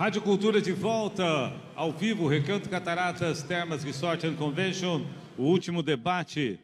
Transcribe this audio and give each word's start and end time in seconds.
Rádio 0.00 0.22
Cultura 0.22 0.62
de 0.62 0.72
volta, 0.72 1.52
ao 1.74 1.92
vivo, 1.92 2.26
Recanto 2.26 2.70
Cataratas, 2.70 3.42
Termas 3.42 3.84
Resort 3.84 4.26
and 4.26 4.34
Convention, 4.34 5.04
o 5.36 5.42
último 5.42 5.82
debate 5.82 6.58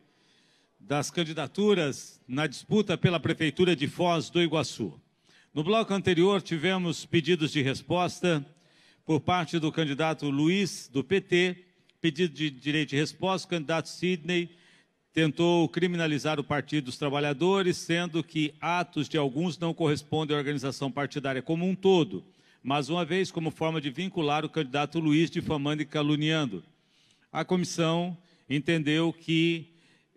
das 0.81 1.11
candidaturas 1.11 2.19
na 2.27 2.47
disputa 2.47 2.97
pela 2.97 3.21
Prefeitura 3.21 3.77
de 3.77 3.87
Foz 3.89 4.31
do 4.31 4.41
Iguaçu. 4.41 4.99
No 5.53 5.63
bloco 5.63 5.93
anterior, 5.93 6.41
tivemos 6.41 7.05
pedidos 7.05 7.53
de 7.53 7.61
resposta 7.61 8.43
por 9.05 9.21
parte 9.21 9.59
do 9.59 9.71
candidato 9.71 10.31
Luiz, 10.31 10.89
do 10.91 11.05
PT, 11.05 11.63
pedido 12.01 12.33
de 12.33 12.49
direito 12.49 12.89
de 12.89 12.97
resposta, 12.97 13.47
o 13.47 13.51
candidato 13.51 13.91
Sidney 13.91 14.49
tentou 15.13 15.69
criminalizar 15.69 16.41
o 16.41 16.45
Partido 16.45 16.87
dos 16.87 16.97
Trabalhadores, 16.97 17.77
sendo 17.77 18.25
que 18.25 18.55
atos 18.63 19.11
de 19.11 19.19
alguns 19.19 19.59
não 19.59 19.75
correspondem 19.75 20.35
à 20.35 20.39
organização 20.39 20.91
partidária 20.91 21.43
como 21.43 21.69
um 21.69 21.75
todo 21.75 22.25
mais 22.67 22.89
uma 22.89 23.05
vez 23.05 23.31
como 23.31 23.53
forma 23.53 23.81
de 23.81 23.91
vincular 23.91 24.45
o 24.45 24.49
candidato 24.49 24.99
Luiz 24.99 25.31
difamando 25.31 25.83
e 25.83 25.87
caluniando. 25.87 26.65
A 27.31 27.45
comissão 27.45 28.19
entendeu 28.51 29.13
que, 29.13 29.69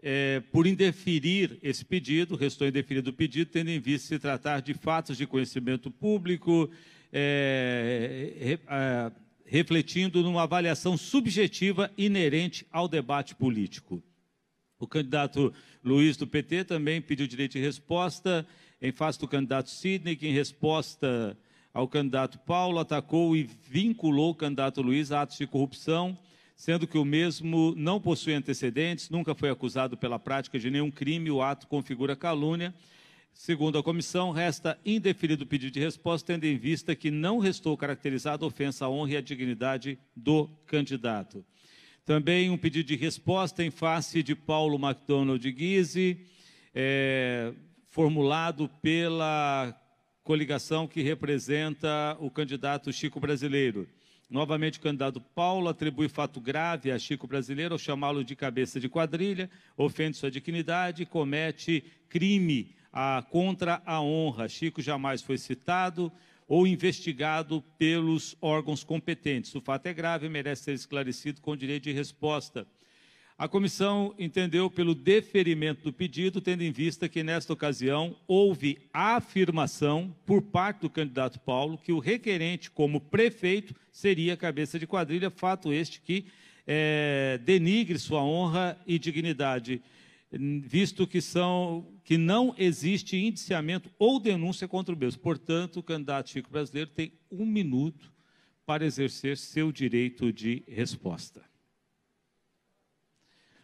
é, 0.02 0.40
por 0.52 0.66
indeferir 0.66 1.59
esse 1.62 1.85
pedido, 1.85 2.35
restou 2.35 2.67
indeferido 2.67 3.12
o 3.12 3.13
pedido, 3.13 3.52
tendo 3.52 3.70
em 3.70 3.80
vista 3.80 4.07
se 4.07 4.17
tratar 4.17 4.63
de 4.63 4.73
fatos 4.73 5.16
de 5.16 5.27
conhecimento 5.27 5.91
público, 5.91 6.67
é, 7.13 8.57
é, 8.68 9.12
refletindo 9.45 10.23
numa 10.23 10.41
avaliação 10.41 10.98
subjetiva 10.98 11.91
inerente 11.95 12.66
ao 12.71 12.88
debate 12.88 13.35
político. 13.35 14.02
O 14.79 14.88
candidato 14.88 15.54
Luiz 15.84 16.18
do 16.18 16.26
PT 16.26 16.63
também 16.63 16.99
pediu 16.99 17.27
direito 17.27 17.52
de 17.52 17.59
resposta 17.59 18.43
em 18.81 18.91
face 18.91 19.20
do 19.20 19.27
candidato 19.27 19.70
Sidney, 19.70 20.16
que 20.16 20.27
em 20.27 20.34
resposta 20.34 21.38
ao 21.73 21.88
candidato 21.88 22.40
Paulo, 22.40 22.80
atacou 22.80 23.35
e 23.35 23.43
vinculou 23.43 24.32
o 24.32 24.35
candidato 24.35 24.82
Luiz 24.82 25.12
a 25.12 25.21
atos 25.21 25.38
de 25.38 25.46
corrupção, 25.46 26.18
sendo 26.55 26.88
que 26.88 26.98
o 26.98 27.05
mesmo 27.05 27.74
não 27.77 28.02
possui 28.02 28.34
antecedentes, 28.34 29.10
nunca 29.10 29.34
foi 29.34 29.49
acusado 29.49 29.96
pela 29.96 30.20
prática 30.20 30.60
de 30.60 30.70
nenhum 30.70 30.91
crime, 30.91 31.32
o 31.32 31.41
ato 31.41 31.68
configura 31.68 32.16
calúnia. 32.16 32.74
Segundo 33.34 33.77
a 33.77 33.84
comissão, 33.84 34.32
resta 34.32 34.77
indefinido 34.85 35.46
o 35.46 35.48
pedido 35.48 35.71
de 35.71 35.80
resposta, 35.80 36.34
tendo 36.34 36.43
em 36.43 36.58
vista 36.58 36.96
que 36.96 37.10
não 37.10 37.40
restou 37.40 37.77
caracterizada 37.77 38.46
ofensa 38.46 38.86
à 38.86 38.90
honra 38.90 39.13
e 39.13 39.18
à 39.18 39.21
dignidade 39.21 39.98
do 40.13 40.49
candidato. 40.65 41.46
Também 42.04 42.49
um 42.49 42.58
pedido 42.58 42.88
de 42.88 42.96
resposta 42.96 43.63
em 43.63 43.70
face 43.70 44.21
de 44.21 44.36
Paulo 44.36 44.77
MacDonald 44.77 45.52
Guise, 45.52 46.26
é, 46.74 47.54
formulado 47.88 48.68
pela 48.82 49.79
coligação 50.30 50.88
que 50.88 51.02
representa 51.02 52.16
o 52.20 52.30
candidato 52.30 52.94
Chico 52.94 53.20
Brasileiro. 53.20 53.90
Novamente, 54.30 54.77
o 54.77 54.82
candidato 54.84 55.20
Paulo 55.20 55.68
atribui 55.68 56.08
fato 56.08 56.40
grave 56.40 56.91
a 56.91 56.99
Chico 56.99 57.26
Brasileiro 57.26 57.74
ao 57.74 57.80
chamá-lo 57.80 58.24
de 58.24 58.36
cabeça 58.36 58.80
de 58.80 58.88
quadrilha, 58.88 59.49
ofende 59.76 60.18
sua 60.18 60.30
dignidade 60.30 61.02
e 61.02 61.05
comete 61.08 61.84
crime 62.08 62.76
a, 62.94 63.26
contra 63.32 63.82
a 63.84 63.99
honra. 64.03 64.47
Chico 64.47 64.84
jamais 64.84 65.24
foi 65.24 65.40
citado 65.40 66.12
ou 66.47 66.68
investigado 66.68 67.64
pelos 67.80 68.38
órgãos 68.40 68.84
competentes. 68.84 69.56
O 69.56 69.62
fato 69.62 69.88
é 69.88 69.94
grave 69.96 70.28
e 70.28 70.30
merece 70.30 70.66
ser 70.66 70.74
esclarecido 70.74 71.41
com 71.41 71.58
direito 71.58 71.86
de 71.86 71.91
resposta. 71.91 72.68
A 73.40 73.47
comissão 73.47 74.13
entendeu 74.19 74.69
pelo 74.69 74.94
deferimento 74.94 75.81
do 75.85 75.94
pedido, 75.94 76.41
tendo 76.41 76.62
em 76.62 76.73
vista 76.73 77.07
que, 77.07 77.23
nesta 77.23 77.53
ocasião, 77.53 78.13
houve 78.28 78.78
afirmação 78.91 80.13
por 80.25 80.41
parte 80.41 80.81
do 80.81 80.90
candidato 80.90 81.40
Paulo 81.40 81.78
que 81.78 81.94
o 81.94 82.00
requerente, 82.00 82.69
como 82.69 83.00
prefeito, 83.00 83.73
seria 83.94 84.35
cabeça 84.35 84.78
de 84.78 84.85
quadrilha, 84.85 85.29
fato 85.29 85.72
este 85.72 86.01
que 86.01 86.25
é, 86.68 87.40
denigre 87.41 87.97
sua 87.97 88.22
honra 88.22 88.78
e 88.86 89.00
dignidade, 89.00 89.81
visto 90.30 91.08
que, 91.08 91.22
são, 91.22 91.88
que 92.03 92.18
não 92.18 92.53
existe 92.58 93.16
indiciamento 93.16 93.90
ou 93.97 94.19
denúncia 94.19 94.68
contra 94.68 94.94
o 94.94 94.97
mesmo. 94.97 95.22
Portanto, 95.22 95.80
o 95.80 95.84
candidato 95.84 96.30
Chico 96.30 96.52
Brasileiro 96.52 96.90
tem 96.90 97.14
um 97.31 97.46
minuto 97.46 98.12
para 98.66 98.85
exercer 98.85 99.38
seu 99.38 99.72
direito 99.72 100.34
de 100.34 100.62
resposta. 100.68 101.49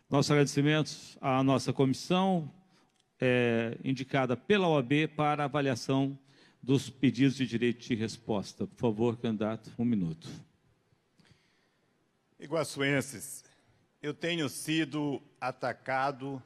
Nossos 0.08 0.30
agradecimentos 0.30 1.18
à 1.20 1.42
nossa 1.42 1.74
comissão, 1.74 2.54
é, 3.20 3.76
indicada 3.84 4.38
pela 4.38 4.68
OAB 4.68 5.08
para 5.16 5.46
avaliação 5.46 6.18
dos 6.62 6.92
pedidos 6.92 7.36
de 7.36 7.48
direito 7.48 7.88
de 7.88 7.96
resposta. 7.96 8.68
Por 8.68 8.78
favor, 8.78 9.18
candidato, 9.18 9.72
um 9.80 9.84
minuto. 9.84 10.30
Iguaçuenses, 12.40 13.44
eu 14.00 14.14
tenho 14.14 14.48
sido 14.48 15.20
atacado 15.42 16.42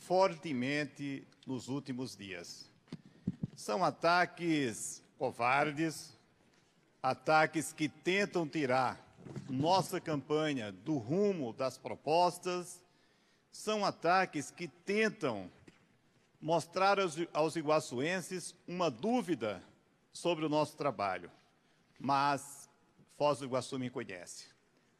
fortemente 0.00 1.22
nos 1.46 1.68
últimos 1.68 2.16
dias. 2.16 2.68
São 3.54 3.84
ataques 3.84 5.04
covardes, 5.16 6.18
ataques 7.00 7.72
que 7.72 7.88
tentam 7.88 8.44
tirar 8.44 9.00
nossa 9.48 10.00
campanha 10.00 10.72
do 10.72 10.98
rumo 10.98 11.52
das 11.52 11.78
propostas 11.78 12.82
são 13.58 13.84
ataques 13.84 14.52
que 14.52 14.68
tentam 14.68 15.50
mostrar 16.40 17.00
aos, 17.00 17.16
aos 17.34 17.56
iguaçuenses 17.56 18.54
uma 18.68 18.88
dúvida 18.88 19.60
sobre 20.12 20.44
o 20.44 20.48
nosso 20.48 20.76
trabalho. 20.76 21.28
Mas 21.98 22.70
Foz 23.16 23.40
do 23.40 23.46
Iguaçu 23.46 23.76
me 23.76 23.90
conhece. 23.90 24.44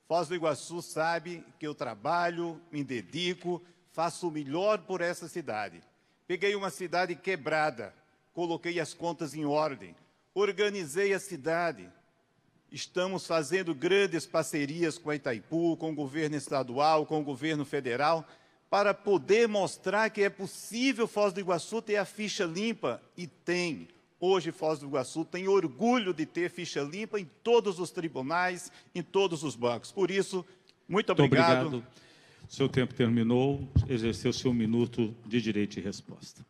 Foz 0.08 0.26
do 0.26 0.34
Iguaçu 0.34 0.82
sabe 0.82 1.46
que 1.56 1.68
eu 1.68 1.72
trabalho, 1.72 2.60
me 2.72 2.82
dedico, 2.82 3.62
faço 3.92 4.26
o 4.26 4.32
melhor 4.32 4.80
por 4.80 5.00
essa 5.00 5.28
cidade. 5.28 5.80
Peguei 6.26 6.56
uma 6.56 6.70
cidade 6.70 7.14
quebrada, 7.14 7.94
coloquei 8.34 8.80
as 8.80 8.92
contas 8.92 9.34
em 9.34 9.44
ordem, 9.44 9.94
organizei 10.34 11.14
a 11.14 11.20
cidade. 11.20 11.88
Estamos 12.72 13.24
fazendo 13.24 13.72
grandes 13.72 14.26
parcerias 14.26 14.98
com 14.98 15.10
a 15.10 15.14
Itaipu, 15.14 15.76
com 15.76 15.92
o 15.92 15.94
governo 15.94 16.34
estadual, 16.34 17.06
com 17.06 17.20
o 17.20 17.24
governo 17.24 17.64
federal, 17.64 18.26
para 18.70 18.92
poder 18.92 19.48
mostrar 19.48 20.10
que 20.10 20.22
é 20.22 20.28
possível 20.28 21.06
Foz 21.06 21.32
do 21.32 21.40
Iguaçu 21.40 21.80
ter 21.80 21.96
a 21.96 22.04
ficha 22.04 22.44
limpa, 22.44 23.00
e 23.16 23.26
tem. 23.26 23.88
Hoje, 24.20 24.50
Foz 24.50 24.78
do 24.78 24.86
Iguaçu 24.86 25.24
tem 25.24 25.48
orgulho 25.48 26.12
de 26.12 26.26
ter 26.26 26.50
ficha 26.50 26.82
limpa 26.82 27.18
em 27.18 27.28
todos 27.42 27.78
os 27.78 27.90
tribunais, 27.90 28.70
em 28.94 29.02
todos 29.02 29.42
os 29.42 29.54
bancos. 29.56 29.92
Por 29.92 30.10
isso, 30.10 30.44
muito 30.88 31.12
obrigado. 31.12 31.70
Muito 31.70 31.76
obrigado. 31.76 31.98
Seu 32.48 32.68
tempo 32.68 32.94
terminou, 32.94 33.68
exerceu 33.88 34.32
seu 34.32 34.54
minuto 34.54 35.14
de 35.26 35.40
direito 35.40 35.74
de 35.74 35.80
resposta. 35.80 36.44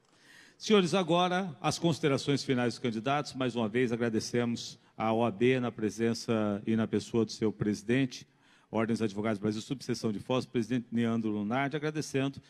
Senhores, 0.57 0.95
agora 0.95 1.57
as 1.61 1.79
considerações 1.79 2.43
finais 2.43 2.75
dos 2.75 2.79
candidatos. 2.79 3.35
Mais 3.35 3.55
uma 3.57 3.69
vez 3.69 3.93
agradecemos 3.93 4.79
à 4.97 5.13
OAB 5.13 5.61
na 5.61 5.71
presença 5.71 6.63
e 6.67 6.75
na 6.75 6.87
pessoa 6.87 7.25
do 7.25 7.33
seu 7.33 7.53
presidente, 7.53 8.27
Ordem 8.71 8.95
dos 8.95 9.03
Advogados 9.03 9.39
do 9.39 9.43
Brasil, 9.43 9.61
subseção 9.63 10.13
de 10.13 10.19
Foz, 10.19 10.45
presidente 10.45 10.87
Neandro 10.93 11.31
Lunardi, 11.31 11.77
agradecendo 11.77 12.41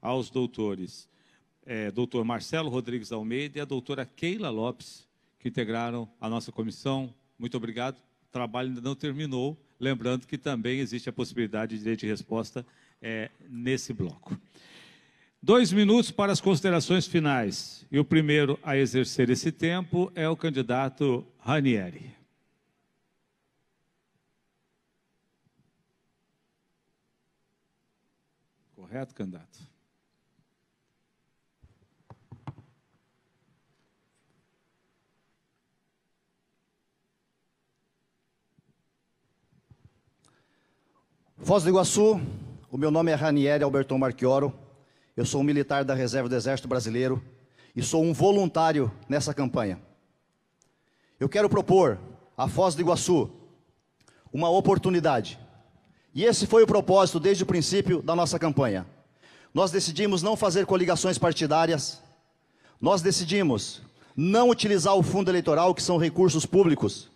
aos 0.00 0.30
doutores, 0.30 1.08
é, 1.66 1.90
doutor 1.90 2.24
Marcelo 2.24 2.70
Rodrigues 2.70 3.10
Almeida 3.10 3.58
e 3.58 3.60
a 3.60 3.64
doutora 3.64 4.04
Keila 4.06 4.50
Lopes, 4.50 5.08
que 5.38 5.48
integraram 5.48 6.08
a 6.20 6.28
nossa 6.28 6.52
comissão. 6.52 7.12
Muito 7.38 7.56
obrigado. 7.56 7.96
O 7.96 8.32
trabalho 8.32 8.68
ainda 8.68 8.80
não 8.80 8.94
terminou. 8.94 9.58
Lembrando 9.80 10.26
que 10.26 10.38
também 10.38 10.78
existe 10.78 11.08
a 11.08 11.12
possibilidade 11.12 11.74
de 11.76 11.82
direito 11.82 12.00
de 12.00 12.06
resposta 12.06 12.64
é, 13.02 13.30
nesse 13.48 13.92
bloco. 13.92 14.38
Dois 15.42 15.72
minutos 15.72 16.10
para 16.10 16.32
as 16.32 16.40
considerações 16.40 17.06
finais. 17.06 17.84
E 17.90 17.98
o 17.98 18.04
primeiro 18.04 18.58
a 18.62 18.76
exercer 18.76 19.28
esse 19.28 19.50
tempo 19.50 20.10
é 20.14 20.28
o 20.28 20.36
candidato 20.36 21.26
Ranieri. 21.38 22.23
Correto, 28.94 29.12
candidato? 29.12 29.58
Foz 41.38 41.64
do 41.64 41.70
Iguaçu, 41.70 42.20
o 42.70 42.78
meu 42.78 42.92
nome 42.92 43.10
é 43.10 43.16
Ranieri 43.16 43.64
Alberton 43.64 43.98
Marchioro, 43.98 44.56
eu 45.16 45.26
sou 45.26 45.40
um 45.40 45.44
militar 45.44 45.84
da 45.84 45.92
Reserva 45.92 46.28
do 46.28 46.36
Exército 46.36 46.68
Brasileiro 46.68 47.20
e 47.74 47.82
sou 47.82 48.00
um 48.00 48.12
voluntário 48.12 48.92
nessa 49.08 49.34
campanha. 49.34 49.82
Eu 51.18 51.28
quero 51.28 51.50
propor 51.50 51.98
a 52.36 52.46
Foz 52.46 52.76
do 52.76 52.82
Iguaçu 52.82 53.28
uma 54.32 54.48
oportunidade 54.48 55.43
e 56.14 56.24
esse 56.24 56.46
foi 56.46 56.62
o 56.62 56.66
propósito 56.66 57.18
desde 57.18 57.42
o 57.42 57.46
princípio 57.46 58.00
da 58.00 58.14
nossa 58.14 58.38
campanha. 58.38 58.86
Nós 59.52 59.70
decidimos 59.70 60.22
não 60.22 60.36
fazer 60.36 60.64
coligações 60.64 61.18
partidárias, 61.18 62.00
nós 62.80 63.02
decidimos 63.02 63.82
não 64.16 64.48
utilizar 64.48 64.94
o 64.94 65.02
fundo 65.02 65.30
eleitoral, 65.30 65.74
que 65.74 65.82
são 65.82 65.98
recursos 65.98 66.46
públicos, 66.46 67.10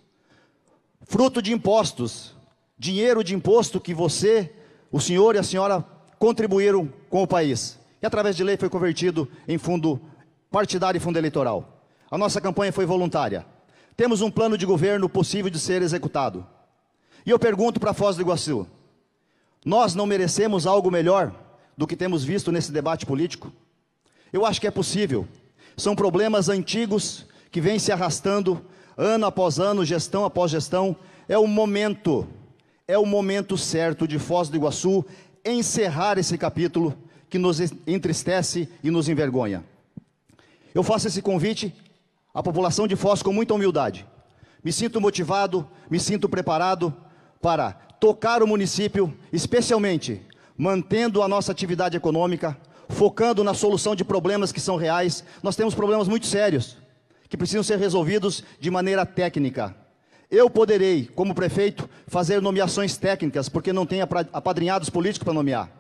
fruto 1.02 1.40
de 1.40 1.52
impostos, 1.52 2.34
dinheiro 2.76 3.22
de 3.22 3.34
imposto 3.34 3.80
que 3.80 3.94
você, 3.94 4.52
o 4.90 5.00
senhor 5.00 5.36
e 5.36 5.38
a 5.38 5.42
senhora 5.42 5.84
contribuíram 6.18 6.92
com 7.08 7.22
o 7.22 7.26
país. 7.26 7.78
E 8.02 8.06
através 8.06 8.36
de 8.36 8.42
lei 8.42 8.56
foi 8.56 8.68
convertido 8.68 9.28
em 9.46 9.58
fundo 9.58 10.00
partidário 10.50 10.98
e 10.98 11.00
fundo 11.00 11.18
eleitoral. 11.18 11.82
A 12.10 12.18
nossa 12.18 12.40
campanha 12.40 12.72
foi 12.72 12.86
voluntária. 12.86 13.46
Temos 13.96 14.22
um 14.22 14.30
plano 14.30 14.56
de 14.56 14.64
governo 14.64 15.08
possível 15.08 15.50
de 15.50 15.58
ser 15.58 15.82
executado. 15.82 16.46
E 17.26 17.30
eu 17.30 17.38
pergunto 17.38 17.80
para 17.80 17.92
Foz 17.92 18.16
do 18.16 18.22
Iguaçu: 18.22 18.66
nós 19.64 19.94
não 19.94 20.06
merecemos 20.06 20.66
algo 20.66 20.90
melhor 20.90 21.34
do 21.76 21.86
que 21.86 21.96
temos 21.96 22.24
visto 22.24 22.52
nesse 22.52 22.72
debate 22.72 23.04
político? 23.04 23.52
Eu 24.32 24.44
acho 24.44 24.60
que 24.60 24.66
é 24.66 24.70
possível. 24.70 25.26
São 25.76 25.94
problemas 25.94 26.48
antigos 26.48 27.26
que 27.50 27.60
vêm 27.60 27.78
se 27.78 27.92
arrastando 27.92 28.64
ano 28.96 29.26
após 29.26 29.58
ano, 29.58 29.84
gestão 29.84 30.24
após 30.24 30.50
gestão. 30.50 30.96
É 31.28 31.38
o 31.38 31.46
momento, 31.46 32.26
é 32.86 32.98
o 32.98 33.06
momento 33.06 33.56
certo 33.56 34.06
de 34.06 34.18
Foz 34.18 34.48
do 34.48 34.56
Iguaçu 34.56 35.04
encerrar 35.44 36.18
esse 36.18 36.36
capítulo 36.36 36.96
que 37.30 37.38
nos 37.38 37.60
entristece 37.86 38.68
e 38.82 38.90
nos 38.90 39.08
envergonha. 39.08 39.64
Eu 40.74 40.82
faço 40.82 41.08
esse 41.08 41.22
convite 41.22 41.74
à 42.34 42.42
população 42.42 42.86
de 42.86 42.96
Foz 42.96 43.22
com 43.22 43.32
muita 43.32 43.54
humildade. 43.54 44.06
Me 44.62 44.72
sinto 44.72 45.00
motivado, 45.00 45.66
me 45.90 46.00
sinto 46.00 46.28
preparado 46.28 46.94
para 47.40 47.87
tocar 48.00 48.42
o 48.42 48.46
município, 48.46 49.16
especialmente 49.32 50.22
mantendo 50.56 51.22
a 51.22 51.28
nossa 51.28 51.52
atividade 51.52 51.96
econômica, 51.96 52.56
focando 52.88 53.44
na 53.44 53.54
solução 53.54 53.94
de 53.94 54.04
problemas 54.04 54.50
que 54.50 54.60
são 54.60 54.76
reais. 54.76 55.22
Nós 55.42 55.54
temos 55.56 55.74
problemas 55.74 56.08
muito 56.08 56.26
sérios 56.26 56.76
que 57.28 57.36
precisam 57.36 57.62
ser 57.62 57.78
resolvidos 57.78 58.42
de 58.58 58.70
maneira 58.70 59.06
técnica. 59.06 59.76
Eu 60.30 60.50
poderei, 60.50 61.06
como 61.14 61.34
prefeito, 61.34 61.88
fazer 62.06 62.42
nomeações 62.42 62.96
técnicas, 62.96 63.48
porque 63.48 63.72
não 63.72 63.86
tenho 63.86 64.06
apadrinhados 64.32 64.90
políticos 64.90 65.24
para 65.24 65.34
nomear. 65.34 65.70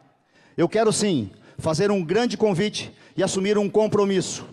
Eu 0.56 0.68
quero 0.68 0.92
sim 0.92 1.30
fazer 1.58 1.90
um 1.90 2.04
grande 2.04 2.36
convite 2.36 2.92
e 3.16 3.22
assumir 3.22 3.58
um 3.58 3.68
compromisso 3.68 4.46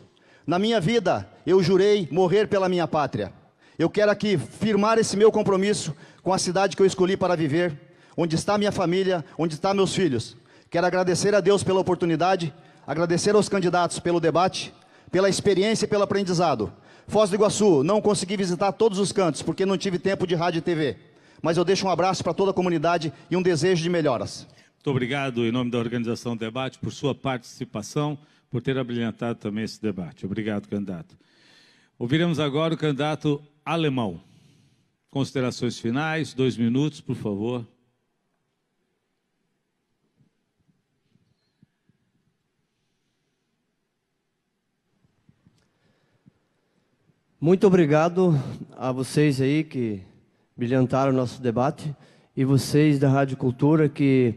na 0.48 0.60
minha 0.60 0.80
vida, 0.80 1.28
eu 1.44 1.62
jurei 1.64 2.08
morrer 2.12 2.48
pela 2.48 2.70
minha 2.70 2.88
pátria. 2.88 3.34
Eu 3.78 3.90
quero 3.90 4.10
aqui 4.10 4.38
firmar 4.38 4.98
esse 4.98 5.18
meu 5.18 5.30
compromisso 5.32 5.94
com 6.24 6.32
a 6.32 6.38
cidade 6.38 6.78
que 6.78 6.82
eu 6.82 6.86
escolhi 6.86 7.18
para 7.18 7.36
viver, 7.36 7.78
onde 8.16 8.36
está 8.36 8.58
minha 8.58 8.72
família, 8.72 9.24
onde 9.38 9.56
estão 9.56 9.74
meus 9.74 9.94
filhos. 9.94 10.38
Quero 10.70 10.88
agradecer 10.88 11.36
a 11.36 11.42
Deus 11.42 11.62
pela 11.62 11.82
oportunidade, 11.82 12.54
agradecer 12.88 13.36
aos 13.36 13.50
candidatos 13.50 14.00
pelo 14.00 14.22
debate, 14.22 14.74
pela 15.12 15.30
experiência 15.30 15.86
e 15.86 15.88
pelo 15.90 16.04
aprendizado. 16.04 16.72
Foz 17.08 17.30
do 17.30 17.36
Iguaçu, 17.36 17.84
não 17.84 18.02
consegui 18.02 18.38
visitar 18.38 18.72
todos 18.72 18.98
os 18.98 19.12
cantos 19.12 19.42
porque 19.42 19.66
não 19.66 19.78
tive 19.78 20.00
tempo 20.00 20.26
de 20.26 20.36
rádio 20.36 20.60
e 20.60 20.62
TV. 20.62 20.98
Mas 21.42 21.58
eu 21.58 21.66
deixo 21.66 21.86
um 21.86 21.90
abraço 21.90 22.24
para 22.24 22.34
toda 22.34 22.52
a 22.52 22.54
comunidade 22.54 23.12
e 23.30 23.36
um 23.36 23.42
desejo 23.42 23.84
de 23.84 23.90
melhoras. 23.90 24.48
Muito 24.76 24.90
obrigado, 24.90 25.46
em 25.46 25.52
nome 25.52 25.70
da 25.70 25.78
organização 25.78 26.36
do 26.36 26.40
debate, 26.40 26.80
por 26.80 26.92
sua 26.92 27.14
participação 27.14 28.18
por 28.50 28.62
ter 28.62 28.78
abrilhantado 28.78 29.38
também 29.38 29.66
esse 29.66 29.82
debate. 29.82 30.26
Obrigado, 30.26 30.70
candidato. 30.70 31.18
Ouviremos 32.00 32.40
agora 32.40 32.74
o 32.74 32.78
candidato 32.78 33.42
alemão. 33.66 34.22
Considerações 35.10 35.80
finais, 35.80 36.34
dois 36.34 36.56
minutos, 36.56 37.02
por 37.02 37.16
favor. 37.16 37.66
Muito 47.42 47.66
obrigado 47.68 48.34
a 48.78 48.92
vocês 48.92 49.42
aí 49.42 49.64
que 49.64 50.02
brilhantaram 50.56 51.12
o 51.12 51.16
nosso 51.16 51.42
debate 51.42 51.96
e 52.36 52.46
vocês 52.46 53.00
da 53.00 53.10
Rádio 53.10 53.38
Cultura 53.38 53.90
que 53.90 54.36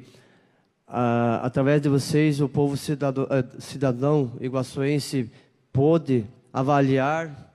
ah, 0.86 1.40
através 1.42 1.82
de 1.82 1.88
vocês, 1.88 2.40
o 2.40 2.48
povo 2.48 2.76
cidadão, 2.76 3.26
eh, 3.30 3.44
cidadão 3.58 4.32
iguaçuense 4.40 5.30
pôde 5.70 6.24
avaliar 6.52 7.47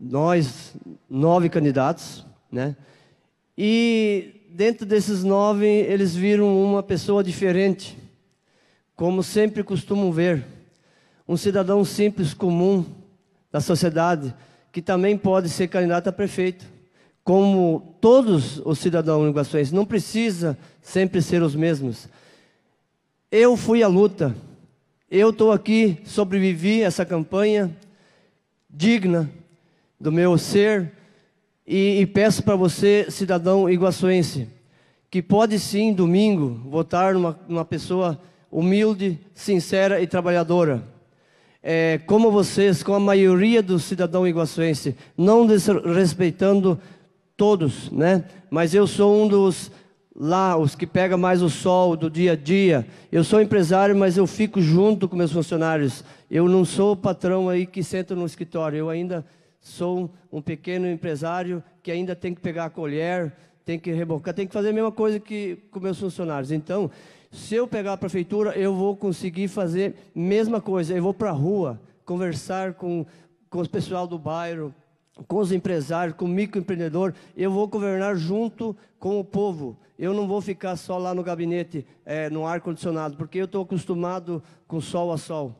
nós, 0.00 0.74
nove 1.08 1.50
candidatos, 1.50 2.24
né? 2.50 2.74
E 3.56 4.46
dentro 4.48 4.86
desses 4.86 5.22
nove, 5.22 5.66
eles 5.66 6.14
viram 6.14 6.64
uma 6.64 6.82
pessoa 6.82 7.22
diferente, 7.22 7.98
como 8.96 9.22
sempre 9.22 9.62
costumam 9.62 10.10
ver. 10.10 10.44
Um 11.28 11.36
cidadão 11.36 11.84
simples, 11.84 12.32
comum 12.32 12.84
da 13.52 13.60
sociedade, 13.60 14.34
que 14.72 14.80
também 14.80 15.18
pode 15.18 15.48
ser 15.50 15.68
candidato 15.68 16.08
a 16.08 16.12
prefeito. 16.12 16.64
Como 17.22 17.96
todos 18.00 18.58
os 18.64 18.78
cidadãos 18.78 19.28
iguaçuenses, 19.28 19.72
não 19.72 19.84
precisa 19.84 20.56
sempre 20.80 21.20
ser 21.20 21.42
os 21.42 21.54
mesmos. 21.54 22.08
Eu 23.30 23.56
fui 23.56 23.82
à 23.82 23.88
luta. 23.88 24.34
Eu 25.10 25.30
estou 25.30 25.52
aqui, 25.52 25.98
sobrevivi 26.04 26.82
essa 26.82 27.04
campanha 27.04 27.70
digna 28.68 29.30
do 30.00 30.10
meu 30.10 30.38
ser 30.38 30.92
e, 31.66 32.00
e 32.00 32.06
peço 32.06 32.42
para 32.42 32.56
você, 32.56 33.06
cidadão 33.10 33.68
iguaçuense, 33.68 34.48
que 35.10 35.22
pode 35.22 35.58
sim, 35.58 35.92
domingo, 35.92 36.60
votar 36.68 37.14
numa, 37.14 37.38
numa 37.46 37.64
pessoa 37.64 38.20
humilde, 38.50 39.20
sincera 39.34 40.00
e 40.00 40.06
trabalhadora. 40.06 40.82
É, 41.62 42.00
como 42.06 42.32
vocês, 42.32 42.82
com 42.82 42.94
a 42.94 43.00
maioria 43.00 43.62
do 43.62 43.78
cidadão 43.78 44.26
iguaçuense, 44.26 44.96
não 45.16 45.46
desrespeitando 45.46 46.80
todos, 47.36 47.90
né? 47.90 48.24
Mas 48.50 48.74
eu 48.74 48.86
sou 48.86 49.22
um 49.22 49.28
dos 49.28 49.70
lá, 50.16 50.56
os 50.56 50.74
que 50.74 50.86
pegam 50.86 51.18
mais 51.18 51.42
o 51.42 51.48
sol 51.48 51.96
do 51.96 52.10
dia 52.10 52.32
a 52.32 52.36
dia. 52.36 52.86
Eu 53.12 53.22
sou 53.22 53.40
empresário, 53.40 53.94
mas 53.94 54.16
eu 54.16 54.26
fico 54.26 54.60
junto 54.60 55.08
com 55.08 55.16
meus 55.16 55.32
funcionários. 55.32 56.04
Eu 56.30 56.48
não 56.48 56.64
sou 56.64 56.92
o 56.92 56.96
patrão 56.96 57.48
aí 57.48 57.66
que 57.66 57.82
senta 57.82 58.14
no 58.14 58.26
escritório. 58.26 58.78
Eu 58.78 58.88
ainda 58.88 59.24
sou 59.60 60.10
um 60.32 60.42
pequeno 60.42 60.90
empresário 60.90 61.62
que 61.82 61.90
ainda 61.90 62.16
tem 62.16 62.34
que 62.34 62.40
pegar 62.40 62.64
a 62.64 62.70
colher, 62.70 63.32
tem 63.64 63.78
que 63.78 63.92
rebocar, 63.92 64.34
tem 64.34 64.46
que 64.46 64.52
fazer 64.52 64.70
a 64.70 64.72
mesma 64.72 64.90
coisa 64.90 65.20
que 65.20 65.58
com 65.70 65.78
meus 65.78 65.98
funcionários. 65.98 66.50
Então, 66.50 66.90
se 67.30 67.54
eu 67.54 67.68
pegar 67.68 67.92
a 67.92 67.96
prefeitura, 67.96 68.58
eu 68.58 68.74
vou 68.74 68.96
conseguir 68.96 69.48
fazer 69.48 69.94
a 70.16 70.18
mesma 70.18 70.60
coisa. 70.60 70.94
Eu 70.94 71.02
vou 71.02 71.14
para 71.14 71.30
a 71.30 71.34
rua, 71.34 71.80
conversar 72.04 72.74
com, 72.74 73.06
com 73.48 73.60
o 73.60 73.68
pessoal 73.68 74.06
do 74.06 74.18
bairro, 74.18 74.74
com 75.26 75.38
os 75.38 75.52
empresários, 75.52 76.16
com 76.16 76.24
o 76.24 76.28
microempreendedor, 76.28 77.14
eu 77.36 77.50
vou 77.50 77.66
governar 77.66 78.16
junto 78.16 78.76
com 78.98 79.18
o 79.18 79.24
povo. 79.24 79.76
Eu 79.98 80.14
não 80.14 80.26
vou 80.26 80.40
ficar 80.40 80.76
só 80.76 80.96
lá 80.96 81.14
no 81.14 81.22
gabinete, 81.22 81.86
é, 82.04 82.30
no 82.30 82.46
ar-condicionado, 82.46 83.16
porque 83.16 83.38
eu 83.38 83.44
estou 83.44 83.62
acostumado 83.62 84.42
com 84.66 84.80
sol 84.80 85.12
a 85.12 85.18
sol, 85.18 85.54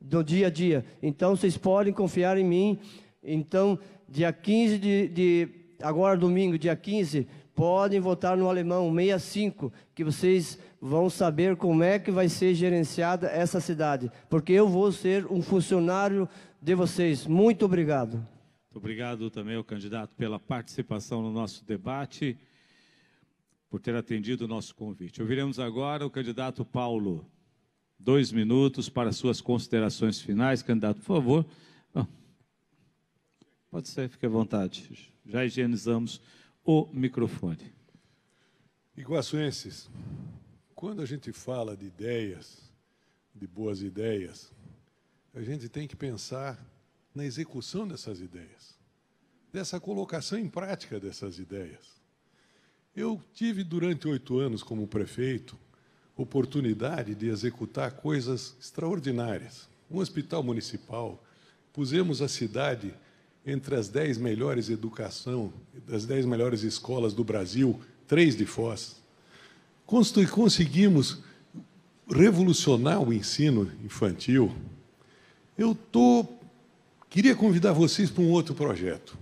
do 0.00 0.22
dia 0.22 0.48
a 0.48 0.50
dia. 0.50 0.84
Então, 1.02 1.36
vocês 1.36 1.56
podem 1.56 1.92
confiar 1.92 2.36
em 2.36 2.44
mim. 2.44 2.78
Então, 3.24 3.78
dia 4.08 4.32
15 4.32 4.78
de, 4.78 5.08
de 5.08 5.48
agora 5.82 6.16
domingo, 6.16 6.58
dia 6.58 6.76
15, 6.76 7.26
podem 7.54 8.00
votar 8.00 8.36
no 8.36 8.48
alemão 8.48 8.94
65, 8.94 9.72
que 9.94 10.04
vocês 10.04 10.58
vão 10.80 11.08
saber 11.08 11.56
como 11.56 11.82
é 11.82 11.98
que 11.98 12.10
vai 12.10 12.28
ser 12.28 12.54
gerenciada 12.54 13.28
essa 13.28 13.60
cidade, 13.60 14.10
porque 14.28 14.52
eu 14.52 14.68
vou 14.68 14.92
ser 14.92 15.26
um 15.26 15.40
funcionário 15.40 16.28
de 16.60 16.74
vocês. 16.74 17.26
Muito 17.26 17.64
obrigado. 17.64 18.26
Obrigado 18.74 19.30
também 19.30 19.56
ao 19.56 19.64
candidato 19.64 20.14
pela 20.16 20.38
participação 20.38 21.22
no 21.22 21.30
nosso 21.30 21.64
debate, 21.64 22.36
por 23.70 23.80
ter 23.80 23.94
atendido 23.94 24.44
o 24.44 24.48
nosso 24.48 24.74
convite. 24.74 25.22
Ouviremos 25.22 25.58
agora 25.58 26.04
o 26.04 26.10
candidato 26.10 26.64
Paulo. 26.64 27.24
Dois 27.98 28.32
minutos 28.32 28.88
para 28.88 29.12
suas 29.12 29.40
considerações 29.40 30.20
finais. 30.20 30.62
Candidato, 30.62 30.96
por 30.96 31.06
favor. 31.06 31.46
Pode 33.74 33.88
ser, 33.88 34.08
fique 34.08 34.24
à 34.24 34.28
vontade. 34.28 35.12
Já 35.26 35.44
higienizamos 35.44 36.20
o 36.64 36.86
microfone. 36.92 37.74
Iguaçuenses, 38.96 39.90
quando 40.76 41.02
a 41.02 41.04
gente 41.04 41.32
fala 41.32 41.76
de 41.76 41.86
ideias, 41.86 42.72
de 43.34 43.48
boas 43.48 43.82
ideias, 43.82 44.52
a 45.34 45.42
gente 45.42 45.68
tem 45.68 45.88
que 45.88 45.96
pensar 45.96 46.64
na 47.12 47.24
execução 47.24 47.88
dessas 47.88 48.20
ideias, 48.20 48.78
dessa 49.52 49.80
colocação 49.80 50.38
em 50.38 50.48
prática 50.48 51.00
dessas 51.00 51.40
ideias. 51.40 52.00
Eu 52.94 53.20
tive, 53.32 53.64
durante 53.64 54.06
oito 54.06 54.38
anos 54.38 54.62
como 54.62 54.86
prefeito, 54.86 55.58
oportunidade 56.16 57.12
de 57.16 57.26
executar 57.26 57.90
coisas 57.94 58.56
extraordinárias. 58.60 59.68
Um 59.90 59.98
hospital 59.98 60.44
municipal, 60.44 61.20
pusemos 61.72 62.22
a 62.22 62.28
cidade 62.28 62.94
entre 63.46 63.74
as 63.74 63.88
dez 63.88 64.16
melhores 64.16 64.70
educação, 64.70 65.52
das 65.86 66.06
dez 66.06 66.24
melhores 66.24 66.62
escolas 66.62 67.12
do 67.12 67.24
Brasil, 67.24 67.78
três 68.06 68.36
de 68.36 68.46
Foz. 68.46 68.96
Conseguimos 69.86 71.18
revolucionar 72.08 73.02
o 73.02 73.12
ensino 73.12 73.70
infantil. 73.84 74.52
Eu 75.56 75.72
estou 75.72 76.40
Queria 77.14 77.36
convidar 77.36 77.72
vocês 77.72 78.10
para 78.10 78.24
um 78.24 78.30
outro 78.32 78.56
projeto. 78.56 79.16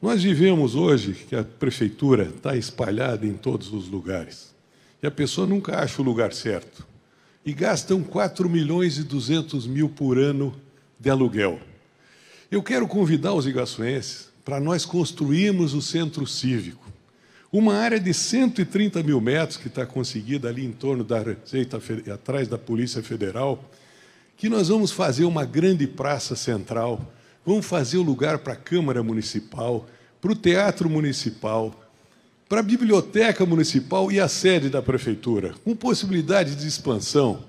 Nós 0.00 0.22
vivemos 0.22 0.74
hoje 0.74 1.12
que 1.12 1.36
a 1.36 1.44
prefeitura 1.44 2.32
está 2.34 2.56
espalhada 2.56 3.26
em 3.26 3.34
todos 3.34 3.74
os 3.74 3.88
lugares. 3.88 4.54
E 5.02 5.06
a 5.06 5.10
pessoa 5.10 5.46
nunca 5.46 5.78
acha 5.78 6.00
o 6.00 6.04
lugar 6.04 6.32
certo. 6.32 6.86
E 7.44 7.52
gastam 7.52 8.02
4 8.02 8.48
milhões 8.48 8.96
e 8.96 9.02
200 9.02 9.66
mil 9.66 9.86
por 9.86 10.16
ano 10.16 10.54
de 10.98 11.10
aluguel. 11.10 11.60
Eu 12.48 12.62
quero 12.62 12.86
convidar 12.86 13.34
os 13.34 13.44
iguaçuenses 13.44 14.28
para 14.44 14.60
nós 14.60 14.84
construirmos 14.84 15.74
o 15.74 15.82
centro 15.82 16.24
cívico. 16.28 16.86
Uma 17.52 17.74
área 17.74 17.98
de 17.98 18.14
130 18.14 19.02
mil 19.02 19.20
metros 19.20 19.56
que 19.56 19.66
está 19.66 19.84
conseguida 19.84 20.48
ali 20.48 20.64
em 20.64 20.70
torno 20.70 21.02
da 21.02 21.18
Receita, 21.18 21.80
atrás 22.14 22.46
da 22.46 22.56
Polícia 22.56 23.02
Federal, 23.02 23.68
que 24.36 24.48
nós 24.48 24.68
vamos 24.68 24.92
fazer 24.92 25.24
uma 25.24 25.44
grande 25.44 25.88
praça 25.88 26.36
central, 26.36 27.12
vamos 27.44 27.66
fazer 27.66 27.98
o 27.98 28.02
lugar 28.02 28.38
para 28.38 28.52
a 28.52 28.56
Câmara 28.56 29.02
Municipal, 29.02 29.88
para 30.20 30.30
o 30.30 30.36
Teatro 30.36 30.88
Municipal, 30.88 31.74
para 32.48 32.60
a 32.60 32.62
Biblioteca 32.62 33.44
Municipal 33.44 34.12
e 34.12 34.20
a 34.20 34.28
sede 34.28 34.68
da 34.68 34.80
Prefeitura, 34.80 35.52
com 35.64 35.74
possibilidade 35.74 36.54
de 36.54 36.68
expansão. 36.68 37.42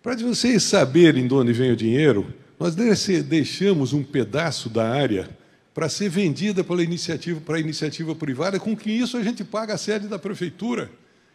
Para 0.00 0.14
vocês 0.14 0.62
saberem 0.62 1.26
de 1.26 1.34
onde 1.34 1.52
vem 1.52 1.72
o 1.72 1.76
dinheiro, 1.76 2.32
nós 2.58 2.74
deixamos 2.74 3.92
um 3.92 4.02
pedaço 4.02 4.68
da 4.68 4.88
área 4.88 5.28
para 5.74 5.88
ser 5.90 6.08
vendida 6.08 6.64
pela 6.64 6.82
iniciativa, 6.82 7.38
para 7.40 7.56
a 7.56 7.60
iniciativa 7.60 8.14
privada, 8.14 8.58
com 8.58 8.74
que 8.74 8.90
isso 8.90 9.16
a 9.18 9.22
gente 9.22 9.44
paga 9.44 9.74
a 9.74 9.78
sede 9.78 10.08
da 10.08 10.18
prefeitura. 10.18 10.90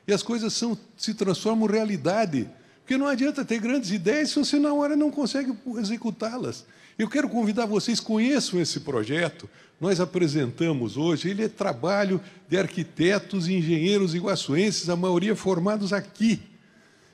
E 0.08 0.12
as 0.12 0.24
coisas 0.24 0.52
são, 0.54 0.76
se 0.98 1.14
transformam 1.14 1.70
em 1.70 1.74
realidade. 1.74 2.50
Porque 2.80 2.98
não 2.98 3.06
adianta 3.06 3.46
ter 3.46 3.60
grandes 3.60 3.92
ideias 3.92 4.30
se 4.30 4.40
você 4.40 4.58
na 4.58 4.74
hora 4.74 4.96
não 4.96 5.12
consegue 5.12 5.54
executá-las. 5.78 6.66
Eu 6.98 7.08
quero 7.08 7.30
convidar 7.30 7.68
vocês, 7.68 8.00
conheçam 8.00 8.60
esse 8.60 8.80
projeto. 8.80 9.48
Nós 9.80 10.00
apresentamos 10.00 10.98
hoje, 10.98 11.30
ele 11.30 11.44
é 11.44 11.48
trabalho 11.48 12.20
de 12.50 12.58
arquitetos 12.58 13.48
e 13.48 13.54
engenheiros 13.54 14.16
iguaçuenses, 14.16 14.90
a 14.90 14.96
maioria 14.96 15.36
formados 15.36 15.94
aqui. 15.94 16.42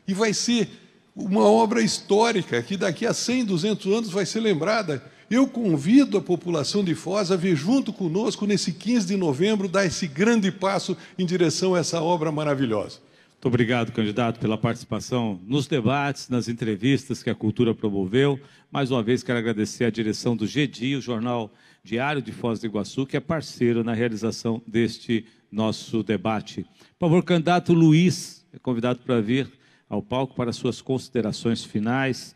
E 0.07 0.13
vai 0.13 0.33
ser 0.33 0.69
uma 1.17 1.41
obra 1.41 1.81
histórica 1.81 2.61
que 2.61 2.77
daqui 2.77 3.05
a 3.05 3.13
100, 3.13 3.45
200 3.45 3.93
anos 3.93 4.09
vai 4.09 4.25
ser 4.25 4.39
lembrada. 4.39 5.03
Eu 5.29 5.47
convido 5.47 6.17
a 6.17 6.21
população 6.21 6.83
de 6.83 6.93
Foz 6.93 7.31
a 7.31 7.35
vir 7.35 7.55
junto 7.55 7.91
conosco 7.91 8.45
nesse 8.45 8.71
15 8.71 9.07
de 9.07 9.17
novembro, 9.17 9.67
dar 9.67 9.85
esse 9.85 10.07
grande 10.07 10.51
passo 10.51 10.95
em 11.17 11.25
direção 11.25 11.73
a 11.73 11.79
essa 11.79 12.01
obra 12.01 12.31
maravilhosa. 12.31 12.99
Muito 13.33 13.47
obrigado, 13.47 13.91
candidato, 13.91 14.39
pela 14.39 14.57
participação 14.57 15.39
nos 15.45 15.67
debates, 15.67 16.29
nas 16.29 16.47
entrevistas 16.47 17.21
que 17.21 17.29
a 17.29 17.35
Cultura 17.35 17.73
promoveu. 17.73 18.39
Mais 18.71 18.89
uma 18.89 19.03
vez, 19.03 19.21
quero 19.21 19.37
agradecer 19.37 19.85
a 19.85 19.89
direção 19.89 20.35
do 20.35 20.45
GDI, 20.45 20.95
o 20.95 21.01
Jornal 21.01 21.51
Diário 21.83 22.21
de 22.21 22.31
Foz 22.31 22.59
do 22.59 22.65
Iguaçu, 22.65 23.05
que 23.05 23.17
é 23.17 23.19
parceiro 23.19 23.83
na 23.83 23.93
realização 23.93 24.61
deste 24.65 25.25
nosso 25.51 26.03
debate. 26.03 26.63
Por 26.97 27.07
favor, 27.07 27.23
candidato 27.23 27.73
Luiz, 27.73 28.45
é 28.53 28.59
convidado 28.59 28.99
para 29.05 29.21
vir 29.21 29.56
ao 29.89 30.01
palco 30.01 30.35
para 30.35 30.51
suas 30.51 30.81
considerações 30.81 31.63
finais 31.63 32.35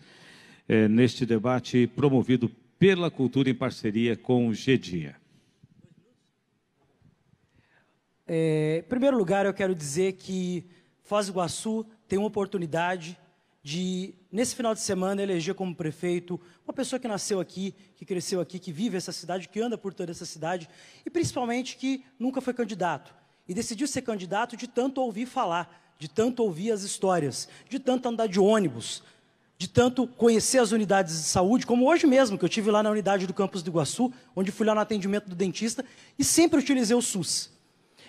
é, 0.68 0.88
neste 0.88 1.26
debate 1.26 1.88
promovido 1.88 2.50
pela 2.80 3.12
Cultura 3.12 3.50
em 3.50 3.56
parceria 3.56 4.16
com 4.16 4.48
o 4.48 4.52
GDIA. 4.52 5.16
É, 8.26 8.78
em 8.86 8.90
primeiro 8.90 9.18
lugar, 9.18 9.46
eu 9.46 9.54
quero 9.54 9.76
dizer 9.76 10.14
que 10.14 10.66
Foz 11.04 11.28
do 11.28 11.34
Iguaçu 11.34 11.86
tem 12.08 12.18
uma 12.18 12.28
oportunidade 12.28 13.18
de, 13.62 14.16
nesse 14.32 14.56
final 14.56 14.74
de 14.74 14.80
semana, 14.80 15.22
eleger 15.22 15.54
como 15.54 15.76
prefeito 15.76 16.40
uma 16.66 16.74
pessoa 16.74 17.00
que 17.00 17.08
nasceu 17.08 17.40
aqui, 17.40 17.76
que 17.96 18.06
cresceu 18.06 18.40
aqui, 18.40 18.58
que 18.58 18.72
vive 18.72 18.98
essa 18.98 19.12
cidade, 19.12 19.50
que 19.50 19.60
anda 19.60 19.78
por 19.78 19.94
toda 19.94 20.12
essa 20.12 20.26
cidade 20.26 20.70
e 21.06 21.10
principalmente 21.10 21.78
que 21.78 22.04
nunca 22.18 22.42
foi 22.42 22.54
candidato. 22.54 23.14
E 23.48 23.54
decidiu 23.54 23.88
ser 23.88 24.02
candidato 24.04 24.56
de 24.56 24.68
tanto 24.68 25.02
ouvir 25.02 25.26
falar 25.26 25.91
de 26.02 26.08
tanto 26.08 26.42
ouvir 26.42 26.72
as 26.72 26.82
histórias, 26.82 27.48
de 27.70 27.78
tanto 27.78 28.10
andar 28.10 28.26
de 28.26 28.40
ônibus, 28.40 29.04
de 29.56 29.68
tanto 29.68 30.08
conhecer 30.08 30.58
as 30.58 30.72
unidades 30.72 31.14
de 31.16 31.26
saúde, 31.26 31.64
como 31.64 31.88
hoje 31.88 32.08
mesmo, 32.08 32.40
que 32.40 32.44
eu 32.44 32.50
tive 32.50 32.72
lá 32.72 32.82
na 32.82 32.90
unidade 32.90 33.28
do 33.28 33.34
campus 33.36 33.62
do 33.62 33.70
Iguaçu, 33.70 34.12
onde 34.36 34.52
fui 34.52 34.66
lá 34.66 34.74
no 34.74 34.82
atendimento 34.82 35.30
do 35.30 35.36
dentista 35.36 35.86
e 36.18 36.24
sempre 36.24 36.60
utilizei 36.60 36.98
o 36.98 37.04
SUS. 37.04 37.52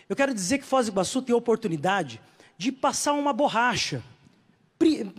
Eu 0.09 0.17
quero 0.17 0.33
dizer 0.33 0.57
que 0.57 0.65
Foz 0.65 0.87
do 0.87 0.93
Iguaçu 0.93 1.21
tem 1.21 1.35
a 1.35 1.37
oportunidade 1.37 2.19
de 2.57 2.73
passar 2.73 3.13
uma 3.13 3.31
borracha 3.31 4.03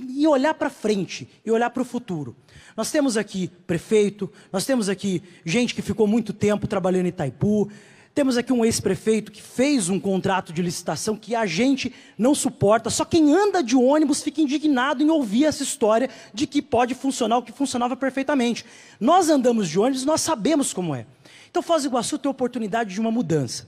e 0.09 0.25
olhar 0.25 0.55
para 0.55 0.71
frente 0.71 1.29
e 1.45 1.51
olhar 1.51 1.69
para 1.69 1.83
o 1.83 1.85
futuro. 1.85 2.35
Nós 2.75 2.89
temos 2.89 3.17
aqui 3.17 3.51
prefeito, 3.67 4.33
nós 4.51 4.65
temos 4.65 4.89
aqui 4.89 5.21
gente 5.45 5.75
que 5.75 5.81
ficou 5.83 6.07
muito 6.07 6.33
tempo 6.33 6.65
trabalhando 6.65 7.05
em 7.05 7.09
Itaipu, 7.09 7.69
temos 8.13 8.37
aqui 8.37 8.53
um 8.53 8.63
ex-prefeito 8.63 9.31
que 9.31 9.41
fez 9.41 9.89
um 9.89 9.99
contrato 9.99 10.53
de 10.53 10.61
licitação 10.61 11.15
que 11.15 11.33
a 11.35 11.47
gente 11.47 11.93
não 12.17 12.35
suporta. 12.35 12.89
Só 12.91 13.03
quem 13.03 13.33
anda 13.33 13.63
de 13.63 13.75
ônibus 13.75 14.21
fica 14.21 14.39
indignado 14.39 15.01
em 15.01 15.09
ouvir 15.09 15.45
essa 15.45 15.63
história 15.63 16.09
de 16.31 16.45
que 16.45 16.61
pode 16.61 16.93
funcionar 16.93 17.39
o 17.39 17.43
que 17.43 17.51
funcionava 17.51 17.95
perfeitamente. 17.95 18.65
Nós 18.99 19.29
andamos 19.29 19.67
de 19.67 19.79
ônibus, 19.79 20.05
nós 20.05 20.21
sabemos 20.21 20.71
como 20.73 20.93
é. 20.93 21.07
Então 21.49 21.63
Foz 21.63 21.83
do 21.83 21.89
Iguaçu 21.89 22.19
tem 22.19 22.29
a 22.29 22.31
oportunidade 22.31 22.93
de 22.93 22.99
uma 22.99 23.11
mudança. 23.11 23.67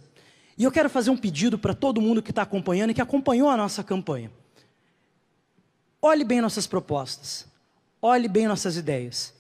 E 0.58 0.64
eu 0.64 0.72
quero 0.72 0.90
fazer 0.90 1.10
um 1.10 1.18
pedido 1.18 1.58
para 1.58 1.74
todo 1.74 2.00
mundo 2.00 2.22
que 2.22 2.30
está 2.30 2.44
acompanhando 2.44 2.92
e 2.92 2.94
que 2.94 3.02
acompanhou 3.02 3.50
a 3.50 3.58
nossa 3.58 3.84
campanha. 3.84 4.32
Olhe 6.02 6.24
bem 6.24 6.40
nossas 6.40 6.68
propostas. 6.68 7.48
Olhe 8.00 8.28
bem 8.28 8.48
nossas 8.48 8.78
ideias. 8.78 9.35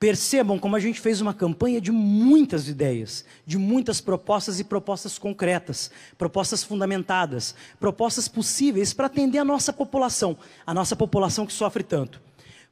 Percebam 0.00 0.58
como 0.58 0.76
a 0.76 0.80
gente 0.80 0.98
fez 0.98 1.20
uma 1.20 1.34
campanha 1.34 1.78
de 1.78 1.92
muitas 1.92 2.66
ideias, 2.68 3.22
de 3.44 3.58
muitas 3.58 4.00
propostas 4.00 4.58
e 4.58 4.64
propostas 4.64 5.18
concretas, 5.18 5.90
propostas 6.16 6.64
fundamentadas, 6.64 7.54
propostas 7.78 8.26
possíveis 8.26 8.94
para 8.94 9.08
atender 9.08 9.36
a 9.36 9.44
nossa 9.44 9.74
população, 9.74 10.38
a 10.66 10.72
nossa 10.72 10.96
população 10.96 11.44
que 11.44 11.52
sofre 11.52 11.82
tanto. 11.82 12.18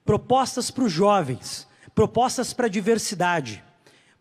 Propostas 0.07 0.71
para 0.71 0.85
os 0.85 0.91
jovens, 0.91 1.69
propostas 1.95 2.55
para 2.55 2.65
a 2.65 2.71
diversidade, 2.71 3.63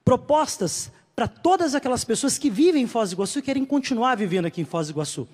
propostas 0.04 0.92
para 1.16 1.30
todas 1.30 1.74
aquelas 1.76 2.04
pessoas 2.04 2.38
que 2.38 2.50
vivem 2.50 2.84
em 2.84 2.88
Foz 2.88 3.12
do 3.12 3.14
Iguaçu 3.14 3.40
e 3.40 3.42
querem 3.42 3.64
continuar 3.64 4.16
vivendo 4.18 4.48
aqui 4.48 4.60
em 4.60 4.66
Foz 4.66 4.88
do 4.88 4.92
Iguaçu. 4.92 5.26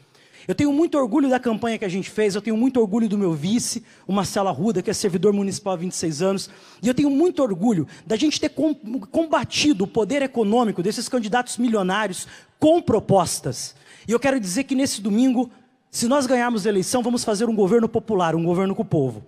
Eu 0.47 0.53
tenho 0.53 0.73
muito 0.73 0.97
orgulho 0.97 1.29
da 1.29 1.39
campanha 1.39 1.77
que 1.77 1.85
a 1.85 1.89
gente 1.89 2.09
fez, 2.09 2.35
eu 2.35 2.41
tenho 2.41 2.57
muito 2.57 2.79
orgulho 2.79 3.07
do 3.07 3.17
meu 3.17 3.33
vice, 3.33 3.83
o 4.05 4.11
Marcelo 4.11 4.49
Arruda, 4.49 4.81
que 4.81 4.89
é 4.89 4.93
servidor 4.93 5.31
municipal 5.31 5.73
há 5.73 5.77
26 5.77 6.21
anos, 6.21 6.49
e 6.81 6.87
eu 6.87 6.93
tenho 6.93 7.09
muito 7.09 7.41
orgulho 7.41 7.87
da 8.05 8.15
gente 8.15 8.39
ter 8.41 8.49
combatido 8.49 9.85
o 9.85 9.87
poder 9.87 10.21
econômico 10.21 10.83
desses 10.83 11.07
candidatos 11.07 11.57
milionários 11.57 12.27
com 12.59 12.81
propostas. 12.81 13.75
E 14.07 14.11
eu 14.11 14.19
quero 14.19 14.39
dizer 14.39 14.65
que 14.65 14.75
nesse 14.75 15.01
domingo, 15.01 15.49
se 15.89 16.07
nós 16.07 16.25
ganharmos 16.25 16.65
a 16.65 16.69
eleição, 16.69 17.01
vamos 17.01 17.23
fazer 17.23 17.47
um 17.47 17.55
governo 17.55 17.87
popular, 17.87 18.35
um 18.35 18.43
governo 18.43 18.75
com 18.75 18.81
o 18.81 18.85
povo. 18.85 19.23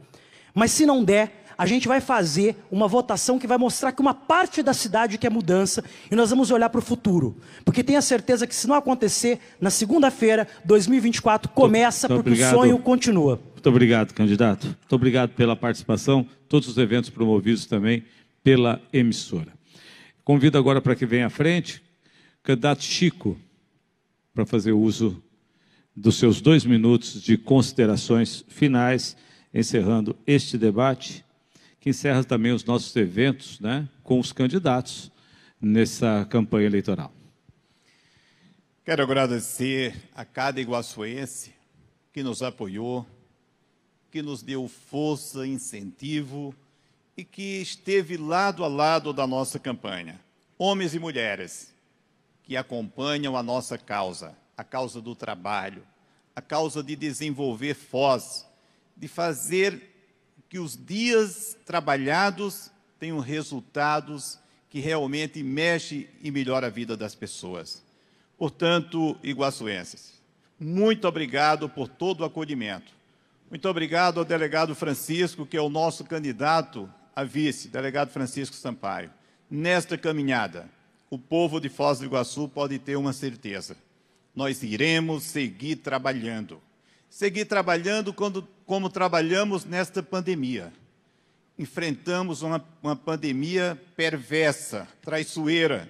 Mas 0.54 0.72
se 0.72 0.86
não 0.86 1.04
der, 1.04 1.45
a 1.58 1.66
gente 1.66 1.88
vai 1.88 2.02
fazer 2.02 2.56
uma 2.70 2.88
votação 2.88 3.40
que 3.40 3.48
vai 3.48 3.58
mostrar 3.58 3.92
que 3.92 4.02
uma 4.02 4.14
parte 4.14 4.62
da 4.62 4.74
cidade 4.74 5.18
quer 5.18 5.32
mudança 5.32 5.84
e 6.12 6.16
nós 6.16 6.30
vamos 6.30 6.52
olhar 6.52 6.70
para 6.70 6.80
o 6.80 6.82
futuro. 6.82 7.38
Porque 7.64 7.84
tenha 7.84 8.02
certeza 8.02 8.46
que 8.46 8.56
se 8.56 8.68
não 8.68 8.76
acontecer, 8.76 9.40
na 9.60 9.70
segunda-feira, 9.70 10.48
2024, 10.64 11.50
começa 11.52 12.08
muito, 12.08 12.14
muito 12.16 12.24
porque 12.24 12.42
obrigado. 12.42 12.54
o 12.54 12.62
sonho 12.62 12.78
continua. 12.80 13.42
Muito 13.54 13.70
obrigado, 13.70 14.14
candidato. 14.14 14.66
Muito 14.66 14.96
obrigado 14.96 15.32
pela 15.32 15.56
participação, 15.56 16.28
todos 16.48 16.68
os 16.68 16.78
eventos 16.78 17.10
promovidos 17.10 17.66
também 17.66 18.04
pela 18.44 18.80
emissora. 18.94 19.54
Convido 20.24 20.58
agora 20.58 20.80
para 20.80 20.96
que 20.96 21.06
venha 21.06 21.26
à 21.28 21.30
frente 21.30 21.82
o 22.40 22.44
candidato 22.44 22.84
Chico 22.84 23.38
para 24.36 24.46
fazer 24.46 24.72
uso 24.72 25.20
dos 25.96 26.18
seus 26.18 26.42
dois 26.42 26.64
minutos 26.64 27.20
de 27.24 27.38
considerações 27.38 28.46
finais, 28.48 29.18
encerrando 29.52 30.16
este 30.28 30.58
debate 30.60 31.25
que 31.86 31.92
encerra 31.92 32.24
também 32.24 32.52
os 32.52 32.66
nossos 32.66 32.96
eventos 32.96 33.60
né, 33.60 33.88
com 34.02 34.20
os 34.20 34.34
candidatos 34.34 35.12
nessa 35.62 36.26
campanha 36.28 36.66
eleitoral. 36.66 37.14
Quero 38.84 39.04
agradecer 39.04 39.96
a 40.16 40.26
cada 40.26 40.60
iguaçuense 40.60 41.54
que 42.12 42.24
nos 42.24 42.42
apoiou, 42.42 43.06
que 44.10 44.24
nos 44.24 44.42
deu 44.42 44.68
força, 44.68 45.46
incentivo 45.46 46.56
e 47.16 47.24
que 47.24 47.62
esteve 47.62 48.18
lado 48.18 48.64
a 48.64 48.68
lado 48.68 49.14
da 49.14 49.28
nossa 49.28 49.60
campanha. 49.60 50.20
Homens 50.58 50.96
e 50.96 51.00
mulheres 51.00 51.72
que 52.42 52.58
acompanham 52.58 53.38
a 53.38 53.44
nossa 53.44 53.78
causa, 53.78 54.36
a 54.58 54.64
causa 54.64 55.00
do 55.00 55.14
trabalho, 55.14 55.84
a 56.36 56.42
causa 56.42 56.82
de 56.82 56.96
desenvolver 56.96 57.76
Foz, 57.76 58.44
de 58.98 59.08
fazer 59.08 59.95
que 60.56 60.60
os 60.60 60.78
dias 60.78 61.58
trabalhados 61.66 62.72
tenham 62.98 63.20
resultados 63.20 64.40
que 64.70 64.80
realmente 64.80 65.44
mexe 65.44 66.08
e 66.22 66.32
melhora 66.32 66.68
a 66.68 66.70
vida 66.70 66.96
das 66.96 67.14
pessoas. 67.14 67.84
Portanto, 68.38 69.18
iguaçuenses, 69.22 70.14
muito 70.58 71.10
obrigado 71.10 71.68
por 71.68 71.90
todo 71.90 72.22
o 72.22 72.24
acolhimento. 72.24 72.94
Muito 73.50 73.68
obrigado 73.68 74.18
ao 74.18 74.26
delegado 74.26 74.74
Francisco, 74.74 75.46
que 75.46 75.58
é 75.58 75.62
o 75.62 75.68
nosso 75.68 76.06
candidato 76.06 76.90
a 77.14 77.26
vice, 77.26 77.68
delegado 77.68 78.12
Francisco 78.12 78.56
Sampaio, 78.56 79.12
nesta 79.52 79.98
caminhada. 79.98 80.70
o 81.10 81.20
povo 81.20 81.60
de 81.60 81.68
Foz 81.68 82.00
do 82.00 82.06
Iguaçu 82.06 82.48
pode 82.48 82.80
ter 82.80 82.96
uma 82.96 83.12
certeza. 83.12 83.76
Nós 84.34 84.64
iremos 84.64 85.24
seguir 85.24 85.76
trabalhando. 85.76 86.62
Seguir 87.10 87.44
trabalhando 87.44 88.14
quando, 88.14 88.48
como 88.66 88.90
trabalhamos 88.90 89.66
nesta 89.66 90.02
pandemia. 90.02 90.74
Enfrentamos 91.58 92.42
uma, 92.42 92.64
uma 92.82 92.96
pandemia 92.96 93.80
perversa, 93.96 94.88
traiçoeira, 95.02 95.90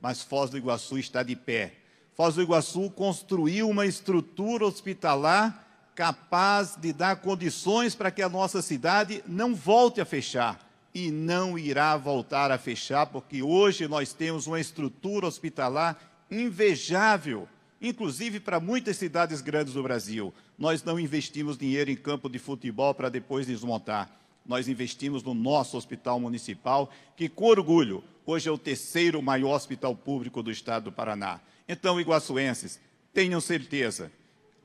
mas 0.00 0.22
Foz 0.22 0.50
do 0.50 0.56
Iguaçu 0.58 0.98
está 0.98 1.22
de 1.22 1.36
pé. 1.36 1.74
Foz 2.14 2.36
do 2.36 2.42
Iguaçu 2.42 2.90
construiu 2.90 3.68
uma 3.68 3.86
estrutura 3.86 4.64
hospitalar 4.64 5.62
capaz 5.94 6.76
de 6.76 6.92
dar 6.92 7.16
condições 7.16 7.94
para 7.94 8.10
que 8.10 8.22
a 8.22 8.28
nossa 8.28 8.62
cidade 8.62 9.22
não 9.26 9.54
volte 9.54 10.00
a 10.00 10.04
fechar 10.04 10.60
e 10.94 11.10
não 11.10 11.58
irá 11.58 11.96
voltar 11.96 12.50
a 12.50 12.58
fechar, 12.58 13.06
porque 13.06 13.42
hoje 13.42 13.88
nós 13.88 14.12
temos 14.12 14.46
uma 14.46 14.60
estrutura 14.60 15.26
hospitalar 15.26 15.98
invejável, 16.30 17.48
inclusive 17.80 18.38
para 18.38 18.60
muitas 18.60 18.96
cidades 18.96 19.40
grandes 19.40 19.74
do 19.74 19.82
Brasil. 19.82 20.32
Nós 20.58 20.82
não 20.84 21.00
investimos 21.00 21.58
dinheiro 21.58 21.90
em 21.90 21.96
campo 21.96 22.28
de 22.28 22.38
futebol 22.38 22.94
para 22.94 23.08
depois 23.08 23.46
desmontar. 23.46 24.10
Nós 24.46 24.68
investimos 24.68 25.22
no 25.22 25.34
nosso 25.34 25.76
hospital 25.76 26.20
municipal, 26.20 26.90
que, 27.16 27.28
com 27.28 27.46
orgulho, 27.46 28.04
hoje 28.26 28.48
é 28.48 28.52
o 28.52 28.58
terceiro 28.58 29.20
maior 29.22 29.54
hospital 29.54 29.96
público 29.96 30.42
do 30.42 30.50
estado 30.50 30.84
do 30.84 30.92
Paraná. 30.92 31.40
Então, 31.68 32.00
iguaçuenses, 32.00 32.78
tenham 33.12 33.40
certeza, 33.40 34.12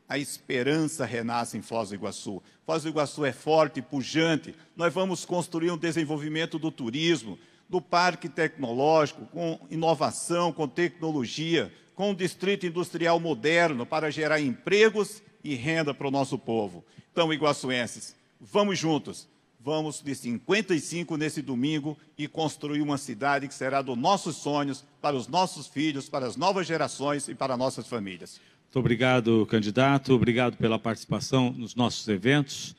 a 0.08 0.18
esperança 0.18 1.06
renasce 1.06 1.58
em 1.58 1.62
Foz 1.62 1.90
do 1.90 1.96
Iguaçu. 1.96 2.42
Foz 2.66 2.84
do 2.84 2.90
Iguaçu 2.90 3.24
é 3.26 3.32
forte, 3.32 3.82
pujante. 3.82 4.54
Nós 4.76 4.94
vamos 4.94 5.24
construir 5.24 5.72
um 5.72 5.78
desenvolvimento 5.78 6.60
do 6.60 6.72
turismo, 6.72 7.40
do 7.70 7.80
parque 7.80 8.28
tecnológico, 8.28 9.26
com 9.28 9.60
inovação, 9.70 10.52
com 10.52 10.68
tecnologia, 10.68 11.72
com 11.96 12.12
um 12.12 12.16
distrito 12.16 12.66
industrial 12.66 13.20
moderno 13.20 13.86
para 13.86 14.10
gerar 14.10 14.42
empregos 14.42 15.22
e 15.44 15.56
renda 15.56 15.94
para 15.94 16.08
o 16.08 16.12
nosso 16.12 16.38
povo. 16.38 16.84
Então, 17.12 17.34
iguaçuenses, 17.34 18.16
vamos 18.40 18.78
juntos. 18.78 19.28
Vamos 19.62 20.02
de 20.02 20.16
55 20.16 21.18
nesse 21.18 21.42
domingo 21.42 21.98
e 22.18 22.30
construir 22.30 22.82
uma 22.82 22.98
cidade 22.98 23.46
que 23.46 23.54
será 23.54 23.82
dos 23.82 23.98
nossos 23.98 24.38
sonhos, 24.38 24.86
para 25.02 25.18
os 25.18 25.28
nossos 25.28 25.68
filhos, 25.68 26.08
para 26.08 26.26
as 26.26 26.38
novas 26.38 26.66
gerações 26.66 27.28
e 27.28 27.36
para 27.36 27.58
nossas 27.58 27.86
famílias. 27.86 28.40
Muito 28.64 28.80
obrigado, 28.80 29.46
candidato. 29.48 30.14
Obrigado 30.14 30.56
pela 30.56 30.80
participação 30.80 31.52
nos 31.52 31.76
nossos 31.76 32.08
eventos. 32.08 32.74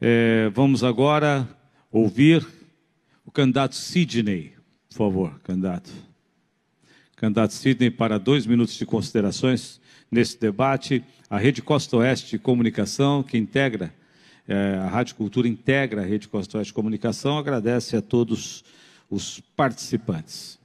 É, 0.00 0.50
vamos 0.52 0.82
agora 0.82 1.48
ouvir 1.92 2.44
o 3.24 3.30
candidato 3.30 3.76
Sidney. 3.76 4.54
Por 4.88 4.96
favor, 4.96 5.40
candidato. 5.40 5.92
Candidato 7.14 7.52
Sidney, 7.54 7.90
para 7.90 8.18
dois 8.18 8.46
minutos 8.46 8.74
de 8.74 8.84
considerações 8.84 9.79
nesse 10.10 10.38
debate. 10.38 11.04
A 11.28 11.38
Rede 11.38 11.62
Costa 11.62 11.98
Oeste 11.98 12.30
de 12.30 12.38
Comunicação, 12.38 13.22
que 13.22 13.38
integra, 13.38 13.94
é, 14.48 14.74
a 14.78 14.88
Rádio 14.88 15.14
Cultura 15.14 15.46
integra 15.46 16.02
a 16.02 16.04
Rede 16.04 16.26
Costa 16.26 16.58
Oeste 16.58 16.70
de 16.70 16.74
Comunicação, 16.74 17.38
agradece 17.38 17.96
a 17.96 18.02
todos 18.02 18.64
os 19.08 19.40
participantes. 19.56 20.58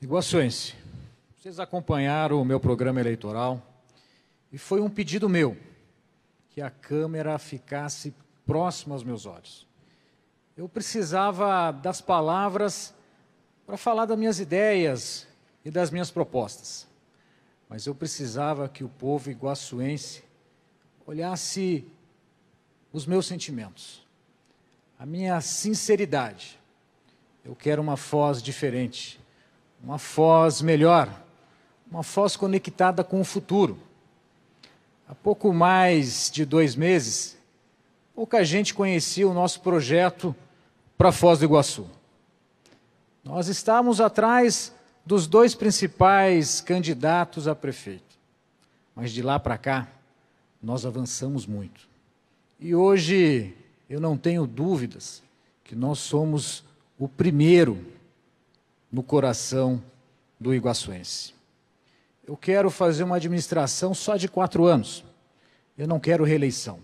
Iguaçuense, 0.00 0.74
vocês 1.36 1.60
acompanharam 1.60 2.40
o 2.40 2.44
meu 2.44 2.58
programa 2.58 3.00
eleitoral 3.00 3.62
e 4.52 4.58
foi 4.58 4.80
um 4.80 4.88
pedido 4.88 5.28
meu 5.28 5.56
que 6.50 6.60
a 6.60 6.70
câmera 6.70 7.38
ficasse 7.38 8.12
próxima 8.44 8.94
aos 8.94 9.04
meus 9.04 9.26
olhos. 9.26 9.66
Eu 10.56 10.68
precisava 10.68 11.70
das 11.70 12.00
palavras 12.00 12.92
para 13.64 13.76
falar 13.76 14.06
das 14.06 14.18
minhas 14.18 14.40
ideias 14.40 15.27
e 15.68 15.70
das 15.70 15.90
minhas 15.90 16.10
propostas. 16.10 16.88
Mas 17.68 17.86
eu 17.86 17.94
precisava 17.94 18.70
que 18.70 18.82
o 18.82 18.88
povo 18.88 19.30
iguaçuense 19.30 20.24
olhasse 21.06 21.84
os 22.90 23.04
meus 23.04 23.26
sentimentos, 23.26 24.02
a 24.98 25.04
minha 25.04 25.38
sinceridade. 25.42 26.58
Eu 27.44 27.54
quero 27.54 27.82
uma 27.82 27.98
Foz 27.98 28.42
diferente, 28.42 29.20
uma 29.84 29.98
Foz 29.98 30.62
melhor, 30.62 31.12
uma 31.90 32.02
Foz 32.02 32.34
conectada 32.34 33.04
com 33.04 33.20
o 33.20 33.24
futuro. 33.24 33.78
Há 35.06 35.14
pouco 35.14 35.52
mais 35.52 36.30
de 36.30 36.46
dois 36.46 36.74
meses, 36.74 37.36
pouca 38.14 38.42
gente 38.42 38.72
conhecia 38.72 39.28
o 39.28 39.34
nosso 39.34 39.60
projeto 39.60 40.34
para 40.96 41.12
Foz 41.12 41.40
do 41.40 41.44
Iguaçu. 41.44 41.86
Nós 43.22 43.48
estávamos 43.48 44.00
atrás 44.00 44.72
dos 45.08 45.26
dois 45.26 45.54
principais 45.54 46.60
candidatos 46.60 47.48
a 47.48 47.54
prefeito. 47.54 48.16
Mas 48.94 49.10
de 49.10 49.22
lá 49.22 49.40
para 49.40 49.58
cá, 49.58 49.88
nós 50.62 50.86
avançamos 50.86 51.46
muito. 51.46 51.88
E 52.60 52.74
hoje 52.74 53.54
eu 53.88 54.00
não 54.00 54.16
tenho 54.16 54.46
dúvidas 54.46 55.22
que 55.64 55.74
nós 55.74 55.98
somos 55.98 56.62
o 56.98 57.08
primeiro 57.08 57.84
no 58.92 59.02
coração 59.02 59.82
do 60.38 60.54
iguaçuense 60.54 61.38
eu 62.28 62.36
quero 62.36 62.70
fazer 62.70 63.04
uma 63.04 63.16
administração 63.16 63.94
só 63.94 64.14
de 64.18 64.28
quatro 64.28 64.66
anos. 64.66 65.02
Eu 65.78 65.88
não 65.88 65.98
quero 65.98 66.24
reeleição. 66.24 66.78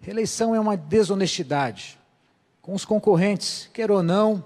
Reeleição 0.00 0.52
é 0.52 0.58
uma 0.58 0.76
desonestidade 0.76 1.96
com 2.60 2.74
os 2.74 2.84
concorrentes, 2.84 3.70
quer 3.72 3.90
ou 3.90 4.02
não, 4.02 4.44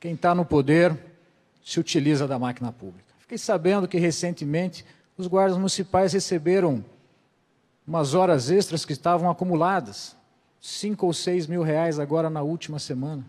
quem 0.00 0.14
está 0.14 0.34
no 0.34 0.44
poder 0.44 0.98
se 1.70 1.78
utiliza 1.78 2.26
da 2.26 2.36
máquina 2.36 2.72
pública. 2.72 3.14
Fiquei 3.20 3.38
sabendo 3.38 3.86
que 3.86 3.96
recentemente 3.96 4.84
os 5.16 5.28
guardas 5.28 5.56
municipais 5.56 6.12
receberam 6.12 6.84
umas 7.86 8.12
horas 8.12 8.50
extras 8.50 8.84
que 8.84 8.92
estavam 8.92 9.30
acumuladas, 9.30 10.16
cinco 10.60 11.06
ou 11.06 11.12
seis 11.12 11.46
mil 11.46 11.62
reais 11.62 12.00
agora 12.00 12.28
na 12.28 12.42
última 12.42 12.80
semana. 12.80 13.24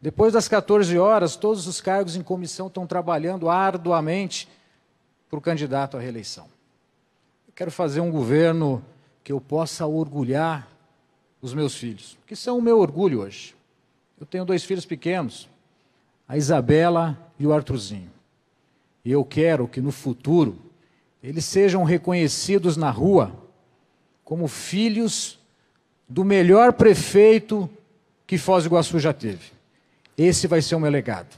Depois 0.00 0.32
das 0.32 0.48
14 0.48 0.98
horas, 0.98 1.36
todos 1.36 1.68
os 1.68 1.80
cargos 1.80 2.16
em 2.16 2.22
comissão 2.22 2.66
estão 2.66 2.84
trabalhando 2.84 3.48
arduamente 3.48 4.48
para 5.30 5.38
o 5.38 5.42
candidato 5.42 5.96
à 5.96 6.00
reeleição. 6.00 6.46
Eu 7.46 7.52
quero 7.54 7.70
fazer 7.70 8.00
um 8.00 8.10
governo 8.10 8.84
que 9.22 9.30
eu 9.30 9.40
possa 9.40 9.86
orgulhar 9.86 10.66
os 11.40 11.54
meus 11.54 11.76
filhos, 11.76 12.18
que 12.26 12.34
são 12.34 12.58
o 12.58 12.62
meu 12.62 12.80
orgulho 12.80 13.20
hoje. 13.20 13.54
Eu 14.18 14.26
tenho 14.26 14.44
dois 14.44 14.64
filhos 14.64 14.84
pequenos, 14.84 15.48
a 16.28 16.36
Isabela 16.36 17.18
e 17.38 17.46
o 17.46 17.52
Arthurzinho. 17.52 18.10
E 19.02 19.10
eu 19.10 19.24
quero 19.24 19.66
que 19.66 19.80
no 19.80 19.90
futuro 19.90 20.58
eles 21.22 21.46
sejam 21.46 21.82
reconhecidos 21.82 22.76
na 22.76 22.90
rua 22.90 23.34
como 24.22 24.46
filhos 24.46 25.38
do 26.06 26.22
melhor 26.24 26.74
prefeito 26.74 27.68
que 28.26 28.36
Foz 28.36 28.64
do 28.64 28.68
Iguaçu 28.68 28.98
já 28.98 29.12
teve. 29.12 29.52
Esse 30.16 30.46
vai 30.46 30.60
ser 30.60 30.74
o 30.74 30.80
meu 30.80 30.90
legado. 30.90 31.34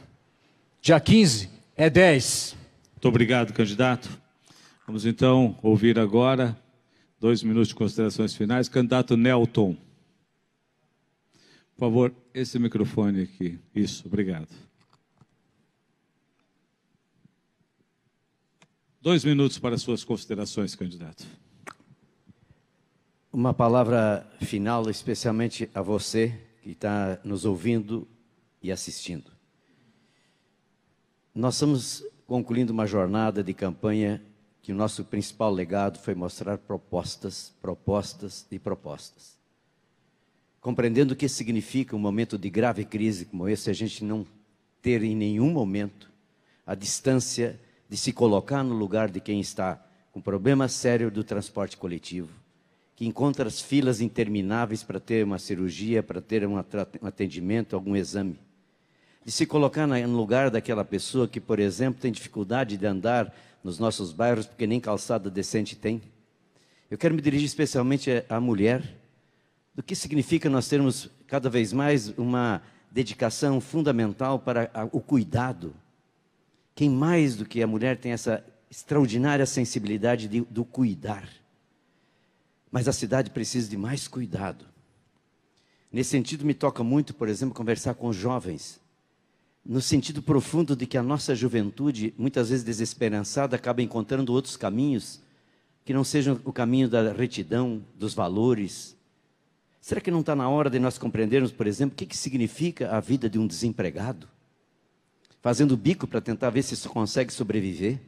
Dia 0.82 0.98
15 0.98 1.48
é 1.76 1.88
10. 1.88 2.56
Muito 2.94 3.08
obrigado, 3.08 3.52
candidato. 3.52 4.10
Vamos 4.86 5.06
então 5.06 5.56
ouvir 5.62 5.98
agora, 5.98 6.56
dois 7.20 7.44
minutos 7.44 7.68
de 7.68 7.74
considerações 7.76 8.34
finais, 8.34 8.68
candidato 8.68 9.16
Nelton. 9.16 9.76
Por 11.76 11.86
favor, 11.86 12.12
esse 12.34 12.58
microfone 12.58 13.22
aqui. 13.22 13.58
Isso, 13.74 14.02
obrigado. 14.06 14.48
Dois 19.02 19.24
minutos 19.24 19.58
para 19.58 19.78
suas 19.78 20.04
considerações, 20.04 20.74
candidato. 20.74 21.26
Uma 23.32 23.54
palavra 23.54 24.30
final, 24.42 24.90
especialmente 24.90 25.70
a 25.74 25.80
você 25.80 26.38
que 26.62 26.72
está 26.72 27.18
nos 27.24 27.46
ouvindo 27.46 28.06
e 28.62 28.70
assistindo. 28.70 29.32
Nós 31.34 31.54
estamos 31.54 32.04
concluindo 32.26 32.74
uma 32.74 32.86
jornada 32.86 33.42
de 33.42 33.54
campanha 33.54 34.22
que 34.60 34.70
o 34.70 34.76
nosso 34.76 35.02
principal 35.02 35.50
legado 35.50 35.98
foi 35.98 36.14
mostrar 36.14 36.58
propostas, 36.58 37.54
propostas 37.62 38.46
e 38.50 38.58
propostas. 38.58 39.38
Compreendendo 40.60 41.14
o 41.14 41.16
que 41.16 41.26
significa 41.26 41.96
um 41.96 41.98
momento 41.98 42.36
de 42.36 42.50
grave 42.50 42.84
crise 42.84 43.24
como 43.24 43.48
esse, 43.48 43.70
a 43.70 43.72
gente 43.72 44.04
não 44.04 44.26
ter 44.82 45.02
em 45.02 45.16
nenhum 45.16 45.50
momento 45.50 46.10
a 46.66 46.74
distância 46.74 47.58
de 47.90 47.96
se 47.98 48.12
colocar 48.12 48.62
no 48.62 48.74
lugar 48.74 49.10
de 49.10 49.20
quem 49.20 49.38
está 49.38 49.84
com 50.10 50.20
problema 50.22 50.66
sério 50.68 51.10
do 51.10 51.22
transporte 51.22 51.76
coletivo, 51.76 52.30
que 52.96 53.06
encontra 53.06 53.46
as 53.46 53.60
filas 53.60 54.00
intermináveis 54.00 54.82
para 54.82 54.98
ter 54.98 55.22
uma 55.24 55.38
cirurgia, 55.38 56.02
para 56.02 56.22
ter 56.22 56.46
um 56.46 56.56
atendimento, 56.56 57.76
algum 57.76 57.94
exame 57.94 58.38
de 59.24 59.30
se 59.30 59.46
colocar 59.46 59.86
no 59.86 60.16
lugar 60.16 60.50
daquela 60.50 60.84
pessoa 60.84 61.28
que, 61.28 61.40
por 61.40 61.58
exemplo, 61.58 62.00
tem 62.00 62.10
dificuldade 62.10 62.76
de 62.76 62.86
andar 62.86 63.34
nos 63.62 63.78
nossos 63.78 64.12
bairros 64.12 64.46
porque 64.46 64.66
nem 64.66 64.80
calçada 64.80 65.30
decente 65.30 65.76
tem. 65.76 66.00
Eu 66.90 66.96
quero 66.96 67.14
me 67.14 67.20
dirigir 67.20 67.46
especialmente 67.46 68.24
à 68.28 68.40
mulher. 68.40 68.82
Do 69.74 69.82
que 69.82 69.94
significa 69.94 70.50
nós 70.50 70.68
termos 70.68 71.08
cada 71.26 71.48
vez 71.48 71.72
mais 71.72 72.08
uma 72.18 72.60
dedicação 72.90 73.60
fundamental 73.60 74.38
para 74.38 74.68
o 74.90 75.00
cuidado. 75.00 75.74
Quem 76.80 76.88
mais 76.88 77.36
do 77.36 77.44
que 77.44 77.62
a 77.62 77.66
mulher 77.66 77.98
tem 77.98 78.10
essa 78.10 78.42
extraordinária 78.70 79.44
sensibilidade 79.44 80.26
de, 80.26 80.40
do 80.40 80.64
cuidar? 80.64 81.28
Mas 82.72 82.88
a 82.88 82.92
cidade 82.94 83.28
precisa 83.28 83.68
de 83.68 83.76
mais 83.76 84.08
cuidado. 84.08 84.64
Nesse 85.92 86.08
sentido, 86.08 86.42
me 86.42 86.54
toca 86.54 86.82
muito, 86.82 87.12
por 87.12 87.28
exemplo, 87.28 87.54
conversar 87.54 87.92
com 87.92 88.08
os 88.08 88.16
jovens, 88.16 88.80
no 89.62 89.82
sentido 89.82 90.22
profundo 90.22 90.74
de 90.74 90.86
que 90.86 90.96
a 90.96 91.02
nossa 91.02 91.34
juventude, 91.34 92.14
muitas 92.16 92.48
vezes 92.48 92.64
desesperançada, 92.64 93.56
acaba 93.56 93.82
encontrando 93.82 94.32
outros 94.32 94.56
caminhos 94.56 95.20
que 95.84 95.92
não 95.92 96.02
sejam 96.02 96.40
o 96.46 96.50
caminho 96.50 96.88
da 96.88 97.12
retidão, 97.12 97.84
dos 97.94 98.14
valores. 98.14 98.96
Será 99.82 100.00
que 100.00 100.10
não 100.10 100.20
está 100.20 100.34
na 100.34 100.48
hora 100.48 100.70
de 100.70 100.78
nós 100.78 100.96
compreendermos, 100.96 101.52
por 101.52 101.66
exemplo, 101.66 101.92
o 101.92 101.96
que, 101.98 102.06
que 102.06 102.16
significa 102.16 102.90
a 102.96 103.00
vida 103.00 103.28
de 103.28 103.38
um 103.38 103.46
desempregado? 103.46 104.26
Fazendo 105.40 105.76
bico 105.76 106.06
para 106.06 106.20
tentar 106.20 106.50
ver 106.50 106.62
se 106.62 106.88
consegue 106.88 107.32
sobreviver? 107.32 107.98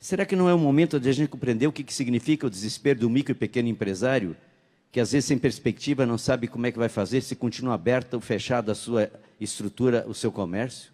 Será 0.00 0.26
que 0.26 0.34
não 0.34 0.48
é 0.48 0.54
o 0.54 0.58
momento 0.58 0.98
de 0.98 1.08
a 1.08 1.12
gente 1.12 1.28
compreender 1.28 1.68
o 1.68 1.72
que, 1.72 1.84
que 1.84 1.94
significa 1.94 2.44
o 2.44 2.50
desespero 2.50 2.98
do 2.98 3.10
micro 3.10 3.30
e 3.30 3.36
pequeno 3.36 3.68
empresário, 3.68 4.36
que 4.90 4.98
às 4.98 5.12
vezes 5.12 5.26
sem 5.26 5.38
perspectiva 5.38 6.04
não 6.04 6.18
sabe 6.18 6.48
como 6.48 6.66
é 6.66 6.72
que 6.72 6.78
vai 6.78 6.88
fazer 6.88 7.20
se 7.20 7.36
continua 7.36 7.74
aberta 7.74 8.16
ou 8.16 8.20
fechada 8.20 8.72
a 8.72 8.74
sua 8.74 9.12
estrutura, 9.40 10.04
o 10.08 10.12
seu 10.12 10.32
comércio? 10.32 10.90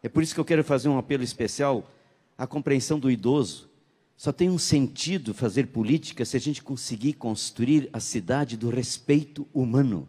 É 0.00 0.08
por 0.08 0.22
isso 0.22 0.34
que 0.34 0.40
eu 0.40 0.44
quero 0.44 0.62
fazer 0.62 0.88
um 0.88 0.98
apelo 0.98 1.24
especial 1.24 1.90
à 2.38 2.46
compreensão 2.46 3.00
do 3.00 3.10
idoso. 3.10 3.68
Só 4.16 4.30
tem 4.30 4.48
um 4.48 4.56
sentido 4.56 5.34
fazer 5.34 5.66
política 5.66 6.24
se 6.24 6.36
a 6.36 6.40
gente 6.40 6.62
conseguir 6.62 7.14
construir 7.14 7.90
a 7.92 7.98
cidade 7.98 8.56
do 8.56 8.70
respeito 8.70 9.48
humano, 9.52 10.08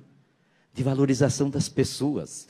de 0.71 0.83
valorização 0.83 1.49
das 1.49 1.67
pessoas. 1.67 2.47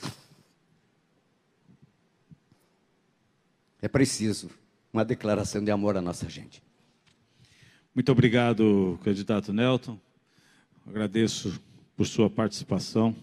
É 3.80 3.88
preciso 3.88 4.50
uma 4.92 5.04
declaração 5.04 5.62
de 5.62 5.70
amor 5.70 5.96
à 5.96 6.00
nossa 6.00 6.28
gente. 6.28 6.62
Muito 7.94 8.10
obrigado, 8.12 8.98
candidato 9.02 9.52
Nelton. 9.52 9.98
Agradeço 10.86 11.60
por 11.96 12.06
sua 12.06 12.30
participação. 12.30 13.14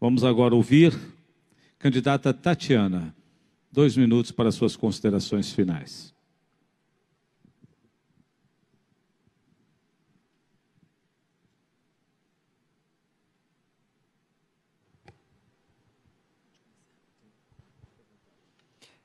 Vamos 0.00 0.24
agora 0.24 0.54
ouvir 0.54 0.98
candidata 1.78 2.32
Tatiana. 2.32 3.14
Dois 3.70 3.96
minutos 3.96 4.32
para 4.32 4.50
suas 4.50 4.76
considerações 4.76 5.52
finais. 5.52 6.12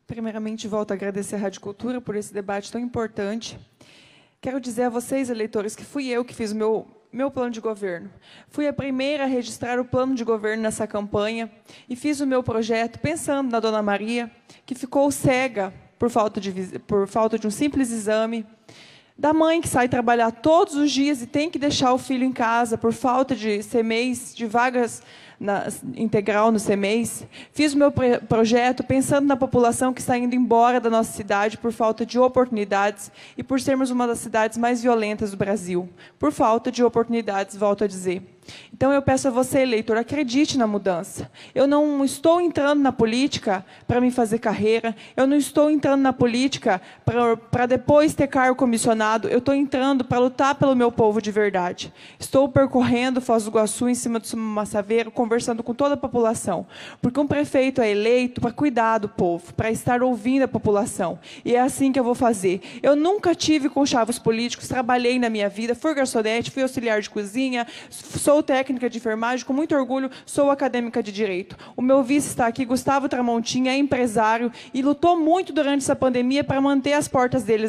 Primeiramente, 0.07 0.67
volto 0.67 0.91
a 0.91 0.93
agradecer 0.93 1.35
à 1.35 1.39
Rádio 1.39 1.59
Cultura 1.59 1.99
por 1.99 2.15
esse 2.15 2.31
debate 2.31 2.71
tão 2.71 2.79
importante. 2.79 3.57
Quero 4.39 4.59
dizer 4.59 4.83
a 4.83 4.89
vocês, 4.89 5.31
eleitores, 5.31 5.75
que 5.75 5.83
fui 5.83 6.07
eu 6.07 6.23
que 6.23 6.33
fiz 6.33 6.51
o 6.51 6.55
meu, 6.55 6.85
meu 7.11 7.31
plano 7.31 7.49
de 7.49 7.59
governo. 7.59 8.11
Fui 8.47 8.67
a 8.67 8.73
primeira 8.73 9.23
a 9.23 9.27
registrar 9.27 9.79
o 9.79 9.85
plano 9.85 10.13
de 10.13 10.23
governo 10.23 10.61
nessa 10.61 10.85
campanha 10.85 11.51
e 11.89 11.95
fiz 11.95 12.19
o 12.19 12.27
meu 12.27 12.43
projeto 12.43 12.99
pensando 12.99 13.49
na 13.49 13.59
Dona 13.59 13.81
Maria, 13.81 14.29
que 14.63 14.75
ficou 14.75 15.09
cega 15.09 15.73
por 15.97 16.11
falta 16.11 16.39
de, 16.39 16.77
por 16.79 17.07
falta 17.07 17.39
de 17.39 17.47
um 17.47 17.51
simples 17.51 17.89
exame, 17.91 18.45
da 19.17 19.33
mãe 19.33 19.59
que 19.59 19.67
sai 19.67 19.89
trabalhar 19.89 20.29
todos 20.29 20.75
os 20.75 20.91
dias 20.91 21.23
e 21.23 21.25
tem 21.25 21.49
que 21.49 21.57
deixar 21.57 21.91
o 21.93 21.97
filho 21.97 22.23
em 22.23 22.31
casa 22.31 22.77
por 22.77 22.93
falta 22.93 23.35
de 23.35 23.63
CMEs, 23.63 24.35
de 24.35 24.45
vagas 24.45 25.01
na, 25.39 25.67
integral 25.95 26.51
no 26.51 26.59
CEMEIS. 26.59 27.25
Fiz 27.51 27.73
o 27.73 27.77
meu 27.77 27.91
projeto 28.27 28.83
pensando 28.83 29.27
na 29.27 29.35
população 29.35 29.93
que 29.93 30.01
está 30.01 30.17
indo 30.17 30.35
embora 30.35 30.79
da 30.79 30.89
nossa 30.89 31.11
cidade 31.11 31.57
por 31.57 31.71
falta 31.71 32.05
de 32.05 32.19
oportunidades 32.19 33.11
e 33.37 33.43
por 33.43 33.59
sermos 33.59 33.91
uma 33.91 34.07
das 34.07 34.19
cidades 34.19 34.57
mais 34.57 34.81
violentas 34.81 35.31
do 35.31 35.37
Brasil. 35.37 35.89
Por 36.17 36.31
falta 36.31 36.71
de 36.71 36.83
oportunidades, 36.83 37.55
volto 37.55 37.83
a 37.83 37.87
dizer. 37.87 38.35
Então 38.73 38.91
eu 38.91 39.01
peço 39.01 39.27
a 39.27 39.31
você, 39.31 39.61
eleitor, 39.61 39.97
acredite 39.97 40.57
na 40.57 40.67
mudança. 40.67 41.31
Eu 41.53 41.65
não 41.65 42.03
estou 42.03 42.39
entrando 42.39 42.81
na 42.81 42.91
política 42.91 43.65
para 43.87 44.01
me 44.01 44.11
fazer 44.11 44.39
carreira, 44.39 44.95
eu 45.15 45.25
não 45.25 45.37
estou 45.37 45.69
entrando 45.69 46.01
na 46.01 46.13
política 46.13 46.81
para 47.51 47.65
depois 47.65 48.13
ter 48.13 48.27
cargo 48.27 48.55
comissionado, 48.55 49.27
eu 49.27 49.39
estou 49.39 49.53
entrando 49.53 50.03
para 50.03 50.19
lutar 50.19 50.55
pelo 50.55 50.75
meu 50.75 50.91
povo 50.91 51.21
de 51.21 51.31
verdade. 51.31 51.93
Estou 52.19 52.47
percorrendo 52.49 53.21
Foz 53.21 53.43
do 53.43 53.49
Iguaçu 53.49 53.89
em 53.89 53.95
cima 53.95 54.19
do 54.19 54.37
Massaveiro, 54.37 55.09
conversando 55.25 55.63
com 55.63 55.73
toda 55.73 55.95
a 55.95 55.97
população. 55.97 56.67
Porque 57.01 57.19
um 57.19 57.25
prefeito 57.25 57.81
é 57.81 57.89
eleito 57.89 58.39
para 58.39 58.51
cuidar 58.51 58.99
do 58.99 59.09
povo, 59.09 59.53
para 59.55 59.71
estar 59.71 60.03
ouvindo 60.03 60.43
a 60.43 60.47
população. 60.47 61.17
E 61.43 61.55
é 61.55 61.59
assim 61.59 61.91
que 61.91 61.99
eu 61.99 62.03
vou 62.03 62.13
fazer. 62.13 62.61
Eu 62.83 62.95
nunca 62.95 63.33
tive 63.33 63.67
conchavos 63.67 64.19
políticos, 64.19 64.67
trabalhei 64.67 65.17
na 65.17 65.29
minha 65.29 65.49
vida, 65.49 65.73
fui 65.73 65.95
garçonete, 65.95 66.51
fui 66.51 66.61
auxiliar 66.61 67.01
de 67.01 67.09
cozinha, 67.09 67.65
sou 67.89 68.43
técnica 68.43 68.87
de 68.87 68.99
enfermagem, 68.99 69.43
com 69.43 69.51
muito 69.51 69.75
orgulho, 69.75 70.11
sou 70.25 70.51
acadêmica 70.51 71.01
de 71.01 71.11
direito. 71.11 71.57
O 71.75 71.81
meu 71.81 72.03
vice 72.03 72.27
está 72.27 72.45
aqui, 72.45 72.63
Gustavo 72.63 73.09
Tramontinha, 73.09 73.71
é 73.71 73.77
empresário 73.77 74.51
e 74.73 74.83
lutou 74.83 75.19
muito 75.19 75.51
durante 75.51 75.81
essa 75.81 75.95
pandemia 75.95 76.43
para 76.43 76.61
manter 76.61 76.93
as 76.93 77.07
portas 77.07 77.43
dele 77.43 77.65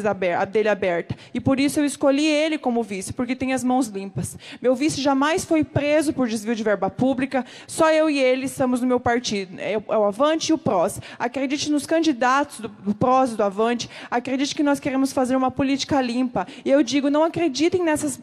abertas. 0.69 1.17
E 1.33 1.39
por 1.39 1.59
isso 1.59 1.79
eu 1.79 1.85
escolhi 1.85 2.25
ele 2.25 2.59
como 2.59 2.83
vice, 2.83 3.13
porque 3.13 3.35
tem 3.35 3.51
as 3.53 3.63
mãos 3.63 3.87
limpas. 3.87 4.37
Meu 4.61 4.75
vice 4.75 5.01
jamais 5.01 5.43
foi 5.43 5.63
preso 5.63 6.13
por 6.13 6.27
desvio 6.27 6.55
de 6.55 6.63
verba 6.63 6.89
pública, 6.89 7.43
só 7.67 7.91
eu 7.91 8.09
e 8.09 8.19
ele 8.19 8.45
estamos 8.45 8.81
no 8.81 8.87
meu 8.87 8.99
partido. 8.99 9.59
É 9.59 9.77
o 9.77 10.03
Avante 10.03 10.51
e 10.51 10.53
o 10.53 10.57
PROS. 10.57 10.99
Acredite 11.17 11.71
nos 11.71 11.85
candidatos 11.85 12.59
do 12.59 12.95
PROS 12.95 13.33
e 13.33 13.35
do 13.35 13.43
Avante, 13.43 13.89
acredite 14.09 14.55
que 14.55 14.63
nós 14.63 14.79
queremos 14.79 15.11
fazer 15.11 15.35
uma 15.35 15.51
política 15.51 16.01
limpa. 16.01 16.47
E 16.63 16.69
eu 16.69 16.83
digo, 16.83 17.09
não 17.09 17.23
acreditem 17.23 17.83
nessas 17.83 18.19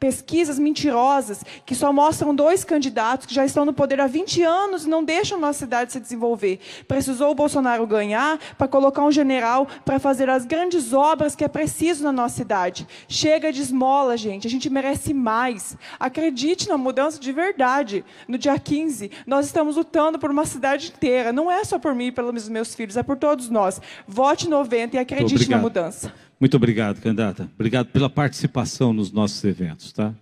pesquisas 0.00 0.58
mentirosas 0.58 1.44
que 1.66 1.74
só 1.74 1.92
mostram 1.92 2.34
dois 2.34 2.64
candidatos 2.64 3.26
que 3.26 3.34
já 3.34 3.44
estão 3.44 3.66
no 3.66 3.74
poder 3.74 4.00
há 4.00 4.06
20 4.06 4.42
anos 4.42 4.86
e 4.86 4.88
não 4.88 5.04
deixam 5.04 5.36
a 5.36 5.40
nossa 5.40 5.58
cidade 5.58 5.92
se 5.92 6.00
desenvolver. 6.00 6.58
Precisou 6.88 7.30
o 7.30 7.34
Bolsonaro 7.34 7.86
ganhar 7.86 8.38
para 8.56 8.66
colocar 8.66 9.04
um 9.04 9.12
general 9.12 9.68
para 9.84 9.98
fazer 9.98 10.30
as 10.30 10.46
grandes 10.46 10.94
obras 10.94 11.36
que 11.36 11.44
é 11.44 11.48
preciso 11.48 12.02
na 12.02 12.10
nossa 12.10 12.36
cidade. 12.36 12.88
Chega 13.06 13.52
de 13.52 13.60
esmola, 13.60 14.16
gente. 14.16 14.46
A 14.46 14.50
gente 14.50 14.70
merece 14.70 15.12
mais. 15.12 15.76
Acredite 15.98 16.66
na 16.66 16.78
mudança 16.78 17.20
de 17.20 17.30
verdade. 17.30 18.02
No 18.26 18.38
dia 18.38 18.58
15, 18.58 19.10
nós 19.26 19.44
estamos 19.44 19.76
lutando 19.76 20.18
por 20.18 20.30
uma 20.30 20.46
cidade 20.46 20.88
inteira. 20.88 21.30
Não 21.30 21.50
é 21.50 21.62
só 21.62 21.78
por 21.78 21.94
mim 21.94 22.06
e 22.06 22.12
pelos 22.12 22.48
meus 22.48 22.74
filhos, 22.74 22.96
é 22.96 23.02
por 23.02 23.18
todos 23.18 23.50
nós. 23.50 23.80
Vote 24.08 24.48
90 24.48 24.96
e 24.96 24.98
acredite 24.98 25.50
na 25.50 25.58
mudança. 25.58 26.10
Muito 26.40 26.56
obrigado, 26.56 27.02
candidata. 27.02 27.50
Obrigado 27.54 27.88
pela 27.88 28.08
participação 28.08 28.94
nos 28.94 29.12
nossos 29.12 29.44
eventos, 29.44 29.92
tá? 29.92 30.14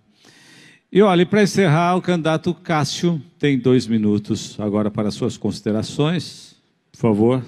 E 0.91 1.01
olha, 1.01 1.25
para 1.25 1.43
encerrar, 1.43 1.95
o 1.95 2.01
candidato 2.01 2.53
Cássio 2.53 3.21
tem 3.37 3.57
dois 3.57 3.87
minutos 3.87 4.59
agora 4.59 4.91
para 4.91 5.11
suas 5.11 5.37
considerações. 5.37 6.57
Por 6.91 6.97
favor. 6.99 7.45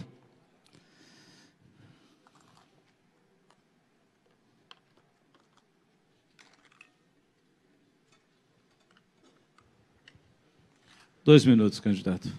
Dois 11.26 11.44
minutos, 11.44 11.82
candidato. 11.82 12.32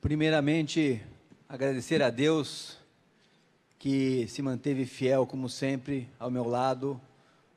Primeiramente, 0.00 1.00
agradecer 1.48 2.02
a 2.02 2.10
Deus 2.10 2.76
que 3.78 4.26
se 4.28 4.42
manteve 4.42 4.86
fiel, 4.86 5.26
como 5.26 5.48
sempre, 5.48 6.08
ao 6.18 6.30
meu 6.30 6.48
lado, 6.48 7.00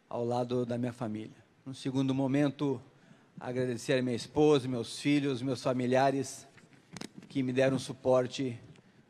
ao 0.10 0.25
lado 0.25 0.65
da 0.65 0.77
minha 0.77 0.93
família. 0.93 1.38
No 1.65 1.73
segundo 1.73 2.13
momento, 2.13 2.82
agradecer 3.39 3.93
a 3.93 4.01
minha 4.01 4.15
esposa, 4.15 4.67
meus 4.67 4.99
filhos, 4.99 5.41
meus 5.41 5.62
familiares, 5.62 6.47
que 7.29 7.43
me 7.43 7.53
deram 7.53 7.77
suporte 7.77 8.60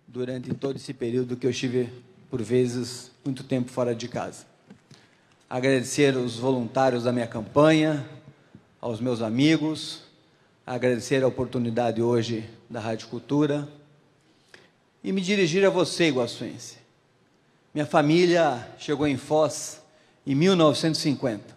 durante 0.08 0.54
todo 0.54 0.76
esse 0.76 0.94
período 0.94 1.38
que 1.38 1.46
eu 1.46 1.52
estive, 1.52 1.90
por 2.30 2.42
vezes, 2.42 3.12
muito 3.24 3.44
tempo 3.44 3.72
fora 3.72 3.96
de 3.96 4.08
casa. 4.08 4.46
Agradecer 5.50 6.16
os 6.16 6.38
voluntários 6.38 7.04
da 7.04 7.12
minha 7.12 7.28
campanha, 7.28 8.06
aos 8.82 9.02
meus 9.02 9.22
amigos, 9.22 10.04
agradecer 10.66 11.24
a 11.24 11.28
oportunidade 11.28 12.02
hoje 12.02 12.50
da 12.70 12.80
Rádio 12.80 13.08
Cultura 13.08 13.68
e 15.04 15.12
me 15.12 15.22
dirigir 15.22 15.66
a 15.66 15.70
você, 15.70 16.08
Iguaçuense. 16.08 16.79
Minha 17.72 17.86
família 17.86 18.68
chegou 18.80 19.08
em 19.08 19.16
Foz 19.16 19.80
em 20.26 20.34
1950. 20.34 21.56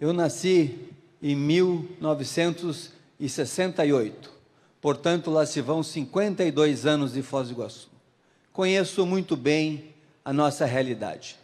Eu 0.00 0.12
nasci 0.12 0.76
em 1.22 1.36
1968. 1.36 4.32
Portanto, 4.80 5.30
lá 5.30 5.46
se 5.46 5.60
vão 5.60 5.80
52 5.80 6.86
anos 6.86 7.12
de 7.12 7.22
Foz 7.22 7.46
do 7.46 7.54
Iguaçu. 7.54 7.88
Conheço 8.52 9.06
muito 9.06 9.36
bem 9.36 9.94
a 10.24 10.32
nossa 10.32 10.66
realidade. 10.66 11.36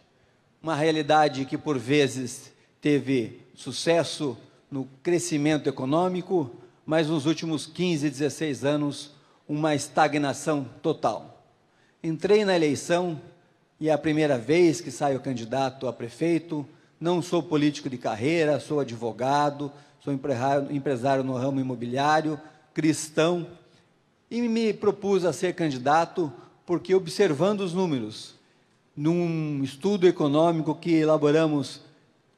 Uma 0.61 0.75
realidade 0.75 1.45
que, 1.45 1.57
por 1.57 1.79
vezes, 1.79 2.51
teve 2.81 3.39
sucesso 3.55 4.37
no 4.69 4.89
crescimento 5.01 5.69
econômico, 5.69 6.51
mas 6.85 7.07
nos 7.07 7.25
últimos 7.25 7.65
15, 7.65 8.09
16 8.09 8.65
anos, 8.65 9.11
uma 9.47 9.73
estagnação 9.73 10.67
total. 10.81 11.45
Entrei 12.03 12.43
na 12.43 12.57
eleição 12.57 13.21
e 13.79 13.87
é 13.87 13.93
a 13.93 13.97
primeira 13.97 14.37
vez 14.37 14.81
que 14.81 14.91
saio 14.91 15.19
candidato 15.19 15.87
a 15.87 15.93
prefeito. 15.93 16.65
Não 16.99 17.21
sou 17.21 17.41
político 17.41 17.89
de 17.89 17.97
carreira, 17.97 18.59
sou 18.59 18.81
advogado, 18.81 19.71
sou 20.01 20.13
empresário 20.13 21.23
no 21.23 21.37
ramo 21.37 21.61
imobiliário, 21.61 22.39
cristão, 22.73 23.47
e 24.29 24.41
me 24.41 24.73
propus 24.73 25.23
a 25.23 25.31
ser 25.31 25.55
candidato 25.55 26.31
porque, 26.65 26.93
observando 26.93 27.61
os 27.61 27.73
números, 27.73 28.35
num 28.95 29.63
estudo 29.63 30.07
econômico 30.07 30.75
que 30.75 30.93
elaboramos 30.93 31.81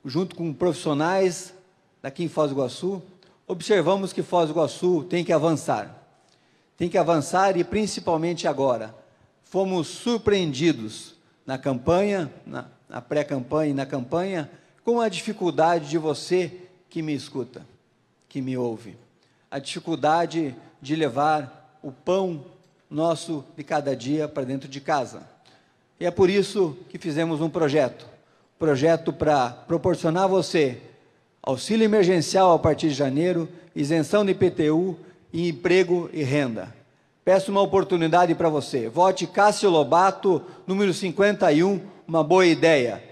junto 0.05 0.35
com 0.35 0.53
profissionais 0.53 1.53
daqui 2.01 2.23
em 2.23 2.29
Foz 2.29 2.51
do 2.51 2.55
Iguaçu, 2.55 3.01
observamos 3.47 4.13
que 4.13 4.21
Foz 4.21 4.47
do 4.47 4.53
Iguaçu 4.53 5.05
tem 5.09 5.23
que 5.23 5.33
avançar. 5.33 5.97
Tem 6.77 6.87
que 6.87 6.97
avançar 6.97 7.57
e 7.57 7.63
principalmente 7.63 8.47
agora. 8.47 8.95
Fomos 9.43 9.87
surpreendidos 9.87 11.15
na 11.45 11.57
campanha, 11.57 12.31
na, 12.45 12.65
na 12.87 13.01
pré-campanha 13.01 13.71
e 13.71 13.73
na 13.73 13.85
campanha, 13.85 14.49
com 14.83 14.99
a 14.99 15.09
dificuldade 15.09 15.89
de 15.89 15.97
você 15.97 16.51
que 16.89 17.01
me 17.01 17.13
escuta, 17.13 17.65
que 18.27 18.41
me 18.41 18.57
ouve. 18.57 18.97
A 19.49 19.59
dificuldade 19.59 20.55
de 20.81 20.95
levar 20.95 21.77
o 21.81 21.91
pão 21.91 22.45
nosso 22.89 23.45
de 23.55 23.63
cada 23.63 23.95
dia 23.95 24.27
para 24.27 24.43
dentro 24.43 24.67
de 24.67 24.81
casa. 24.81 25.23
E 25.99 26.05
é 26.05 26.11
por 26.11 26.29
isso 26.29 26.77
que 26.89 26.97
fizemos 26.97 27.41
um 27.41 27.49
projeto 27.49 28.11
projeto 28.61 29.11
para 29.11 29.49
proporcionar 29.49 30.25
a 30.25 30.27
você 30.27 30.77
auxílio 31.41 31.83
emergencial 31.83 32.53
a 32.53 32.59
partir 32.59 32.89
de 32.89 32.93
janeiro, 32.93 33.49
isenção 33.75 34.23
de 34.23 34.33
IPTU 34.33 34.99
e 35.33 35.49
emprego 35.49 36.07
e 36.13 36.21
renda. 36.21 36.71
Peço 37.23 37.51
uma 37.51 37.61
oportunidade 37.61 38.33
para 38.33 38.49
você. 38.49 38.89
Vote 38.89 39.27
Cássio 39.27 39.69
Lobato, 39.69 40.41
número 40.65 40.91
51, 40.91 41.79
uma 42.07 42.23
boa 42.23 42.47
ideia, 42.47 43.03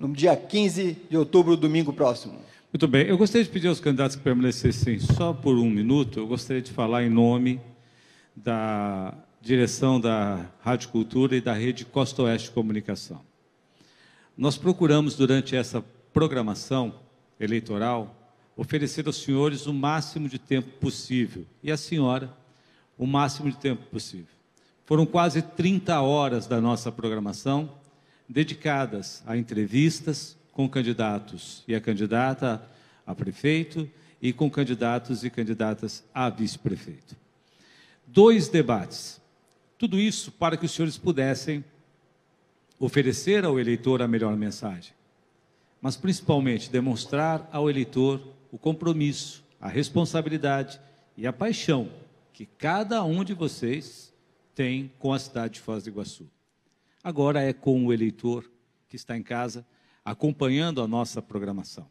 no 0.00 0.10
dia 0.10 0.34
15 0.34 0.96
de 1.10 1.16
outubro, 1.18 1.54
domingo 1.54 1.92
próximo. 1.92 2.38
Muito 2.72 2.88
bem. 2.88 3.06
Eu 3.06 3.18
gostaria 3.18 3.44
de 3.44 3.50
pedir 3.50 3.68
aos 3.68 3.78
candidatos 3.78 4.16
que 4.16 4.22
permanecessem 4.22 4.98
só 4.98 5.34
por 5.34 5.58
um 5.58 5.68
minuto. 5.68 6.18
Eu 6.18 6.26
gostaria 6.26 6.62
de 6.62 6.72
falar 6.72 7.04
em 7.04 7.10
nome 7.10 7.60
da 8.34 9.12
direção 9.38 10.00
da 10.00 10.46
Rádio 10.60 10.88
Cultura 10.88 11.36
e 11.36 11.40
da 11.42 11.52
Rede 11.52 11.84
Costa 11.84 12.22
Oeste 12.22 12.50
Comunicação. 12.50 13.20
Nós 14.34 14.56
procuramos, 14.56 15.14
durante 15.14 15.54
essa 15.54 15.84
programação 16.10 16.94
eleitoral, 17.38 18.32
oferecer 18.56 19.06
aos 19.06 19.16
senhores 19.16 19.66
o 19.66 19.74
máximo 19.74 20.26
de 20.26 20.38
tempo 20.38 20.70
possível 20.80 21.44
e 21.62 21.70
à 21.70 21.76
senhora 21.76 22.32
o 22.98 23.06
máximo 23.06 23.50
de 23.50 23.56
tempo 23.56 23.86
possível. 23.86 24.26
Foram 24.84 25.06
quase 25.06 25.40
30 25.40 26.00
horas 26.00 26.46
da 26.46 26.60
nossa 26.60 26.90
programação 26.90 27.70
dedicadas 28.28 29.22
a 29.26 29.36
entrevistas 29.36 30.36
com 30.52 30.68
candidatos 30.68 31.62
e 31.68 31.74
a 31.74 31.80
candidata 31.80 32.60
a 33.06 33.14
prefeito 33.14 33.88
e 34.20 34.32
com 34.32 34.50
candidatos 34.50 35.24
e 35.24 35.30
candidatas 35.30 36.04
a 36.12 36.28
vice-prefeito. 36.28 37.16
Dois 38.06 38.48
debates. 38.48 39.20
Tudo 39.78 39.98
isso 39.98 40.32
para 40.32 40.56
que 40.56 40.66
os 40.66 40.72
senhores 40.72 40.98
pudessem 40.98 41.64
oferecer 42.78 43.44
ao 43.44 43.58
eleitor 43.58 44.02
a 44.02 44.08
melhor 44.08 44.36
mensagem, 44.36 44.92
mas 45.80 45.96
principalmente 45.96 46.70
demonstrar 46.70 47.48
ao 47.52 47.70
eleitor 47.70 48.20
o 48.50 48.58
compromisso, 48.58 49.44
a 49.60 49.68
responsabilidade 49.68 50.80
e 51.16 51.26
a 51.26 51.32
paixão 51.32 51.88
que 52.38 52.46
cada 52.46 53.02
um 53.02 53.24
de 53.24 53.34
vocês 53.34 54.14
tem 54.54 54.92
com 55.00 55.12
a 55.12 55.18
cidade 55.18 55.54
de 55.54 55.60
Foz 55.60 55.82
do 55.82 55.90
Iguaçu. 55.90 56.30
Agora 57.02 57.42
é 57.42 57.52
com 57.52 57.84
o 57.84 57.92
eleitor 57.92 58.48
que 58.88 58.94
está 58.94 59.16
em 59.16 59.24
casa 59.24 59.66
acompanhando 60.04 60.80
a 60.80 60.86
nossa 60.86 61.20
programação. 61.20 61.88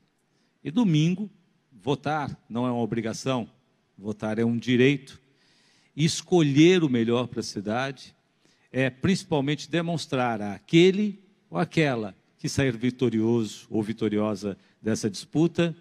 E 0.63 0.71
domingo, 0.71 1.29
votar 1.69 2.41
não 2.47 2.65
é 2.65 2.71
uma 2.71 2.81
obrigação, 2.81 3.51
votar 3.97 4.39
é 4.39 4.45
um 4.45 4.57
direito. 4.57 5.19
Escolher 5.93 6.81
o 6.81 6.89
melhor 6.89 7.27
para 7.27 7.41
a 7.41 7.43
cidade 7.43 8.15
é 8.71 8.89
principalmente 8.89 9.69
demonstrar 9.69 10.41
àquele 10.41 11.21
ou 11.49 11.57
aquela 11.57 12.15
que 12.37 12.47
sair 12.47 12.77
vitorioso 12.77 13.67
ou 13.69 13.83
vitoriosa 13.83 14.57
dessa 14.81 15.09
disputa 15.09 15.75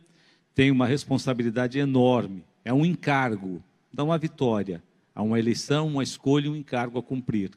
tem 0.57 0.73
uma 0.73 0.89
responsabilidade 0.89 1.79
enorme, 1.79 2.45
é 2.65 2.75
um 2.75 2.85
encargo, 2.85 3.63
não 3.97 4.07
uma 4.07 4.19
vitória, 4.19 4.83
há 5.15 5.23
uma 5.23 5.39
eleição, 5.39 5.87
uma 5.89 6.03
escolha, 6.03 6.51
um 6.51 6.57
encargo 6.57 6.99
a 6.99 7.03
cumprir. 7.03 7.51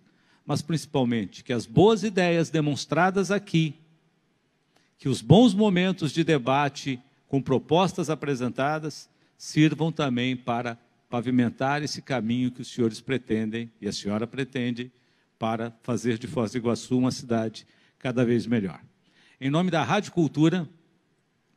Mas 0.45 0.61
principalmente 0.61 1.43
que 1.43 1.51
as 1.51 1.65
boas 1.65 2.03
ideias 2.03 2.49
demonstradas 2.49 3.29
aqui, 3.29 3.75
que 4.97 5.09
os 5.09 5.21
bons 5.21 5.53
momentos 5.53 6.11
de 6.11 6.23
debate 6.23 6.99
com 7.27 7.41
propostas 7.41 8.09
apresentadas 8.09 9.09
sirvam 9.37 9.91
também 9.91 10.35
para 10.35 10.77
pavimentar 11.09 11.83
esse 11.83 12.01
caminho 12.01 12.51
que 12.51 12.61
os 12.61 12.67
senhores 12.67 13.01
pretendem 13.01 13.71
e 13.81 13.87
a 13.87 13.93
senhora 13.93 14.25
pretende 14.25 14.91
para 15.37 15.73
fazer 15.81 16.17
de 16.17 16.27
Foz 16.27 16.51
do 16.51 16.57
Iguaçu 16.57 16.97
uma 16.97 17.11
cidade 17.11 17.65
cada 17.97 18.25
vez 18.25 18.45
melhor. 18.45 18.81
Em 19.39 19.49
nome 19.49 19.71
da 19.71 19.83
Rádio 19.83 20.11
Cultura, 20.11 20.67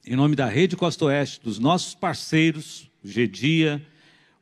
em 0.07 0.16
nome 0.16 0.37
da 0.37 0.47
Rede 0.47 0.77
Costa 0.77 1.05
Oeste, 1.07 1.40
dos 1.42 1.59
nossos 1.59 1.95
parceiros, 1.95 2.90
GEDIA, 3.03 3.85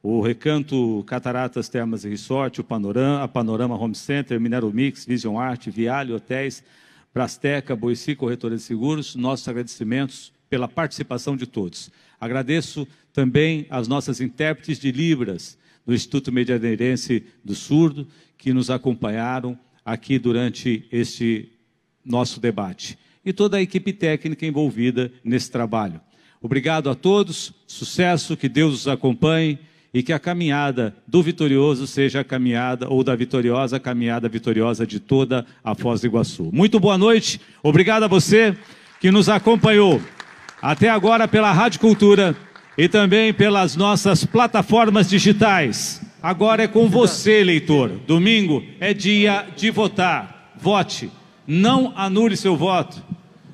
o 0.02 0.20
Recanto 0.20 1.04
Cataratas 1.06 1.68
Termas 1.68 2.04
e 2.04 2.08
Resort, 2.08 2.60
o 2.60 2.64
Panorama, 2.64 3.22
a 3.22 3.28
Panorama 3.28 3.76
Home 3.76 3.94
Center, 3.94 4.40
Minero 4.40 4.72
Mix, 4.72 5.04
Vision 5.04 5.38
Art, 5.38 5.68
Viale 5.68 6.12
Hotéis, 6.12 6.64
Prasteca, 7.12 7.76
Boici 7.76 8.14
Corretora 8.14 8.56
de 8.56 8.62
Seguros, 8.62 9.14
nossos 9.14 9.46
agradecimentos 9.46 10.32
pela 10.48 10.66
participação 10.66 11.36
de 11.36 11.46
todos. 11.46 11.90
Agradeço 12.18 12.88
também 13.12 13.66
às 13.68 13.88
nossas 13.88 14.20
intérpretes 14.20 14.78
de 14.78 14.90
Libras, 14.90 15.58
do 15.84 15.94
Instituto 15.94 16.32
Medianeirense 16.32 17.24
do 17.44 17.54
Surdo, 17.54 18.06
que 18.38 18.52
nos 18.52 18.70
acompanharam 18.70 19.58
aqui 19.84 20.18
durante 20.18 20.86
este 20.90 21.50
nosso 22.04 22.40
debate. 22.40 22.98
E 23.24 23.32
toda 23.32 23.58
a 23.58 23.62
equipe 23.62 23.92
técnica 23.92 24.46
envolvida 24.46 25.12
nesse 25.22 25.50
trabalho. 25.50 26.00
Obrigado 26.40 26.88
a 26.88 26.94
todos, 26.94 27.52
sucesso, 27.66 28.36
que 28.36 28.48
Deus 28.48 28.74
os 28.74 28.88
acompanhe 28.88 29.58
e 29.92 30.02
que 30.02 30.12
a 30.12 30.18
caminhada 30.18 30.94
do 31.06 31.22
vitorioso 31.22 31.86
seja 31.86 32.20
a 32.20 32.24
caminhada, 32.24 32.88
ou 32.88 33.02
da 33.02 33.14
vitoriosa, 33.16 33.76
a 33.76 33.80
caminhada 33.80 34.28
vitoriosa 34.28 34.86
de 34.86 35.00
toda 35.00 35.44
a 35.64 35.74
Foz 35.74 36.00
do 36.00 36.06
Iguaçu. 36.06 36.50
Muito 36.52 36.78
boa 36.78 36.96
noite, 36.96 37.40
obrigado 37.62 38.04
a 38.04 38.08
você 38.08 38.56
que 39.00 39.10
nos 39.10 39.28
acompanhou 39.28 40.00
até 40.62 40.88
agora 40.88 41.26
pela 41.26 41.52
Rádio 41.52 41.80
Cultura 41.80 42.36
e 42.76 42.88
também 42.88 43.32
pelas 43.32 43.76
nossas 43.76 44.24
plataformas 44.24 45.08
digitais. 45.08 46.00
Agora 46.22 46.62
é 46.62 46.68
com 46.68 46.88
você, 46.88 47.40
eleitor. 47.40 47.90
Domingo 48.06 48.62
é 48.78 48.92
dia 48.92 49.46
de 49.56 49.70
votar. 49.70 50.54
Vote. 50.60 51.10
Não 51.46 51.92
anule 51.96 52.36
seu 52.36 52.56
voto. 52.56 53.02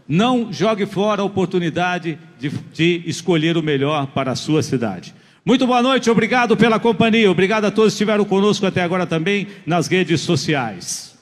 Não 0.08 0.52
jogue 0.52 0.84
fora 0.84 1.22
a 1.22 1.24
oportunidade 1.24 2.18
de, 2.38 2.50
de 2.72 3.02
escolher 3.06 3.56
o 3.56 3.62
melhor 3.62 4.08
para 4.08 4.32
a 4.32 4.36
sua 4.36 4.62
cidade. 4.62 5.14
Muito 5.46 5.64
boa 5.64 5.80
noite, 5.80 6.10
obrigado 6.10 6.56
pela 6.56 6.80
companhia. 6.80 7.30
Obrigado 7.30 7.66
a 7.66 7.70
todos 7.70 7.92
que 7.92 7.98
estiveram 7.98 8.24
conosco 8.24 8.66
até 8.66 8.82
agora 8.82 9.06
também 9.06 9.46
nas 9.64 9.86
redes 9.86 10.20
sociais. 10.20 11.16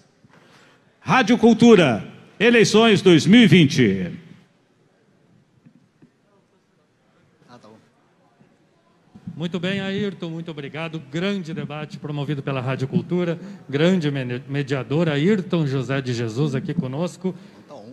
Rádio 0.98 1.36
Cultura, 1.36 2.02
eleições 2.40 3.02
2020. 3.02 4.12
Muito 9.36 9.60
bem, 9.60 9.80
Ayrton, 9.80 10.30
muito 10.30 10.50
obrigado. 10.50 11.02
Grande 11.10 11.52
debate 11.52 11.98
promovido 11.98 12.42
pela 12.42 12.62
Rádio 12.62 12.88
Cultura, 12.88 13.38
grande 13.68 14.10
mediador, 14.48 15.08
Ayrton 15.10 15.66
José 15.66 16.00
de 16.00 16.14
Jesus 16.14 16.54
aqui 16.54 16.72
conosco. 16.72 17.34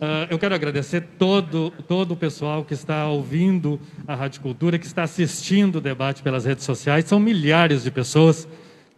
Uh, 0.02 0.26
eu 0.32 0.40
quero 0.40 0.56
agradecer 0.56 1.02
todo, 1.20 1.72
todo 1.88 2.16
o 2.16 2.18
pessoal 2.18 2.66
que 2.66 2.74
está 2.74 3.06
ouvindo 3.06 3.80
a 4.08 4.16
Rádio 4.16 4.42
Cultura, 4.42 4.80
que 4.80 4.86
está 4.88 5.04
assistindo 5.04 5.76
o 5.76 5.82
debate 5.82 6.24
pelas 6.24 6.44
redes 6.44 6.66
sociais. 6.66 7.06
São 7.06 7.20
milhares 7.20 7.84
de 7.84 7.92
pessoas 7.92 8.48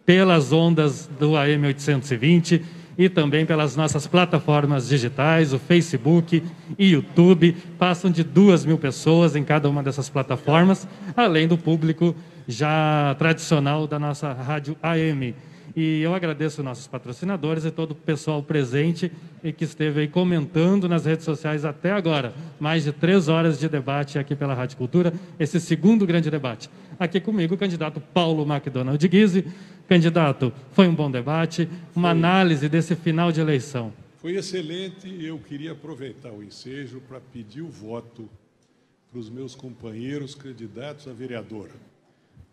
pelas 0.06 0.50
ondas 0.50 1.06
do 1.20 1.36
AM 1.36 1.66
820 1.66 2.64
e 2.96 3.10
também 3.10 3.44
pelas 3.44 3.76
nossas 3.76 4.06
plataformas 4.06 4.88
digitais, 4.88 5.52
o 5.52 5.58
Facebook 5.58 6.42
e 6.78 6.92
YouTube. 6.92 7.54
Passam 7.78 8.10
de 8.10 8.24
duas 8.24 8.64
mil 8.64 8.78
pessoas 8.78 9.36
em 9.36 9.44
cada 9.44 9.68
uma 9.68 9.82
dessas 9.82 10.08
plataformas, 10.08 10.88
além 11.14 11.46
do 11.46 11.58
público 11.58 12.16
já 12.48 13.14
tradicional 13.18 13.86
da 13.86 13.98
nossa 13.98 14.32
rádio 14.32 14.74
AM. 14.82 15.34
E 15.76 16.02
eu 16.02 16.14
agradeço 16.14 16.62
nossos 16.62 16.86
patrocinadores 16.86 17.64
e 17.64 17.70
todo 17.70 17.90
o 17.90 17.94
pessoal 17.96 18.40
presente 18.40 19.10
e 19.42 19.52
que 19.52 19.64
esteve 19.64 20.02
aí 20.02 20.08
comentando 20.08 20.88
nas 20.88 21.04
redes 21.04 21.24
sociais 21.24 21.64
até 21.64 21.90
agora. 21.90 22.32
Mais 22.60 22.84
de 22.84 22.92
três 22.92 23.28
horas 23.28 23.58
de 23.58 23.68
debate 23.68 24.16
aqui 24.16 24.36
pela 24.36 24.54
Rádio 24.54 24.76
Cultura, 24.76 25.12
esse 25.38 25.58
segundo 25.58 26.06
grande 26.06 26.30
debate. 26.30 26.70
Aqui 26.96 27.20
comigo 27.20 27.56
o 27.56 27.58
candidato 27.58 28.00
Paulo 28.00 28.44
McDonald 28.44 29.08
Guise. 29.08 29.44
Candidato, 29.88 30.52
foi 30.72 30.86
um 30.86 30.94
bom 30.94 31.10
debate, 31.10 31.68
uma 31.94 32.10
foi. 32.10 32.18
análise 32.18 32.68
desse 32.68 32.94
final 32.94 33.32
de 33.32 33.40
eleição. 33.40 33.92
Foi 34.18 34.36
excelente 34.36 35.08
e 35.08 35.26
eu 35.26 35.38
queria 35.38 35.72
aproveitar 35.72 36.30
o 36.30 36.42
ensejo 36.42 37.00
para 37.00 37.20
pedir 37.20 37.62
o 37.62 37.68
voto 37.68 38.28
para 39.10 39.18
os 39.18 39.28
meus 39.28 39.54
companheiros 39.56 40.34
candidatos 40.34 41.08
a 41.08 41.12
vereador 41.12 41.68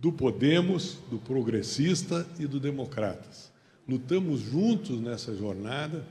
do 0.02 0.12
Podemos, 0.12 0.98
do 1.12 1.20
Progressista 1.20 2.26
e 2.40 2.48
do 2.48 2.60
Democratas. 2.60 3.52
Lutamos 3.88 4.40
juntos 4.42 5.00
nessa 5.00 5.36
jornada, 5.36 6.04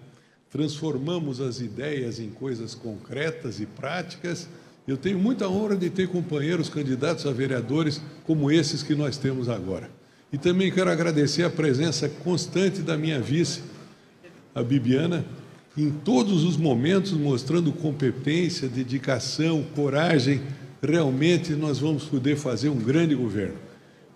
transformamos 0.48 1.40
as 1.40 1.60
ideias 1.60 2.20
em 2.20 2.30
coisas 2.30 2.72
concretas 2.72 3.58
e 3.58 3.66
práticas. 3.66 4.48
Eu 4.86 4.96
tenho 4.96 5.18
muita 5.18 5.48
honra 5.48 5.74
de 5.74 5.90
ter 5.90 6.08
companheiros 6.08 6.68
candidatos 6.68 7.26
a 7.26 7.32
vereadores 7.32 8.00
como 8.24 8.48
esses 8.48 8.80
que 8.80 8.94
nós 8.94 9.18
temos 9.18 9.48
agora. 9.48 9.90
E 10.32 10.38
também 10.38 10.70
quero 10.70 10.88
agradecer 10.88 11.42
a 11.42 11.50
presença 11.50 12.08
constante 12.08 12.82
da 12.82 12.96
minha 12.96 13.20
vice, 13.20 13.60
a 14.54 14.62
Bibiana, 14.62 15.24
em 15.76 15.90
todos 15.90 16.44
os 16.44 16.56
momentos 16.56 17.10
mostrando 17.12 17.72
competência, 17.72 18.68
dedicação, 18.68 19.64
coragem. 19.74 20.42
Realmente 20.80 21.54
nós 21.54 21.80
vamos 21.80 22.04
poder 22.04 22.36
fazer 22.36 22.68
um 22.68 22.78
grande 22.78 23.16
governo. 23.16 23.69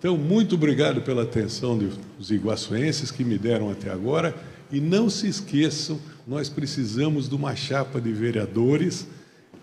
Então, 0.04 0.18
muito 0.18 0.54
obrigado 0.54 1.00
pela 1.00 1.22
atenção 1.22 1.78
dos 1.78 2.30
iguaçuenses 2.30 3.10
que 3.10 3.24
me 3.24 3.38
deram 3.38 3.70
até 3.70 3.90
agora. 3.90 4.34
E 4.70 4.78
não 4.78 5.08
se 5.08 5.26
esqueçam, 5.26 5.98
nós 6.28 6.46
precisamos 6.46 7.26
de 7.26 7.34
uma 7.34 7.56
chapa 7.56 7.98
de 8.02 8.12
vereadores 8.12 9.08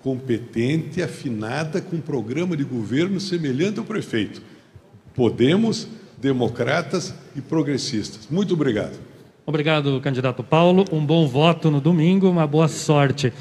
competente, 0.01 0.99
afinada, 0.99 1.79
com 1.79 1.97
um 1.97 2.01
programa 2.01 2.57
de 2.57 2.63
governo 2.63 3.19
semelhante 3.19 3.77
ao 3.77 3.85
prefeito. 3.85 4.41
Podemos, 5.13 5.87
democratas 6.17 7.13
e 7.35 7.41
progressistas. 7.41 8.27
Muito 8.27 8.55
obrigado. 8.55 8.97
Obrigado, 9.45 10.01
candidato 10.01 10.43
Paulo. 10.43 10.85
Um 10.91 11.05
bom 11.05 11.27
voto 11.27 11.69
no 11.69 11.79
domingo, 11.79 12.27
uma 12.27 12.47
boa 12.47 12.67
sorte. 12.67 13.31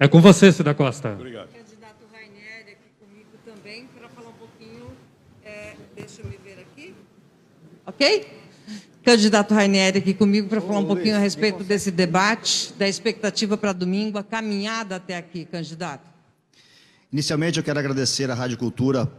É 0.00 0.08
com 0.08 0.20
você, 0.20 0.50
Cida 0.50 0.74
Costa. 0.74 1.12
Obrigado. 1.12 1.57
Ok? 7.98 8.28
Candidato 9.02 9.52
Rainieri 9.52 9.98
aqui 9.98 10.14
comigo 10.14 10.48
para 10.48 10.60
falar 10.60 10.78
um 10.78 10.84
pouquinho 10.84 11.16
a 11.16 11.18
respeito 11.18 11.64
desse 11.64 11.90
debate, 11.90 12.72
da 12.78 12.86
expectativa 12.86 13.56
para 13.56 13.72
domingo, 13.72 14.18
a 14.18 14.22
caminhada 14.22 14.94
até 14.94 15.16
aqui, 15.16 15.44
candidato. 15.44 16.08
Inicialmente, 17.12 17.58
eu 17.58 17.64
quero 17.64 17.80
agradecer 17.80 18.30
à 18.30 18.34
Rádio 18.34 18.56
Cultura 18.56 19.10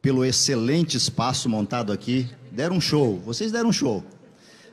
pelo 0.00 0.24
excelente 0.24 0.96
espaço 0.96 1.48
montado 1.48 1.92
aqui. 1.92 2.28
Deram 2.52 2.76
um 2.76 2.80
show, 2.80 3.18
vocês 3.26 3.50
deram 3.50 3.70
um 3.70 3.72
show. 3.72 4.04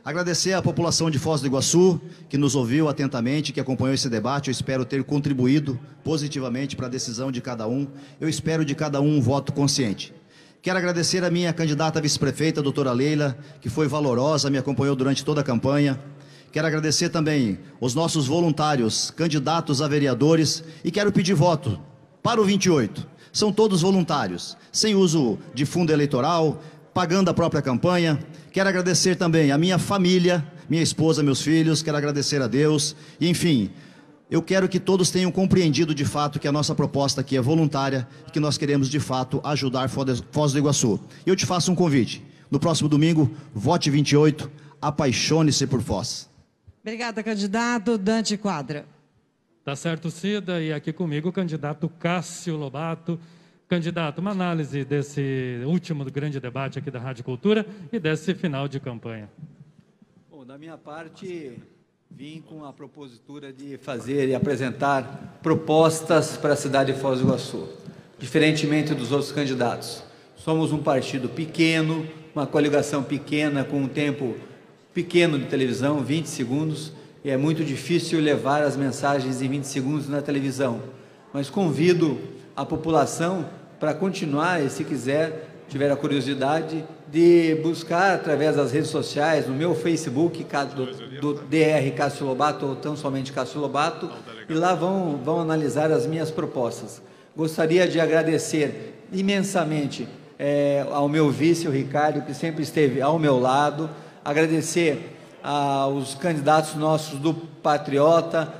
Agradecer 0.05 0.53
à 0.53 0.61
população 0.61 1.09
de 1.09 1.17
Foz 1.17 1.41
do 1.41 1.47
Iguaçu, 1.47 1.99
que 2.29 2.37
nos 2.37 2.53
ouviu 2.53 2.87
atentamente, 2.87 3.51
que 3.51 3.59
acompanhou 3.59 3.95
esse 3.95 4.09
debate. 4.09 4.49
Eu 4.49 4.51
espero 4.51 4.85
ter 4.85 5.03
contribuído 5.03 5.79
positivamente 6.03 6.75
para 6.75 6.85
a 6.85 6.89
decisão 6.89 7.31
de 7.31 7.41
cada 7.41 7.67
um. 7.67 7.87
Eu 8.21 8.29
espero 8.29 8.63
de 8.63 8.75
cada 8.75 9.01
um 9.01 9.17
um 9.17 9.21
voto 9.21 9.51
consciente. 9.51 10.13
Quero 10.61 10.77
agradecer 10.77 11.23
a 11.23 11.31
minha 11.31 11.53
candidata 11.53 12.01
vice-prefeita, 12.01 12.61
doutora 12.61 12.91
Leila, 12.91 13.37
que 13.61 13.69
foi 13.69 13.87
valorosa, 13.87 14.49
me 14.49 14.57
acompanhou 14.57 14.93
durante 14.93 15.23
toda 15.23 15.39
a 15.39 15.43
campanha. 15.43 15.97
Quero 16.51 16.67
agradecer 16.67 17.07
também 17.07 17.57
os 17.79 17.95
nossos 17.95 18.27
voluntários, 18.27 19.09
candidatos 19.09 19.81
a 19.81 19.87
vereadores, 19.87 20.61
e 20.83 20.91
quero 20.91 21.13
pedir 21.13 21.33
voto 21.33 21.79
para 22.21 22.41
o 22.41 22.43
28. 22.43 23.07
São 23.31 23.53
todos 23.53 23.83
voluntários, 23.83 24.57
sem 24.69 24.95
uso 24.95 25.39
de 25.53 25.65
fundo 25.65 25.93
eleitoral, 25.93 26.61
pagando 26.93 27.29
a 27.29 27.33
própria 27.33 27.61
campanha. 27.61 28.19
Quero 28.51 28.67
agradecer 28.67 29.15
também 29.15 29.53
a 29.53 29.57
minha 29.57 29.79
família, 29.79 30.45
minha 30.69 30.83
esposa, 30.83 31.23
meus 31.23 31.41
filhos, 31.41 31.81
quero 31.81 31.95
agradecer 31.95 32.41
a 32.41 32.47
Deus, 32.47 32.97
e 33.17 33.29
enfim, 33.29 33.71
eu 34.29 34.43
quero 34.43 34.69
que 34.69 34.79
todos 34.79 35.09
tenham 35.09 35.31
compreendido 35.31 35.93
de 35.95 36.05
fato 36.05 36.39
que 36.39 36.47
a 36.47 36.51
nossa 36.51 36.75
proposta 36.75 37.21
aqui 37.21 37.35
é 37.35 37.41
voluntária 37.41 38.07
e 38.27 38.31
que 38.31 38.39
nós 38.39 38.57
queremos 38.57 38.87
de 38.87 38.99
fato 38.99 39.41
ajudar 39.43 39.89
Foz 39.89 40.53
do 40.53 40.59
Iguaçu. 40.59 40.99
E 41.25 41.29
eu 41.29 41.35
te 41.35 41.45
faço 41.45 41.71
um 41.71 41.75
convite. 41.75 42.23
No 42.51 42.59
próximo 42.59 42.87
domingo, 42.87 43.29
vote 43.53 43.89
28, 43.89 44.49
apaixone-se 44.81 45.65
por 45.65 45.81
Foz. 45.81 46.29
Obrigada, 46.81 47.23
candidato 47.23 47.97
Dante 47.97 48.37
Quadra. 48.37 48.85
Tá 49.63 49.75
certo, 49.75 50.09
Cida, 50.09 50.61
e 50.61 50.71
aqui 50.71 50.93
comigo 50.93 51.29
o 51.29 51.33
candidato 51.33 51.89
Cássio 51.89 52.55
Lobato. 52.55 53.19
Candidato, 53.67 54.17
uma 54.17 54.31
análise 54.31 54.83
desse 54.83 55.61
último 55.63 56.03
grande 56.05 56.39
debate 56.39 56.79
aqui 56.79 56.89
da 56.89 56.97
Rádio 56.97 57.23
Cultura 57.23 57.65
e 57.93 57.99
desse 57.99 58.33
final 58.33 58.67
de 58.67 58.79
campanha. 58.79 59.29
Bom, 60.31 60.43
da 60.43 60.57
minha 60.57 60.75
parte, 60.75 61.59
Vim 62.11 62.41
com 62.41 62.65
a 62.65 62.73
propositura 62.73 63.53
de 63.53 63.77
fazer 63.77 64.27
e 64.27 64.33
apresentar 64.33 65.39
propostas 65.43 66.35
para 66.35 66.53
a 66.53 66.55
cidade 66.55 66.91
de 66.91 66.99
Foz 66.99 67.19
do 67.19 67.25
Iguaçu, 67.27 67.69
diferentemente 68.17 68.95
dos 68.95 69.11
outros 69.11 69.31
candidatos. 69.31 70.03
Somos 70.35 70.73
um 70.73 70.79
partido 70.79 71.29
pequeno, 71.29 72.05
uma 72.33 72.47
coligação 72.47 73.03
pequena, 73.03 73.63
com 73.63 73.83
um 73.83 73.87
tempo 73.87 74.35
pequeno 74.91 75.37
de 75.37 75.45
televisão, 75.45 76.03
20 76.03 76.25
segundos, 76.25 76.91
e 77.23 77.29
é 77.29 77.37
muito 77.37 77.63
difícil 77.63 78.19
levar 78.19 78.63
as 78.63 78.75
mensagens 78.75 79.39
em 79.39 79.47
20 79.47 79.65
segundos 79.65 80.09
na 80.09 80.21
televisão. 80.21 80.81
Mas 81.31 81.47
convido 81.47 82.17
a 82.55 82.65
população 82.65 83.47
para 83.79 83.93
continuar 83.93 84.65
e, 84.65 84.69
se 84.69 84.83
quiser, 84.83 85.48
tiver 85.69 85.91
a 85.91 85.95
curiosidade, 85.95 86.83
de 87.11 87.55
buscar 87.63 88.15
através 88.15 88.55
das 88.55 88.71
redes 88.71 88.89
sociais, 88.89 89.47
no 89.47 89.53
meu 89.53 89.73
Facebook, 89.75 90.45
do, 90.75 90.85
do 91.21 91.33
DR 91.43 91.89
Cássio 91.95 92.25
Lobato, 92.25 92.65
ou 92.65 92.75
tão 92.75 92.97
somente 92.97 93.31
Cássio 93.31 93.61
Lobato, 93.61 94.09
e 94.49 94.53
lá 94.53 94.73
vão, 94.73 95.17
vão 95.23 95.39
analisar 95.39 95.91
as 95.91 96.05
minhas 96.05 96.31
propostas. 96.31 97.01
Gostaria 97.35 97.87
de 97.87 97.99
agradecer 97.99 99.05
imensamente 99.13 100.07
é, 100.37 100.85
ao 100.91 101.07
meu 101.07 101.29
vice, 101.29 101.67
o 101.67 101.71
Ricardo, 101.71 102.21
que 102.21 102.33
sempre 102.33 102.63
esteve 102.63 103.01
ao 103.01 103.19
meu 103.19 103.39
lado, 103.39 103.89
agradecer 104.25 105.15
aos 105.43 106.15
candidatos 106.15 106.75
nossos 106.75 107.19
do 107.19 107.33
Patriota, 107.33 108.53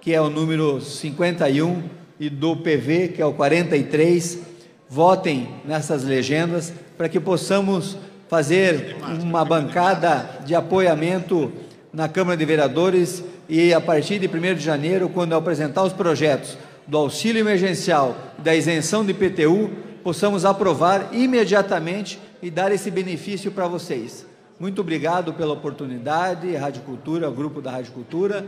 que 0.00 0.14
é 0.14 0.20
o 0.20 0.30
número 0.30 0.80
51, 0.80 1.82
e 2.18 2.28
do 2.28 2.54
PV, 2.54 3.08
que 3.08 3.22
é 3.22 3.26
o 3.26 3.32
43, 3.32 4.49
votem 4.90 5.48
nessas 5.64 6.02
legendas 6.02 6.72
para 6.98 7.08
que 7.08 7.20
possamos 7.20 7.96
fazer 8.28 8.96
uma 9.22 9.44
bancada 9.44 10.28
de 10.44 10.52
apoiamento 10.54 11.52
na 11.92 12.08
Câmara 12.08 12.36
de 12.36 12.44
Vereadores 12.44 13.22
e 13.48 13.72
a 13.72 13.80
partir 13.80 14.18
de 14.18 14.26
1 14.26 14.54
de 14.54 14.60
janeiro, 14.60 15.08
quando 15.08 15.32
eu 15.32 15.38
apresentar 15.38 15.84
os 15.84 15.92
projetos 15.92 16.58
do 16.86 16.98
auxílio 16.98 17.40
emergencial 17.40 18.16
da 18.38 18.54
isenção 18.54 19.04
de 19.04 19.12
IPTU, 19.12 19.70
possamos 20.02 20.44
aprovar 20.44 21.08
imediatamente 21.12 22.20
e 22.42 22.50
dar 22.50 22.72
esse 22.72 22.90
benefício 22.90 23.52
para 23.52 23.68
vocês. 23.68 24.26
Muito 24.58 24.80
obrigado 24.80 25.32
pela 25.32 25.52
oportunidade, 25.52 26.54
Rádio 26.56 26.82
Cultura, 26.82 27.28
o 27.28 27.32
grupo 27.32 27.60
da 27.62 27.70
Rádio 27.70 27.92
Cultura. 27.92 28.44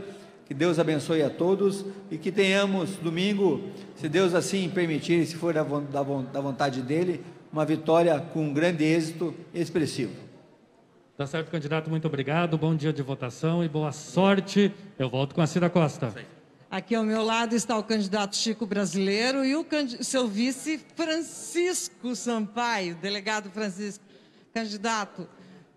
Que 0.53 0.59
Deus 0.59 0.79
abençoe 0.79 1.23
a 1.23 1.31
todos 1.31 1.83
e 2.11 2.19
que 2.19 2.31
tenhamos 2.31 2.97
domingo, 2.97 3.71
se 3.97 4.07
Deus 4.07 4.35
assim 4.35 4.69
permitir, 4.69 5.25
se 5.25 5.35
for 5.35 5.55
da 5.55 5.63
vontade 6.43 6.83
dele, 6.83 7.25
uma 7.51 7.65
vitória 7.65 8.21
com 8.21 8.49
um 8.49 8.53
grande 8.53 8.85
êxito 8.85 9.35
expressivo. 9.55 10.13
Tá 11.17 11.27
certo, 11.27 11.51
candidato, 11.51 11.89
muito 11.89 12.07
obrigado. 12.07 12.59
Bom 12.59 12.77
dia 12.77 12.93
de 12.93 13.01
votação 13.01 13.65
e 13.65 13.69
boa 13.69 13.93
sorte. 13.93 14.71
Eu 14.99 15.09
volto 15.09 15.35
com 15.35 15.41
a 15.41 15.47
Cida 15.47 15.71
Costa. 15.71 16.15
Aqui 16.71 16.95
ao 16.95 17.03
meu 17.03 17.23
lado 17.23 17.55
está 17.55 17.79
o 17.79 17.83
candidato 17.83 18.37
Chico 18.37 18.67
Brasileiro 18.67 19.47
e 19.47 19.57
o 19.57 19.65
seu 20.03 20.29
vice 20.29 20.79
Francisco 20.95 22.15
Sampaio, 22.15 22.95
delegado 22.97 23.49
Francisco. 23.49 24.05
Candidato, 24.53 25.27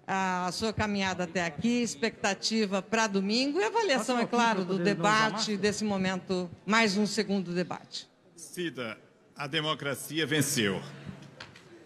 a 0.07 0.49
sua 0.51 0.71
caminhada 0.71 1.23
até 1.23 1.45
aqui, 1.45 1.81
expectativa 1.81 2.81
para 2.81 3.07
domingo 3.07 3.59
e 3.59 3.63
avaliação, 3.63 4.19
é 4.19 4.25
claro, 4.25 4.63
do 4.63 4.77
debate, 4.77 5.57
desse 5.57 5.83
momento, 5.83 6.49
mais 6.65 6.95
um 6.97 7.07
segundo 7.07 7.53
debate. 7.53 8.07
Cida, 8.35 8.97
a 9.35 9.47
democracia 9.47 10.25
venceu. 10.25 10.81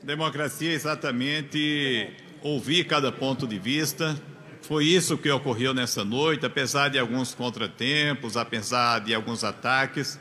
Democracia 0.03 0.72
é 0.72 0.74
exatamente 0.74 2.13
ouvir 2.41 2.86
cada 2.86 3.11
ponto 3.11 3.47
de 3.47 3.57
vista. 3.57 4.20
Foi 4.61 4.86
isso 4.86 5.17
que 5.17 5.30
ocorreu 5.30 5.74
nessa 5.74 6.03
noite, 6.05 6.45
apesar 6.45 6.89
de 6.89 6.99
alguns 6.99 7.34
contratempos, 7.34 8.38
apesar 8.38 8.99
de 8.99 9.13
alguns 9.13 9.43
ataques. 9.43 10.20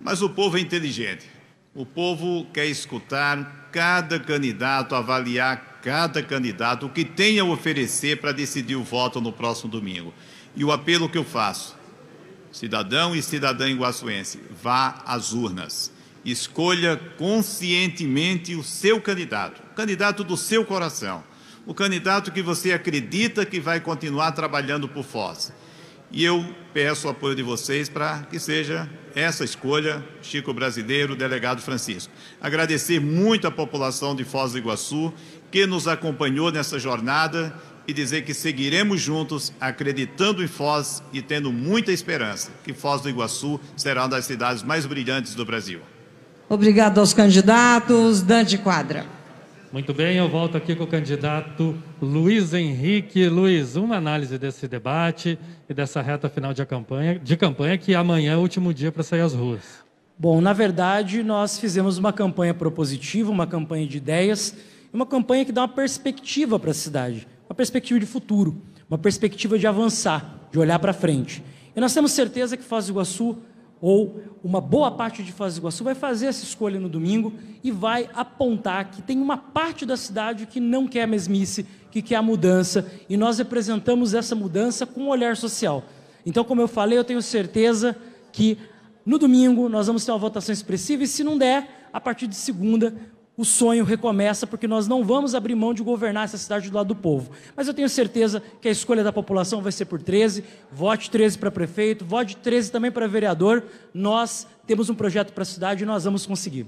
Mas 0.00 0.22
o 0.22 0.28
povo 0.28 0.58
é 0.58 0.60
inteligente. 0.60 1.26
O 1.74 1.86
povo 1.86 2.44
quer 2.52 2.66
escutar 2.66 3.57
cada 3.72 4.18
candidato, 4.18 4.94
avaliar 4.94 5.80
cada 5.82 6.22
candidato 6.22 6.86
o 6.86 6.90
que 6.90 7.04
tem 7.04 7.38
a 7.38 7.44
oferecer 7.44 8.20
para 8.20 8.32
decidir 8.32 8.76
o 8.76 8.82
voto 8.82 9.20
no 9.20 9.32
próximo 9.32 9.70
domingo. 9.70 10.12
E 10.56 10.64
o 10.64 10.72
apelo 10.72 11.08
que 11.08 11.18
eu 11.18 11.24
faço, 11.24 11.76
cidadão 12.50 13.14
e 13.14 13.22
cidadã 13.22 13.68
iguaçuense, 13.68 14.40
vá 14.62 15.02
às 15.06 15.32
urnas. 15.32 15.92
Escolha 16.24 16.96
conscientemente 17.16 18.54
o 18.54 18.62
seu 18.62 19.00
candidato, 19.00 19.62
o 19.70 19.74
candidato 19.74 20.24
do 20.24 20.36
seu 20.36 20.64
coração, 20.64 21.22
o 21.64 21.72
candidato 21.72 22.32
que 22.32 22.42
você 22.42 22.72
acredita 22.72 23.46
que 23.46 23.60
vai 23.60 23.80
continuar 23.80 24.32
trabalhando 24.32 24.88
por 24.88 25.04
Foz. 25.04 25.52
E 26.10 26.24
eu 26.24 26.44
peço 26.72 27.06
o 27.06 27.10
apoio 27.10 27.34
de 27.34 27.42
vocês 27.42 27.88
para 27.88 28.20
que 28.30 28.38
seja 28.38 28.88
essa 29.14 29.44
escolha, 29.44 30.02
Chico 30.22 30.54
Brasileiro, 30.54 31.14
delegado 31.14 31.60
Francisco. 31.60 32.12
Agradecer 32.40 33.00
muito 33.00 33.46
à 33.46 33.50
população 33.50 34.14
de 34.14 34.24
Foz 34.24 34.52
do 34.52 34.58
Iguaçu 34.58 35.12
que 35.50 35.66
nos 35.66 35.86
acompanhou 35.86 36.50
nessa 36.50 36.78
jornada 36.78 37.54
e 37.86 37.92
dizer 37.92 38.22
que 38.22 38.34
seguiremos 38.34 39.00
juntos, 39.00 39.52
acreditando 39.60 40.42
em 40.42 40.46
Foz 40.46 41.02
e 41.12 41.22
tendo 41.22 41.50
muita 41.52 41.90
esperança 41.90 42.50
que 42.62 42.72
Foz 42.72 43.00
do 43.00 43.08
Iguaçu 43.08 43.60
será 43.76 44.02
uma 44.02 44.10
das 44.10 44.26
cidades 44.26 44.62
mais 44.62 44.86
brilhantes 44.86 45.34
do 45.34 45.44
Brasil. 45.44 45.80
Obrigado 46.48 46.98
aos 46.98 47.12
candidatos. 47.12 48.22
Dante 48.22 48.56
Quadra. 48.56 49.17
Muito 49.70 49.92
bem, 49.92 50.16
eu 50.16 50.26
volto 50.30 50.56
aqui 50.56 50.74
com 50.74 50.84
o 50.84 50.86
candidato 50.86 51.76
Luiz 52.00 52.54
Henrique. 52.54 53.28
Luiz, 53.28 53.76
uma 53.76 53.96
análise 53.96 54.38
desse 54.38 54.66
debate 54.66 55.38
e 55.68 55.74
dessa 55.74 56.00
reta 56.00 56.26
final 56.30 56.54
de 56.54 56.64
campanha, 56.64 57.18
de 57.18 57.36
campanha 57.36 57.76
que 57.76 57.94
amanhã 57.94 58.32
é 58.32 58.36
o 58.36 58.40
último 58.40 58.72
dia 58.72 58.90
para 58.90 59.02
sair 59.02 59.20
às 59.20 59.34
ruas. 59.34 59.60
Bom, 60.18 60.40
na 60.40 60.54
verdade, 60.54 61.22
nós 61.22 61.58
fizemos 61.58 61.98
uma 61.98 62.14
campanha 62.14 62.54
propositiva, 62.54 63.30
uma 63.30 63.46
campanha 63.46 63.86
de 63.86 63.98
ideias, 63.98 64.56
uma 64.90 65.04
campanha 65.04 65.44
que 65.44 65.52
dá 65.52 65.60
uma 65.60 65.68
perspectiva 65.68 66.58
para 66.58 66.70
a 66.70 66.74
cidade, 66.74 67.28
uma 67.46 67.54
perspectiva 67.54 68.00
de 68.00 68.06
futuro, 68.06 68.62
uma 68.88 68.96
perspectiva 68.96 69.58
de 69.58 69.66
avançar, 69.66 70.48
de 70.50 70.58
olhar 70.58 70.78
para 70.78 70.94
frente. 70.94 71.44
E 71.76 71.80
nós 71.80 71.92
temos 71.92 72.12
certeza 72.12 72.56
que 72.56 72.64
Foz 72.64 72.86
do 72.86 72.92
Iguaçu 72.92 73.36
ou 73.80 74.22
uma 74.42 74.60
boa 74.60 74.90
parte 74.90 75.22
de 75.22 75.32
Foz 75.32 75.54
do 75.54 75.60
Iguaçu 75.60 75.84
vai 75.84 75.94
fazer 75.94 76.26
essa 76.26 76.44
escolha 76.44 76.80
no 76.80 76.88
domingo 76.88 77.32
e 77.62 77.70
vai 77.70 78.08
apontar 78.14 78.90
que 78.90 79.02
tem 79.02 79.20
uma 79.20 79.36
parte 79.36 79.84
da 79.86 79.96
cidade 79.96 80.46
que 80.46 80.60
não 80.60 80.86
quer 80.86 81.02
a 81.02 81.06
mesmice, 81.06 81.66
que 81.90 82.02
quer 82.02 82.16
a 82.16 82.22
mudança, 82.22 82.90
e 83.08 83.16
nós 83.16 83.38
representamos 83.38 84.14
essa 84.14 84.34
mudança 84.34 84.86
com 84.86 85.02
um 85.02 85.08
olhar 85.08 85.36
social. 85.36 85.84
Então, 86.24 86.44
como 86.44 86.60
eu 86.60 86.68
falei, 86.68 86.98
eu 86.98 87.04
tenho 87.04 87.22
certeza 87.22 87.96
que 88.32 88.58
no 89.04 89.18
domingo 89.18 89.68
nós 89.68 89.86
vamos 89.86 90.04
ter 90.04 90.12
uma 90.12 90.18
votação 90.18 90.52
expressiva 90.52 91.02
e 91.02 91.06
se 91.06 91.24
não 91.24 91.38
der, 91.38 91.88
a 91.92 92.00
partir 92.00 92.26
de 92.26 92.36
segunda 92.36 92.94
o 93.38 93.44
sonho 93.44 93.84
recomeça, 93.84 94.48
porque 94.48 94.66
nós 94.66 94.88
não 94.88 95.04
vamos 95.04 95.32
abrir 95.32 95.54
mão 95.54 95.72
de 95.72 95.80
governar 95.80 96.24
essa 96.24 96.36
cidade 96.36 96.68
do 96.68 96.76
lado 96.76 96.88
do 96.88 96.96
povo. 96.96 97.30
Mas 97.56 97.68
eu 97.68 97.72
tenho 97.72 97.88
certeza 97.88 98.42
que 98.60 98.66
a 98.66 98.70
escolha 98.72 99.04
da 99.04 99.12
população 99.12 99.62
vai 99.62 99.70
ser 99.70 99.84
por 99.84 100.02
13, 100.02 100.42
vote 100.72 101.08
13 101.08 101.38
para 101.38 101.48
prefeito, 101.48 102.04
vote 102.04 102.36
13 102.36 102.72
também 102.72 102.90
para 102.90 103.06
vereador. 103.06 103.62
Nós 103.94 104.44
temos 104.66 104.90
um 104.90 104.94
projeto 104.94 105.32
para 105.32 105.42
a 105.42 105.46
cidade 105.46 105.84
e 105.84 105.86
nós 105.86 106.02
vamos 106.02 106.26
conseguir. 106.26 106.66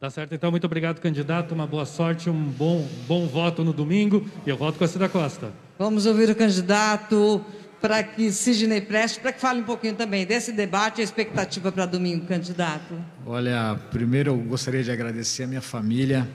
Tá 0.00 0.08
certo, 0.08 0.34
então, 0.34 0.50
muito 0.50 0.64
obrigado, 0.64 1.00
candidato. 1.00 1.52
Uma 1.52 1.66
boa 1.66 1.84
sorte, 1.84 2.30
um 2.30 2.44
bom, 2.44 2.88
bom 3.06 3.26
voto 3.26 3.62
no 3.62 3.72
domingo. 3.72 4.26
E 4.46 4.48
eu 4.48 4.56
volto 4.56 4.78
com 4.78 4.84
a 4.84 4.88
Cida 4.88 5.08
Costa. 5.08 5.52
Vamos 5.78 6.06
ouvir 6.06 6.30
o 6.30 6.34
candidato 6.34 7.44
para 7.84 8.02
que 8.02 8.32
Sidney 8.32 8.80
Preste, 8.80 9.20
para 9.20 9.30
que 9.30 9.38
fale 9.38 9.60
um 9.60 9.64
pouquinho 9.64 9.94
também 9.94 10.24
desse 10.24 10.52
debate 10.52 10.98
e 10.98 11.00
a 11.02 11.04
expectativa 11.04 11.70
para 11.70 11.84
domingo, 11.84 12.24
candidato. 12.24 12.94
Olha, 13.26 13.78
primeiro 13.90 14.30
eu 14.30 14.38
gostaria 14.38 14.82
de 14.82 14.90
agradecer 14.90 15.42
a 15.42 15.46
minha 15.46 15.60
família 15.60 16.26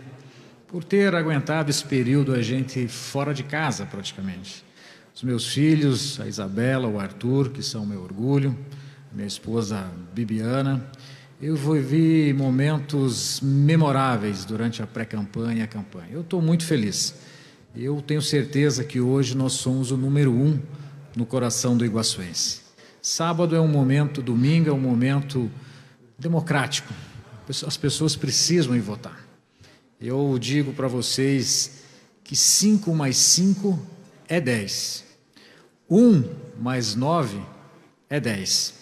por 0.68 0.84
ter 0.84 1.16
aguentado 1.16 1.72
esse 1.72 1.84
período 1.84 2.36
a 2.36 2.42
gente 2.44 2.88
fora 2.88 3.34
de 3.34 3.42
casa, 3.42 3.84
praticamente. 3.84 4.64
Os 5.12 5.24
meus 5.24 5.52
filhos, 5.52 6.20
a 6.20 6.28
Isabela, 6.28 6.88
o 6.88 7.00
Arthur, 7.00 7.50
que 7.50 7.64
são 7.64 7.84
meu 7.84 8.04
orgulho, 8.04 8.56
minha 9.12 9.28
esposa 9.28 9.90
Bibiana. 10.14 10.86
Eu 11.42 11.56
vivi 11.56 12.32
momentos 12.32 13.42
memoráveis 13.42 14.46
durante 14.46 14.84
a 14.84 14.86
pré-campanha 14.86 15.62
e 15.62 15.64
a 15.64 15.68
campanha. 15.68 16.10
Eu 16.12 16.22
estou 16.22 16.44
muito 16.44 16.64
feliz. 16.64 17.16
Eu 17.76 18.04
tenho 18.04 18.22
certeza 18.22 18.84
que 18.84 19.02
hoje 19.02 19.36
nós 19.36 19.54
somos 19.54 19.90
o 19.90 19.98
número 19.98 20.32
um 20.32 20.60
no 21.20 21.26
coração 21.26 21.76
do 21.76 21.86
iguaçuense. 21.86 22.62
Sábado 23.02 23.54
é 23.54 23.60
um 23.60 23.68
momento, 23.68 24.22
domingo 24.22 24.70
é 24.70 24.74
um 24.74 24.80
momento 24.80 25.52
democrático. 26.18 26.94
As 27.68 27.76
pessoas 27.76 28.16
precisam 28.16 28.74
ir 28.74 28.80
votar. 28.80 29.28
Eu 30.00 30.38
digo 30.40 30.72
para 30.72 30.88
vocês 30.88 31.84
que 32.24 32.38
5 32.38 32.96
mais 32.96 33.18
5 33.18 33.78
é 34.30 34.40
10. 34.40 35.04
1 35.90 36.24
mais 36.58 36.96
9 36.96 37.42
é 38.10 38.18
10. 38.18 38.76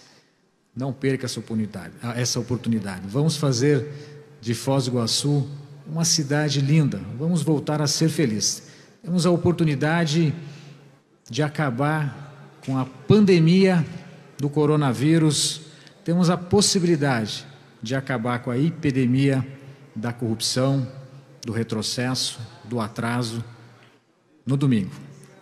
Não 0.76 0.92
perca 0.92 1.26
essa 1.26 1.40
oportunidade, 1.40 1.92
essa 2.14 2.38
oportunidade. 2.38 3.02
Vamos 3.08 3.36
fazer 3.36 3.90
de 4.40 4.54
Foz 4.54 4.84
do 4.84 4.92
Iguaçu 4.92 5.48
uma 5.84 6.04
cidade 6.04 6.60
linda. 6.60 7.00
Vamos 7.18 7.42
voltar 7.42 7.82
a 7.82 7.88
ser 7.88 8.08
felizes. 8.08 8.62
Temos 9.02 9.26
a 9.26 9.30
oportunidade 9.32 10.32
de 11.28 11.42
acabar 11.42 12.27
com 12.64 12.78
a 12.78 12.84
pandemia 12.84 13.84
do 14.38 14.48
coronavírus, 14.48 15.62
temos 16.04 16.30
a 16.30 16.36
possibilidade 16.36 17.46
de 17.82 17.94
acabar 17.94 18.40
com 18.40 18.50
a 18.50 18.58
epidemia 18.58 19.46
da 19.94 20.12
corrupção, 20.12 20.86
do 21.44 21.52
retrocesso, 21.52 22.40
do 22.64 22.80
atraso. 22.80 23.44
No 24.46 24.56
domingo, 24.56 24.92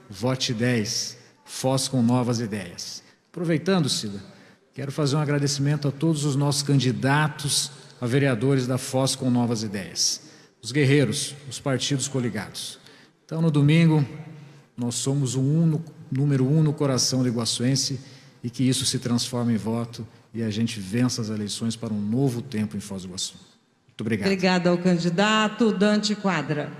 vote 0.08 0.52
10, 0.52 1.18
Foz 1.44 1.86
com 1.86 2.02
novas 2.02 2.40
ideias. 2.40 3.02
Aproveitando, 3.30 3.88
Cida, 3.88 4.20
quero 4.74 4.90
fazer 4.90 5.16
um 5.16 5.20
agradecimento 5.20 5.86
a 5.86 5.92
todos 5.92 6.24
os 6.24 6.34
nossos 6.34 6.62
candidatos 6.62 7.70
a 8.00 8.06
vereadores 8.06 8.66
da 8.66 8.78
Foz 8.78 9.14
com 9.14 9.30
novas 9.30 9.62
ideias. 9.62 10.22
Os 10.60 10.72
guerreiros, 10.72 11.34
os 11.48 11.60
partidos 11.60 12.08
coligados. 12.08 12.78
Então, 13.24 13.40
no 13.40 13.50
domingo, 13.50 14.04
nós 14.76 14.96
somos 14.96 15.34
o 15.34 15.40
uno, 15.40 15.84
número 16.10 16.46
um 16.46 16.62
no 16.62 16.72
coração 16.72 17.22
do 17.22 17.28
iguaçuense 17.28 18.00
e 18.42 18.50
que 18.50 18.62
isso 18.62 18.84
se 18.84 18.98
transforme 18.98 19.54
em 19.54 19.56
voto 19.56 20.06
e 20.32 20.42
a 20.42 20.50
gente 20.50 20.78
vença 20.78 21.22
as 21.22 21.30
eleições 21.30 21.76
para 21.76 21.92
um 21.92 22.00
novo 22.00 22.42
tempo 22.42 22.76
em 22.76 22.80
Foz 22.80 23.02
do 23.02 23.08
Iguaçu. 23.08 23.36
Muito 23.86 24.00
obrigado. 24.02 24.26
Obrigada 24.26 24.70
ao 24.70 24.78
candidato 24.78 25.72
Dante 25.72 26.14
Quadra. 26.14 26.70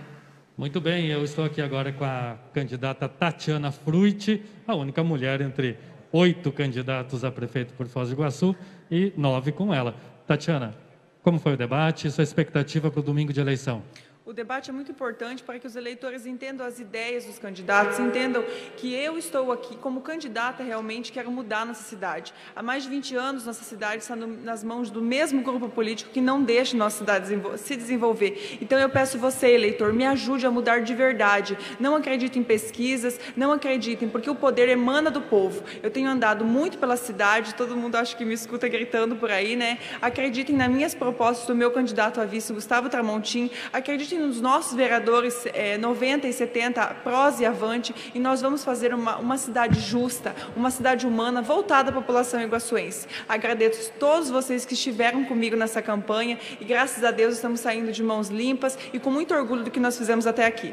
Muito 0.58 0.80
bem, 0.80 1.06
eu 1.06 1.24
estou 1.24 1.44
aqui 1.44 1.60
agora 1.60 1.92
com 1.92 2.04
a 2.04 2.36
candidata 2.52 3.08
Tatiana 3.08 3.72
Fruit, 3.72 4.42
a 4.66 4.74
única 4.74 5.02
mulher 5.02 5.40
entre 5.40 5.78
oito 6.12 6.52
candidatos 6.52 7.24
a 7.24 7.30
prefeito 7.30 7.74
por 7.74 7.86
Foz 7.86 8.08
do 8.08 8.14
Iguaçu 8.14 8.54
e 8.90 9.12
nove 9.16 9.52
com 9.52 9.72
ela. 9.72 9.94
Tatiana, 10.26 10.74
como 11.22 11.38
foi 11.38 11.54
o 11.54 11.56
debate 11.56 12.06
e 12.06 12.10
sua 12.10 12.24
expectativa 12.24 12.90
para 12.90 13.00
o 13.00 13.02
domingo 13.02 13.32
de 13.32 13.40
eleição? 13.40 13.82
O 14.26 14.32
debate 14.32 14.70
é 14.70 14.72
muito 14.72 14.90
importante 14.90 15.40
para 15.40 15.56
que 15.56 15.68
os 15.68 15.76
eleitores 15.76 16.26
entendam 16.26 16.66
as 16.66 16.80
ideias 16.80 17.24
dos 17.24 17.38
candidatos, 17.38 18.00
entendam 18.00 18.44
que 18.76 18.92
eu 18.92 19.16
estou 19.16 19.52
aqui 19.52 19.76
como 19.76 20.00
candidata 20.00 20.64
realmente, 20.64 21.12
quero 21.12 21.30
mudar 21.30 21.64
nossa 21.64 21.84
cidade. 21.84 22.34
Há 22.56 22.60
mais 22.60 22.82
de 22.82 22.88
20 22.88 23.14
anos, 23.14 23.46
nossa 23.46 23.62
cidade 23.62 24.02
está 24.02 24.16
no, 24.16 24.26
nas 24.26 24.64
mãos 24.64 24.90
do 24.90 25.00
mesmo 25.00 25.42
grupo 25.42 25.68
político 25.68 26.10
que 26.10 26.20
não 26.20 26.42
deixa 26.42 26.76
nossa 26.76 26.98
cidade 26.98 27.28
se 27.58 27.76
desenvolver. 27.76 28.58
Então 28.60 28.76
eu 28.80 28.88
peço 28.88 29.16
você, 29.16 29.50
eleitor, 29.50 29.92
me 29.92 30.04
ajude 30.04 30.44
a 30.44 30.50
mudar 30.50 30.80
de 30.80 30.92
verdade. 30.92 31.56
Não 31.78 31.94
acredite 31.94 32.36
em 32.36 32.42
pesquisas, 32.42 33.20
não 33.36 33.52
acreditem, 33.52 34.08
porque 34.08 34.28
o 34.28 34.34
poder 34.34 34.68
emana 34.68 35.08
do 35.08 35.20
povo. 35.20 35.62
Eu 35.80 35.90
tenho 35.92 36.10
andado 36.10 36.44
muito 36.44 36.78
pela 36.78 36.96
cidade, 36.96 37.54
todo 37.54 37.76
mundo 37.76 37.94
acho 37.94 38.16
que 38.16 38.24
me 38.24 38.34
escuta 38.34 38.66
gritando 38.66 39.14
por 39.14 39.30
aí, 39.30 39.54
né? 39.54 39.78
Acreditem 40.02 40.56
nas 40.56 40.68
minhas 40.68 40.96
propostas 40.96 41.46
do 41.46 41.54
meu 41.54 41.70
candidato 41.70 42.20
a 42.20 42.24
vice, 42.24 42.52
Gustavo 42.52 42.88
Tramontim. 42.88 43.52
Acreditem 43.72 44.15
nos 44.16 44.40
nossos 44.40 44.74
vereadores 44.74 45.46
é, 45.52 45.76
90 45.78 46.26
e 46.28 46.32
70, 46.32 46.84
prós 47.02 47.40
e 47.40 47.46
avante, 47.46 47.94
e 48.14 48.18
nós 48.18 48.40
vamos 48.40 48.64
fazer 48.64 48.94
uma, 48.94 49.16
uma 49.16 49.36
cidade 49.38 49.80
justa, 49.80 50.34
uma 50.56 50.70
cidade 50.70 51.06
humana 51.06 51.42
voltada 51.42 51.90
à 51.90 51.92
população 51.92 52.40
iguaçuense. 52.40 53.06
Agradeço 53.28 53.90
a 53.94 53.98
todos 53.98 54.30
vocês 54.30 54.64
que 54.64 54.74
estiveram 54.74 55.24
comigo 55.24 55.56
nessa 55.56 55.80
campanha 55.80 56.38
e 56.60 56.64
graças 56.64 57.02
a 57.04 57.10
Deus 57.10 57.34
estamos 57.34 57.60
saindo 57.60 57.92
de 57.92 58.02
mãos 58.02 58.28
limpas 58.28 58.78
e 58.92 58.98
com 58.98 59.10
muito 59.10 59.34
orgulho 59.34 59.64
do 59.64 59.70
que 59.70 59.80
nós 59.80 59.96
fizemos 59.96 60.26
até 60.26 60.46
aqui. 60.46 60.72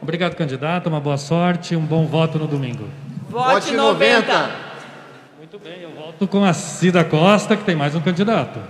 Obrigado, 0.00 0.36
candidato. 0.36 0.88
Uma 0.88 1.00
boa 1.00 1.16
sorte, 1.16 1.74
um 1.74 1.84
bom 1.84 2.06
voto 2.06 2.38
no 2.38 2.46
domingo. 2.46 2.88
Vote 3.30 3.72
90. 3.72 4.50
Muito 5.38 5.58
bem, 5.58 5.82
eu 5.82 5.90
volto 5.90 6.26
com 6.26 6.44
a 6.44 6.52
Cida 6.52 7.04
Costa, 7.04 7.56
que 7.56 7.64
tem 7.64 7.74
mais 7.74 7.94
um 7.94 8.00
candidato. 8.00 8.60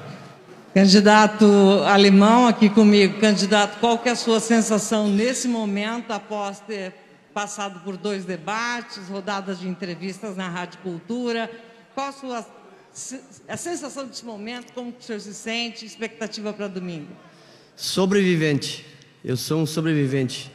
Candidato 0.75 1.47
alemão 1.87 2.49
aqui 2.49 2.68
comigo. 2.68 3.20
Candidato, 3.20 3.79
qual 3.79 3.97
que 3.97 4.09
é 4.09 4.12
a 4.12 4.16
sua 4.16 4.41
sensação 4.41 5.09
nesse 5.09 5.47
momento, 5.47 6.11
após 6.11 6.59
ter 6.59 6.93
passado 7.33 7.79
por 7.85 7.97
dois 7.97 8.25
debates, 8.25 9.09
rodadas 9.09 9.61
de 9.61 9.68
entrevistas 9.68 10.37
na 10.37 10.49
Rádio 10.49 10.81
Cultura? 10.81 11.49
Qual 11.95 12.09
a 12.09 12.12
sua 12.12 12.47
a 13.49 13.57
sensação 13.57 14.05
desse 14.05 14.25
momento? 14.25 14.72
Como 14.72 14.91
o 14.91 15.01
senhor 15.01 15.20
se 15.20 15.33
sente? 15.33 15.87
Expectativa 15.87 16.53
para 16.53 16.66
domingo? 16.66 17.12
Sobrevivente. 17.77 18.85
Eu 19.25 19.37
sou 19.37 19.61
um 19.61 19.66
sobrevivente. 19.66 20.51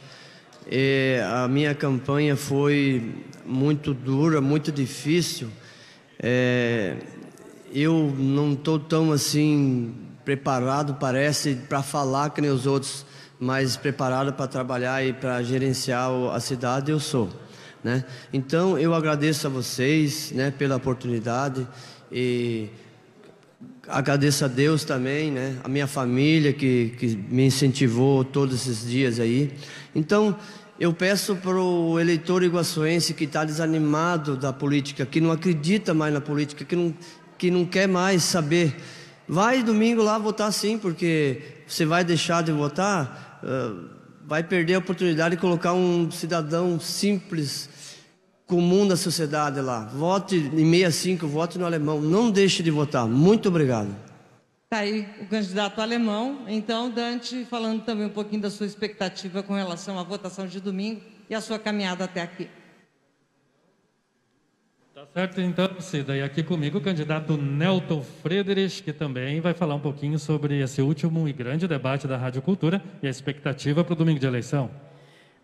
É, 0.70 1.26
a 1.32 1.48
minha 1.48 1.74
campanha 1.74 2.36
foi 2.36 3.24
muito 3.46 3.94
dura, 3.94 4.42
muito 4.42 4.70
difícil. 4.70 5.48
É, 6.18 6.96
eu 7.72 8.14
não 8.18 8.52
estou 8.52 8.78
tão 8.78 9.12
assim 9.12 10.09
preparado, 10.24 10.94
parece, 10.94 11.54
para 11.68 11.82
falar 11.82 12.30
que 12.30 12.40
nem 12.40 12.50
os 12.50 12.66
outros, 12.66 13.04
mas 13.38 13.76
preparado 13.76 14.32
para 14.32 14.46
trabalhar 14.46 15.04
e 15.04 15.12
para 15.12 15.42
gerenciar 15.42 16.10
a 16.32 16.40
cidade 16.40 16.90
eu 16.90 17.00
sou. 17.00 17.28
Né? 17.82 18.04
Então 18.32 18.78
eu 18.78 18.94
agradeço 18.94 19.46
a 19.46 19.50
vocês 19.50 20.32
né, 20.32 20.50
pela 20.50 20.76
oportunidade 20.76 21.66
e 22.12 22.68
agradeço 23.88 24.44
a 24.44 24.48
Deus 24.48 24.84
também, 24.84 25.30
né, 25.30 25.56
a 25.64 25.68
minha 25.68 25.86
família 25.86 26.52
que, 26.52 26.94
que 26.98 27.16
me 27.16 27.46
incentivou 27.46 28.24
todos 28.24 28.54
esses 28.54 28.88
dias 28.88 29.18
aí. 29.18 29.52
Então 29.94 30.36
eu 30.78 30.94
peço 30.94 31.36
para 31.36 31.60
o 31.60 32.00
eleitor 32.00 32.42
iguaçuense 32.42 33.12
que 33.12 33.24
está 33.24 33.44
desanimado 33.44 34.36
da 34.36 34.52
política, 34.52 35.04
que 35.04 35.20
não 35.20 35.30
acredita 35.30 35.92
mais 35.92 36.12
na 36.12 36.20
política, 36.20 36.64
que 36.64 36.74
não, 36.74 36.94
que 37.36 37.50
não 37.50 37.66
quer 37.66 37.86
mais 37.86 38.22
saber, 38.22 38.74
vai 39.30 39.62
domingo 39.62 40.02
lá 40.02 40.18
votar 40.18 40.52
sim, 40.52 40.76
porque 40.76 41.40
você 41.66 41.86
vai 41.86 42.02
deixar 42.02 42.42
de 42.42 42.50
votar. 42.50 43.40
Uh, 43.44 43.88
vai 44.26 44.42
perder 44.42 44.74
a 44.74 44.78
oportunidade 44.78 45.36
de 45.36 45.40
colocar 45.40 45.72
um 45.72 46.10
cidadão 46.10 46.80
simples, 46.80 47.70
comum 48.44 48.86
da 48.86 48.96
sociedade 48.96 49.60
lá. 49.60 49.86
Vote 49.86 50.36
em 50.36 50.70
65, 50.70 51.28
vote 51.28 51.58
no 51.58 51.64
alemão. 51.64 52.00
Não 52.00 52.28
deixe 52.30 52.60
de 52.62 52.70
votar. 52.72 53.06
Muito 53.06 53.48
obrigado. 53.48 53.94
Está 54.64 54.78
aí 54.78 55.08
o 55.20 55.26
candidato 55.26 55.80
alemão. 55.80 56.44
Então, 56.48 56.90
Dante, 56.90 57.44
falando 57.44 57.82
também 57.82 58.06
um 58.06 58.10
pouquinho 58.10 58.42
da 58.42 58.50
sua 58.50 58.66
expectativa 58.66 59.42
com 59.44 59.54
relação 59.54 59.98
à 59.98 60.02
votação 60.02 60.46
de 60.46 60.60
domingo 60.60 61.00
e 61.28 61.34
a 61.36 61.40
sua 61.40 61.58
caminhada 61.58 62.04
até 62.04 62.20
aqui. 62.20 62.48
Tá 65.00 65.06
certo, 65.14 65.40
então, 65.40 65.80
Cida. 65.80 66.14
E 66.14 66.20
aqui 66.20 66.42
comigo 66.42 66.76
o 66.76 66.80
candidato 66.80 67.34
Nelton 67.34 68.02
Friedrich, 68.02 68.82
que 68.82 68.92
também 68.92 69.40
vai 69.40 69.54
falar 69.54 69.74
um 69.74 69.80
pouquinho 69.80 70.18
sobre 70.18 70.60
esse 70.60 70.82
último 70.82 71.26
e 71.26 71.32
grande 71.32 71.66
debate 71.66 72.06
da 72.06 72.18
Rádio 72.18 72.42
Cultura 72.42 72.82
e 73.02 73.06
a 73.06 73.10
expectativa 73.10 73.82
para 73.82 73.94
o 73.94 73.96
domingo 73.96 74.20
de 74.20 74.26
eleição. 74.26 74.70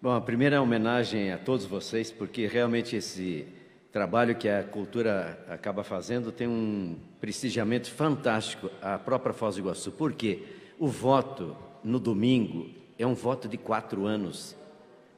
Bom, 0.03 0.13
a 0.13 0.21
primeira 0.21 0.61
homenagem 0.61 1.33
a 1.33 1.39
todos 1.39 1.65
vocês, 1.65 2.11
porque 2.13 2.47
realmente 2.47 2.97
esse 2.97 3.49
trabalho 3.91 4.35
que 4.35 4.47
a 4.47 4.63
cultura 4.63 5.43
acaba 5.49 5.83
fazendo 5.83 6.31
tem 6.31 6.47
um 6.47 6.99
prestigiamento 7.19 7.91
fantástico 7.91 8.71
à 8.83 8.99
própria 8.99 9.33
Foz 9.33 9.55
do 9.55 9.63
Iguaçu. 9.63 9.91
Porque 9.91 10.43
o 10.79 10.87
voto 10.87 11.57
no 11.83 11.99
domingo 11.99 12.69
é 12.99 13.07
um 13.07 13.15
voto 13.15 13.49
de 13.49 13.57
quatro 13.57 14.05
anos, 14.05 14.55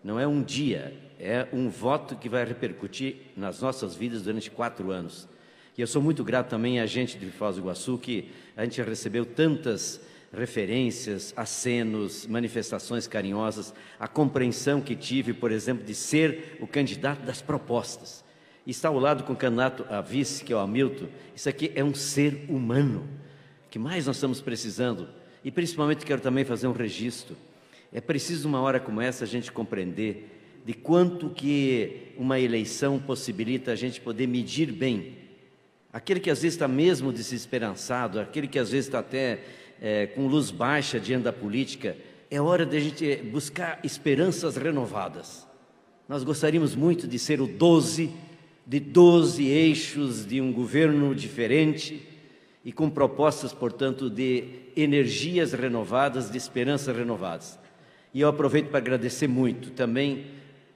não 0.05 0.21
é 0.21 0.29
um 0.29 0.41
dia, 0.45 1.08
é 1.19 1.49
um 1.53 1.69
voto 1.69 2.15
que 2.17 2.29
vai 2.29 2.45
repercutir 2.45 3.17
nas 3.37 3.61
nossas 3.61 3.97
vidas 3.97 4.23
durante 4.23 4.51
quatro 4.51 4.91
anos. 4.91 5.29
E 5.77 5.81
eu 5.81 5.87
sou 5.87 6.01
muito 6.01 6.23
grato 6.23 6.49
também 6.49 6.81
a 6.81 6.87
gente 6.87 7.19
de 7.19 7.27
Foz 7.31 7.57
do 7.57 7.63
Iguaçu, 7.63 7.99
que 7.99 8.31
a 8.57 8.65
gente 8.65 8.81
recebeu 8.83 9.27
tantas 9.27 10.01
referências, 10.33 11.33
acenos, 11.37 12.27
manifestações 12.27 13.07
carinhosas, 13.07 13.75
a 13.99 14.07
compreensão 14.07 14.81
que 14.81 14.95
tive, 14.95 15.33
por 15.33 15.51
exemplo, 15.51 15.85
de 15.85 15.95
ser 15.95 16.59
o 16.61 16.67
candidato 16.67 17.23
das 17.23 17.41
propostas. 17.41 18.25
Está 18.67 18.89
ao 18.89 18.99
lado 18.99 19.25
com 19.25 19.33
o 19.33 19.37
candidato 19.37 19.87
a 19.89 20.01
vice, 20.01 20.45
que 20.45 20.53
é 20.53 20.57
o 20.57 20.59
Hamilton. 20.59 21.07
Isso 21.35 21.49
aqui 21.49 21.73
é 21.75 21.83
um 21.83 21.95
ser 21.95 22.45
humano. 22.49 23.09
O 23.67 23.71
que 23.71 23.79
mais 23.79 24.07
nós 24.07 24.17
estamos 24.17 24.41
precisando? 24.41 25.09
E 25.43 25.51
principalmente 25.51 26.05
quero 26.05 26.21
também 26.21 26.45
fazer 26.45 26.67
um 26.67 26.73
registro. 26.73 27.35
É 27.91 28.01
preciso, 28.01 28.47
numa 28.47 28.61
hora 28.61 28.79
como 28.79 29.01
essa, 29.01 29.25
a 29.25 29.27
gente 29.27 29.51
compreender 29.51 30.38
de 30.65 30.75
quanto 30.75 31.31
que 31.31 32.13
uma 32.17 32.39
eleição 32.39 32.99
possibilita 32.99 33.73
a 33.73 33.77
gente 33.77 34.01
poder 34.01 34.27
medir 34.27 34.73
bem. 34.73 35.17
Aquele 35.93 36.21
que 36.21 36.31
às 36.31 36.43
vezes 36.43 36.55
está 36.55 36.69
mesmo 36.69 37.13
desesperançado, 37.13 38.21
aquele 38.21 38.47
que 38.47 38.59
às 38.59 38.71
vezes 38.71 38.87
está 38.87 38.99
até 38.99 39.41
é, 39.81 40.07
com 40.07 40.27
luz 40.27 40.51
baixa 40.51 41.01
diante 41.01 41.25
da 41.25 41.33
política, 41.33 41.97
é 42.31 42.41
hora 42.41 42.67
de 42.67 42.77
a 42.77 42.81
gente 42.81 43.17
buscar 43.17 43.81
esperanças 43.83 44.57
renovadas. 44.57 45.47
Nós 46.09 46.25
gostaríamos 46.25 46.75
muito 46.75 47.07
de 47.07 47.19
ser 47.19 47.41
o 47.41 47.47
12 47.47 48.11
de 48.69 48.79
12 48.79 49.47
eixos 49.47 50.27
de 50.27 50.43
um 50.43 50.53
governo 50.53 51.15
diferente 51.15 52.07
e 52.63 52.71
com 52.71 52.91
propostas, 52.91 53.51
portanto, 53.51 54.11
de 54.11 54.45
energias 54.77 55.55
renovadas, 55.55 56.31
de 56.31 56.37
esperanças 56.37 56.95
renovadas. 56.95 57.59
E 58.13 58.21
eu 58.21 58.29
aproveito 58.29 58.69
para 58.69 58.77
agradecer 58.77 59.27
muito 59.27 59.71
também 59.71 60.27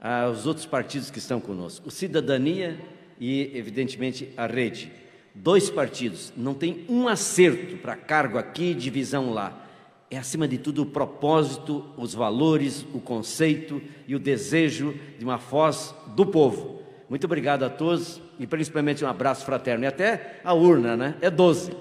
aos 0.03 0.47
outros 0.47 0.67
partidos 0.67 1.11
que 1.11 1.19
estão 1.19 1.41
conosco. 1.41 1.89
O 1.89 1.91
Cidadania 1.91 2.81
e, 3.21 3.57
evidentemente, 3.57 4.29
a 4.37 4.47
Rede. 4.47 4.91
Dois 5.35 5.71
partidos, 5.71 6.33
não 6.37 6.53
tem 6.53 6.85
um 6.89 7.07
acerto 7.07 7.77
para 7.77 7.95
cargo 7.95 8.37
aqui, 8.37 8.75
divisão 8.75 9.33
lá. 9.33 9.67
É, 10.11 10.19
acima 10.19 10.47
de 10.47 10.59
tudo, 10.59 10.83
o 10.83 10.87
propósito, 10.87 11.87
os 11.97 12.13
valores, 12.13 12.85
o 12.93 13.01
conceito 13.01 13.81
e 14.07 14.15
o 14.15 14.19
desejo 14.19 14.95
de 15.19 15.25
uma 15.25 15.39
voz 15.39 15.95
do 16.09 16.27
povo. 16.27 16.83
Muito 17.09 17.25
obrigado 17.25 17.63
a 17.63 17.71
todos 17.71 18.21
e 18.39 18.47
principalmente 18.47 19.05
um 19.05 19.09
abraço 19.09 19.45
fraterno. 19.45 19.85
E 19.85 19.87
até 19.87 20.41
a 20.45 20.53
urna, 20.53 20.97
né? 20.97 21.15
É 21.21 21.31
12. 21.31 21.73